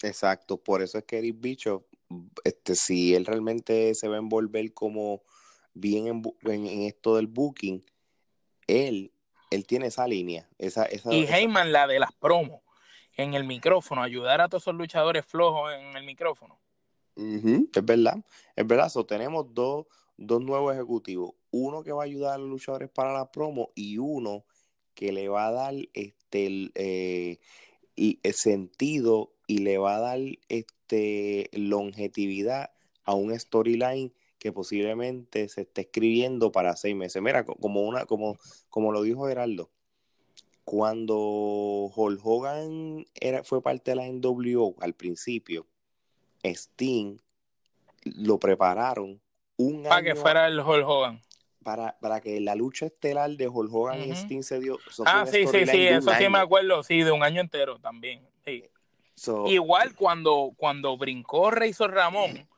Exacto, 0.03 0.57
por 0.57 0.82
eso 0.82 0.99
es 0.99 1.05
que 1.05 1.18
Eric 1.18 1.36
Bicho, 1.38 1.86
este, 2.45 2.74
si 2.74 3.14
él 3.14 3.24
realmente 3.24 3.95
se 3.95 4.09
va 4.09 4.16
a 4.16 4.18
envolver 4.18 4.74
como 4.74 5.22
bien 5.74 6.09
en, 6.09 6.82
esto 6.82 7.16
del 7.16 7.28
booking, 7.28 7.84
él, 8.66 9.12
él 9.51 9.64
tiene 9.64 9.86
esa 9.86 10.07
línea. 10.09 10.49
Esa, 10.59 10.84
esa, 10.86 11.14
y 11.14 11.24
Heyman, 11.24 11.72
la 11.72 11.86
de 11.86 12.01
las 12.01 12.12
promos, 12.12 12.61
en 13.16 13.34
el 13.34 13.45
micrófono, 13.45 14.03
ayudar 14.03 14.40
a 14.40 14.49
todos 14.49 14.64
esos 14.64 14.74
luchadores 14.74 15.24
flojos 15.24 15.72
en 15.72 15.97
el 15.97 16.05
micrófono. 16.05 16.59
Es 17.17 17.85
verdad, 17.85 18.25
es 18.57 18.67
verdad. 18.67 18.89
So, 18.89 19.07
tenemos 19.07 19.53
dos, 19.55 19.87
dos 20.17 20.43
nuevos 20.43 20.75
ejecutivos. 20.75 21.33
Uno 21.51 21.83
que 21.83 21.93
va 21.93 22.03
a 22.03 22.07
ayudar 22.07 22.35
a 22.35 22.39
los 22.39 22.49
luchadores 22.49 22.91
para 22.91 23.13
la 23.13 23.31
promo 23.31 23.71
y 23.75 23.99
uno 23.99 24.45
que 24.95 25.13
le 25.13 25.29
va 25.29 25.49
a 25.49 25.53
dar 25.53 25.75
este 25.95 26.71
eh, 26.75 27.39
el 27.97 28.35
sentido 28.35 29.35
y 29.47 29.59
le 29.59 29.79
va 29.79 29.97
a 29.97 30.01
dar 30.01 30.21
este 30.49 31.51
longevidad 31.53 32.71
a 33.05 33.15
un 33.15 33.39
storyline 33.39 34.13
que 34.39 34.53
posiblemente 34.53 35.49
se 35.49 35.63
esté 35.63 35.83
escribiendo 35.83 36.51
para 36.51 36.77
seis 36.77 36.97
meses. 36.97 37.23
Mira, 37.23 37.45
como 37.45 37.83
una, 37.83 38.07
como, 38.07 38.39
como 38.71 38.93
lo 38.93 39.03
dijo 39.03 39.27
Geraldo, 39.29 39.71
cuando 40.65 41.15
Hulk 41.95 42.21
Hogan 42.25 43.07
era, 43.15 43.45
fue 43.45 43.63
parte 43.63 43.93
de 43.93 43.97
la 43.97 44.07
NWO 44.07 44.75
al 44.81 44.95
principio, 44.95 45.67
Sting 46.43 47.18
lo 48.05 48.38
prepararon 48.38 49.20
un 49.57 49.84
para 49.84 50.03
que 50.03 50.14
fuera 50.14 50.47
el 50.47 50.61
Hulk 50.61 50.86
Hogan. 50.86 51.22
Para, 51.62 51.97
para 52.01 52.20
que 52.20 52.40
la 52.40 52.57
lucha 52.57 52.86
estelar 52.86 53.30
de 53.30 53.47
Hulk 53.47 53.72
Hogan 53.72 54.03
y 54.03 54.11
Sting 54.11 54.43
se 54.43 54.59
dio. 54.59 54.78
Ah, 55.07 55.24
sí, 55.26 55.47
sí, 55.47 55.66
sí, 55.66 55.86
eso 55.86 56.12
sí 56.18 56.28
me 56.28 56.38
acuerdo, 56.38 56.82
sí, 56.82 57.03
de 57.03 57.12
un 57.12 57.22
año 57.22 57.40
entero 57.40 57.78
también. 57.78 58.26
Igual 59.47 59.95
cuando, 59.95 60.53
cuando 60.57 60.97
brincó 60.97 61.51
Razor 61.51 61.93
Ramón 61.93 62.49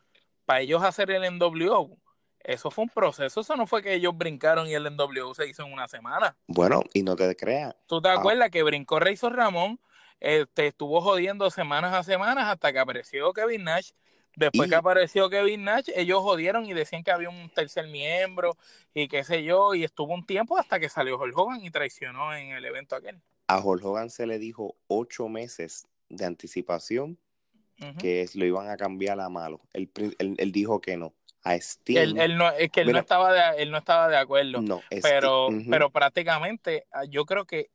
para 0.46 0.60
ellos 0.60 0.82
hacer 0.82 1.10
el 1.10 1.38
NWO, 1.38 1.96
eso 2.40 2.70
fue 2.70 2.84
un 2.84 2.90
proceso, 2.90 3.40
eso 3.40 3.56
no 3.56 3.66
fue 3.66 3.82
que 3.82 3.94
ellos 3.94 4.16
brincaron 4.16 4.66
y 4.68 4.74
el 4.74 4.84
NWO 4.94 5.34
se 5.34 5.48
hizo 5.48 5.64
en 5.64 5.72
una 5.72 5.88
semana. 5.88 6.36
Bueno, 6.46 6.82
y 6.92 7.02
no 7.02 7.16
te 7.16 7.34
creas. 7.36 7.74
¿Tú 7.86 8.00
te 8.00 8.08
ah. 8.08 8.14
acuerdas 8.14 8.50
que 8.50 8.62
brincó 8.62 9.00
Razor 9.00 9.34
Ramón? 9.34 9.80
Este, 10.20 10.68
estuvo 10.68 11.00
jodiendo 11.00 11.50
semanas 11.50 11.92
a 11.92 12.02
semanas 12.02 12.46
hasta 12.46 12.72
que 12.72 12.78
apareció 12.78 13.32
Kevin 13.32 13.64
Nash. 13.64 13.90
Después 14.36 14.68
que 14.68 14.74
apareció 14.74 15.30
Kevin 15.30 15.64
Nash, 15.64 15.90
ellos 15.94 16.20
jodieron 16.20 16.66
y 16.66 16.72
decían 16.72 17.04
que 17.04 17.12
había 17.12 17.28
un 17.28 17.50
tercer 17.50 17.86
miembro 17.86 18.56
y 18.92 19.06
qué 19.06 19.22
sé 19.22 19.44
yo, 19.44 19.74
y 19.74 19.84
estuvo 19.84 20.12
un 20.12 20.26
tiempo 20.26 20.58
hasta 20.58 20.80
que 20.80 20.88
salió 20.88 21.18
Hulk 21.18 21.36
Hogan 21.38 21.64
y 21.64 21.70
traicionó 21.70 22.34
en 22.34 22.50
el 22.50 22.64
evento 22.64 22.96
aquel. 22.96 23.20
A 23.46 23.60
Hulk 23.60 23.84
Hogan 23.84 24.10
se 24.10 24.26
le 24.26 24.38
dijo 24.38 24.74
ocho 24.88 25.28
meses 25.28 25.86
de 26.08 26.24
anticipación 26.24 27.18
que 27.98 28.26
lo 28.34 28.46
iban 28.46 28.70
a 28.70 28.76
cambiar 28.76 29.20
a 29.20 29.28
malo. 29.28 29.60
Él, 29.72 30.52
dijo 30.52 30.80
que 30.80 30.96
no. 30.96 31.12
A 31.42 31.56
Sting. 31.56 32.16
Él, 32.16 32.38
no, 32.38 32.50
es 32.50 32.70
que 32.70 32.80
él, 32.80 32.92
no 32.92 32.98
estaba 32.98 33.32
de, 33.32 33.62
él 33.62 33.70
no 33.70 33.76
estaba 33.76 34.08
de 34.08 34.16
acuerdo. 34.16 34.62
No, 34.62 34.80
pero, 35.02 35.48
pero 35.68 35.90
prácticamente 35.90 36.86
ah, 36.92 37.04
yo 37.04 37.26
creo 37.26 37.44
que 37.44 37.68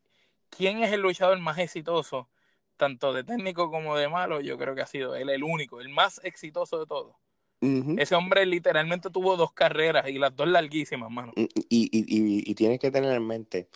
quién 0.49 0.83
es 0.83 0.91
el 0.91 1.01
luchador 1.01 1.39
más 1.39 1.57
exitoso, 1.57 2.29
tanto 2.77 3.13
de 3.13 3.23
técnico 3.23 3.69
como 3.71 3.95
de 3.97 4.07
malo, 4.07 4.41
yo 4.41 4.57
creo 4.57 4.75
que 4.75 4.81
ha 4.81 4.87
sido 4.87 5.15
él 5.15 5.29
el 5.29 5.43
único, 5.43 5.81
el 5.81 5.89
más 5.89 6.21
exitoso 6.23 6.79
de 6.79 6.85
todos. 6.85 7.15
Ese 7.61 8.15
hombre 8.15 8.45
literalmente 8.45 9.09
tuvo 9.09 9.35
dos 9.35 9.51
carreras 9.51 10.07
y 10.07 10.17
las 10.17 10.33
dos 10.33 10.47
larguísimas, 10.47 11.11
mano. 11.11 11.33
Y, 11.35 11.49
y, 11.69 12.49
y 12.49 12.55
tienes 12.55 12.79
que 12.79 12.89
tener 12.89 13.13
en 13.13 13.27
mente 13.27 13.67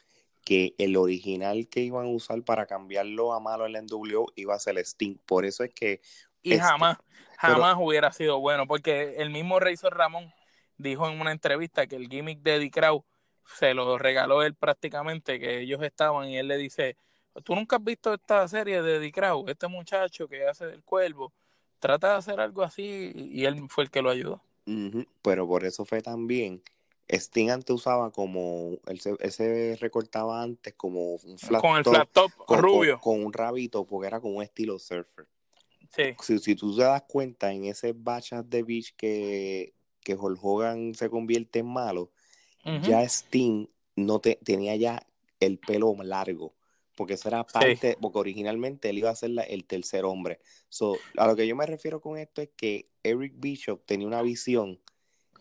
que 0.43 0.76
el 0.78 0.95
original 0.95 1.67
que 1.67 1.82
iban 1.82 2.05
a 2.05 2.09
usar 2.09 2.41
para 2.43 2.65
cambiarlo 2.65 3.34
a 3.34 3.39
malo 3.39 3.65
en 3.65 3.74
la 3.74 3.82
NWO 3.82 4.32
iba 4.36 4.55
a 4.55 4.59
ser 4.59 4.78
el 4.78 4.86
Sting. 4.86 5.17
Por 5.26 5.45
eso 5.45 5.63
es 5.63 5.74
que... 5.74 6.01
Y 6.41 6.53
este, 6.53 6.63
jamás, 6.63 6.97
jamás 7.38 7.76
hubiera 7.80 8.11
sido 8.11 8.39
bueno, 8.39 8.67
porque 8.67 9.15
el 9.17 9.30
mismo 9.30 9.59
Razor 9.59 9.97
Ramón 9.97 10.34
dijo 10.78 11.09
en 11.09 11.19
una 11.19 11.32
entrevista 11.32 11.88
que 11.88 11.95
el 11.95 12.09
gimmick 12.09 12.41
de 12.41 12.55
Eddie 12.55 12.71
Crow 12.71 13.05
se 13.45 13.73
lo 13.73 13.97
regaló 13.97 14.43
él 14.43 14.55
prácticamente, 14.55 15.39
que 15.39 15.61
ellos 15.61 15.81
estaban 15.83 16.29
y 16.29 16.37
él 16.37 16.47
le 16.47 16.57
dice, 16.57 16.97
tú 17.43 17.55
nunca 17.55 17.77
has 17.77 17.83
visto 17.83 18.13
esta 18.13 18.47
serie 18.47 18.81
de 18.81 18.97
Eddie 18.97 19.11
Crow, 19.11 19.45
este 19.47 19.67
muchacho 19.67 20.27
que 20.27 20.47
hace 20.47 20.65
del 20.65 20.83
cuervo, 20.83 21.33
trata 21.79 22.11
de 22.11 22.17
hacer 22.17 22.39
algo 22.39 22.63
así 22.63 23.11
y 23.15 23.45
él 23.45 23.65
fue 23.69 23.85
el 23.85 23.91
que 23.91 24.01
lo 24.01 24.09
ayudó. 24.09 24.41
Pero 25.21 25.47
por 25.47 25.65
eso 25.65 25.83
fue 25.83 26.01
también 26.01 26.61
Sting 27.07 27.49
antes 27.49 27.75
usaba 27.75 28.11
como, 28.11 28.77
él 28.87 28.99
se, 28.99 29.77
recortaba 29.79 30.41
antes 30.41 30.73
como 30.73 31.15
un 31.15 31.37
flat 31.37 31.61
Con 31.61 31.77
el 31.77 31.83
flat 31.83 32.09
top 32.11 32.31
rubio. 32.47 32.99
Con, 32.99 33.23
un 33.23 33.33
rabito, 33.33 33.85
porque 33.85 34.07
era 34.07 34.19
como 34.19 34.37
un 34.37 34.43
estilo 34.43 34.79
surfer. 34.79 35.27
Sí. 35.89 36.39
Si, 36.39 36.55
tú 36.55 36.75
te 36.75 36.83
das 36.83 37.03
cuenta 37.03 37.51
en 37.51 37.65
ese 37.65 37.93
bachas 37.93 38.49
de 38.49 38.63
beach 38.63 38.95
que, 38.95 39.73
que 40.01 40.15
Hulk 40.15 40.39
Hogan 40.41 40.95
se 40.95 41.09
convierte 41.09 41.59
en 41.59 41.67
malo, 41.67 42.09
ya 42.84 43.03
Sting 43.03 43.68
no 43.95 44.20
te, 44.20 44.39
tenía 44.43 44.76
ya 44.76 45.05
el 45.39 45.57
pelo 45.59 45.95
largo. 46.03 46.53
Porque 46.95 47.14
eso 47.14 47.28
era 47.28 47.43
parte, 47.43 47.97
porque 47.99 48.20
originalmente 48.20 48.89
él 48.89 48.99
iba 48.99 49.09
a 49.09 49.16
ser 49.16 49.32
el 49.47 49.66
tercer 49.66 50.05
hombre. 50.05 50.39
So, 50.70 50.95
a 51.18 51.26
lo 51.26 51.36
que 51.36 51.47
yo 51.47 51.55
me 51.55 51.66
refiero 51.66 52.01
con 52.01 52.18
esto 52.18 52.41
es 52.41 52.49
que 52.55 52.88
Eric 53.01 53.34
Bishop 53.38 53.84
tenía 53.86 54.05
una 54.05 54.22
visión 54.22 54.80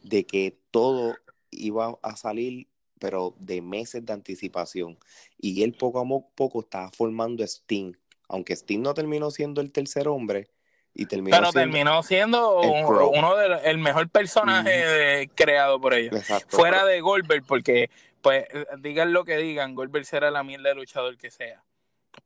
de 0.03 0.25
que 0.25 0.59
todo 0.71 1.15
iba 1.51 1.99
a 2.03 2.17
salir, 2.17 2.69
pero 2.99 3.35
de 3.39 3.61
meses 3.61 4.07
de 4.07 4.15
anticipación. 4.15 4.99
Y 5.39 5.63
él 5.63 5.75
poco 5.75 6.01
a 6.01 6.35
poco 6.35 6.61
estaba 6.61 6.91
formando 6.91 7.45
Sting. 7.45 7.93
Aunque 8.29 8.55
Sting 8.55 8.81
no 8.81 8.95
terminó 8.95 9.31
siendo 9.31 9.61
el 9.61 9.73
tercer 9.73 10.09
hombre, 10.09 10.49
y 10.95 11.07
terminó 11.07 11.37
pero 11.37 11.53
terminó 11.53 12.03
siendo 12.03 12.61
uno 12.61 13.37
de 13.37 13.61
el 13.65 13.79
mejor 13.79 14.09
personaje 14.09 15.31
creado 15.35 15.81
por 15.81 15.95
ellos. 15.95 16.23
Fuera 16.49 16.85
de 16.85 17.01
Goldberg, 17.01 17.45
porque, 17.47 17.91
pues, 18.21 18.45
digan 18.81 19.13
lo 19.13 19.25
que 19.25 19.39
digan, 19.39 19.75
Goldberg 19.75 20.05
será 20.05 20.31
la 20.31 20.43
mierda 20.43 20.71
de 20.71 20.75
luchador 20.75 21.17
que 21.17 21.31
sea. 21.31 21.65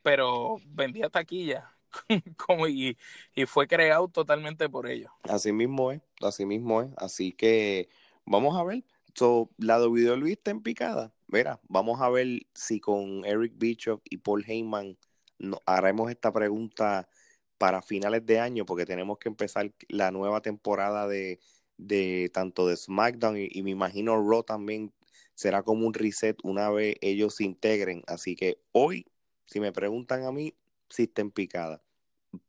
Pero 0.02 0.56
vendía 0.66 1.08
taquilla. 1.10 1.72
como 2.36 2.66
y, 2.68 2.98
y 3.34 3.46
fue 3.46 3.66
creado 3.66 4.08
totalmente 4.08 4.68
por 4.68 4.88
ellos. 4.88 5.10
Así 5.22 5.52
mismo 5.52 5.92
es, 5.92 6.00
así 6.20 6.44
mismo 6.44 6.82
es. 6.82 6.90
Así 6.96 7.32
que 7.32 7.88
vamos 8.24 8.58
a 8.58 8.64
ver. 8.64 8.84
So, 9.14 9.48
la 9.56 9.80
WWE 9.80 10.32
está 10.32 10.50
en 10.50 10.62
picada. 10.62 11.12
Mira, 11.28 11.58
vamos 11.68 12.00
a 12.02 12.10
ver 12.10 12.42
si 12.54 12.80
con 12.80 13.24
Eric 13.24 13.54
Bischoff 13.56 14.00
y 14.04 14.18
Paul 14.18 14.44
Heyman 14.46 14.98
haremos 15.64 16.10
esta 16.10 16.32
pregunta 16.32 17.08
para 17.58 17.82
finales 17.82 18.24
de 18.26 18.40
año, 18.40 18.66
porque 18.66 18.86
tenemos 18.86 19.18
que 19.18 19.28
empezar 19.28 19.72
la 19.88 20.10
nueva 20.10 20.40
temporada 20.40 21.06
de, 21.08 21.40
de 21.76 22.30
tanto 22.32 22.66
de 22.66 22.76
SmackDown 22.76 23.36
y, 23.38 23.62
me 23.62 23.70
imagino 23.70 24.16
Raw 24.16 24.42
también 24.42 24.92
será 25.34 25.62
como 25.62 25.86
un 25.86 25.94
reset 25.94 26.38
una 26.42 26.70
vez 26.70 26.96
ellos 27.00 27.36
se 27.36 27.44
integren. 27.44 28.02
Así 28.06 28.36
que 28.36 28.58
hoy, 28.72 29.06
si 29.46 29.60
me 29.60 29.72
preguntan 29.72 30.24
a 30.24 30.32
mí, 30.32 30.54
si 30.88 31.04
está 31.04 31.22
en 31.22 31.30
picada. 31.30 31.82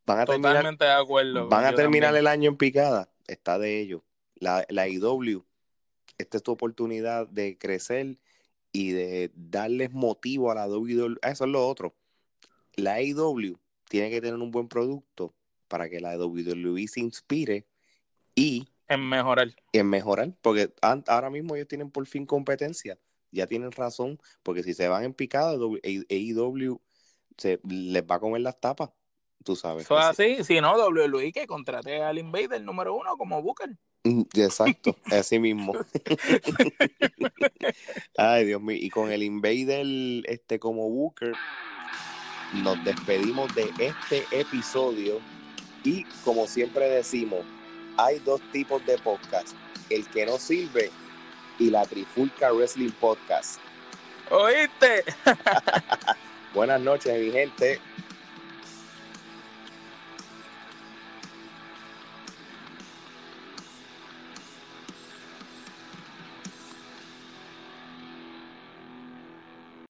Van 0.06 0.20
a 0.20 0.26
Totalmente 0.26 0.54
terminar, 0.54 0.78
de 0.78 1.04
acuerdo. 1.04 1.48
Van 1.50 1.66
a 1.66 1.74
terminar 1.74 2.16
el 2.16 2.28
año 2.28 2.50
en 2.50 2.58
picada. 2.58 3.10
Está 3.28 3.58
de 3.58 3.80
ellos. 3.80 4.02
La, 4.36 4.66
la 4.70 4.88
IW 4.88 5.44
esta 6.18 6.38
es 6.38 6.44
tu 6.44 6.52
oportunidad 6.52 7.28
de 7.28 7.58
crecer 7.58 8.18
y 8.72 8.92
de 8.92 9.32
darles 9.36 9.92
motivo 9.92 10.52
a 10.52 10.56
la 10.56 10.68
WWE. 10.68 11.18
Eso 11.22 11.46
es 11.46 11.52
lo 11.52 11.68
otro. 11.68 11.96
La 12.76 12.96
AEW 12.96 13.58
tiene 13.90 14.10
que 14.10 14.22
tener 14.22 14.36
un 14.36 14.52
buen 14.52 14.68
producto 14.68 15.34
para 15.68 15.90
que 15.90 16.00
la 16.00 16.18
WWE 16.18 16.88
se 16.88 17.02
inspire 17.02 17.68
y 18.36 18.68
en 18.88 19.08
mejorar. 19.08 19.54
En 19.74 19.90
mejorar, 19.90 20.34
porque 20.42 20.74
ahora 20.82 21.30
mismo 21.30 21.56
ellos 21.56 21.68
tienen 21.68 21.92
por 21.92 22.06
fin 22.08 22.26
competencia. 22.26 22.98
Ya 23.32 23.46
tienen 23.46 23.72
razón, 23.72 24.20
porque 24.44 24.64
si 24.64 24.74
se 24.74 24.88
van 24.88 25.04
en 25.04 25.14
picado, 25.14 25.72
AEW 25.84 26.82
se, 27.38 27.60
les 27.68 28.04
va 28.04 28.16
a 28.16 28.20
comer 28.20 28.42
las 28.42 28.60
tapas, 28.60 28.90
tú 29.44 29.56
sabes. 29.56 29.84
Eso 29.84 29.98
así, 29.98 30.44
si 30.46 30.62
no, 30.62 30.78
WWE 30.78 31.34
que 31.34 31.46
contrate 31.46 32.02
al 32.02 32.18
Invader 32.18 32.62
número 32.62 32.96
uno 32.96 33.18
como 33.18 33.42
Booker. 33.42 33.78
Mm, 34.06 34.22
exacto, 34.36 34.96
así 35.12 35.40
mismo. 35.40 35.74
Ay, 38.18 38.46
Dios 38.46 38.62
mío. 38.62 38.78
Y 38.80 38.90
con 38.90 39.12
el 39.12 39.24
Invader 39.24 39.86
este, 40.26 40.60
como 40.60 40.90
Booker, 40.90 41.34
nos 42.54 42.84
despedimos 42.84 43.54
de 43.56 43.72
este 43.80 44.26
episodio. 44.32 45.20
Y 45.84 46.04
como 46.24 46.48
siempre 46.48 46.90
decimos, 46.90 47.46
hay 47.98 48.20
dos 48.20 48.42
tipos 48.52 48.86
de 48.86 48.98
podcast, 48.98 49.50
el 49.90 50.08
que 50.08 50.26
no 50.26 50.38
sirve 50.38 50.92
y 51.60 51.70
la 51.70 51.86
Trifulca 51.86 52.52
Wrestling 52.52 52.92
Podcast. 52.92 53.60
¿Oíste? 54.30 55.04
Buenas 56.54 56.82
noches, 56.82 57.20
mi 57.20 57.32
gente. 57.32 57.80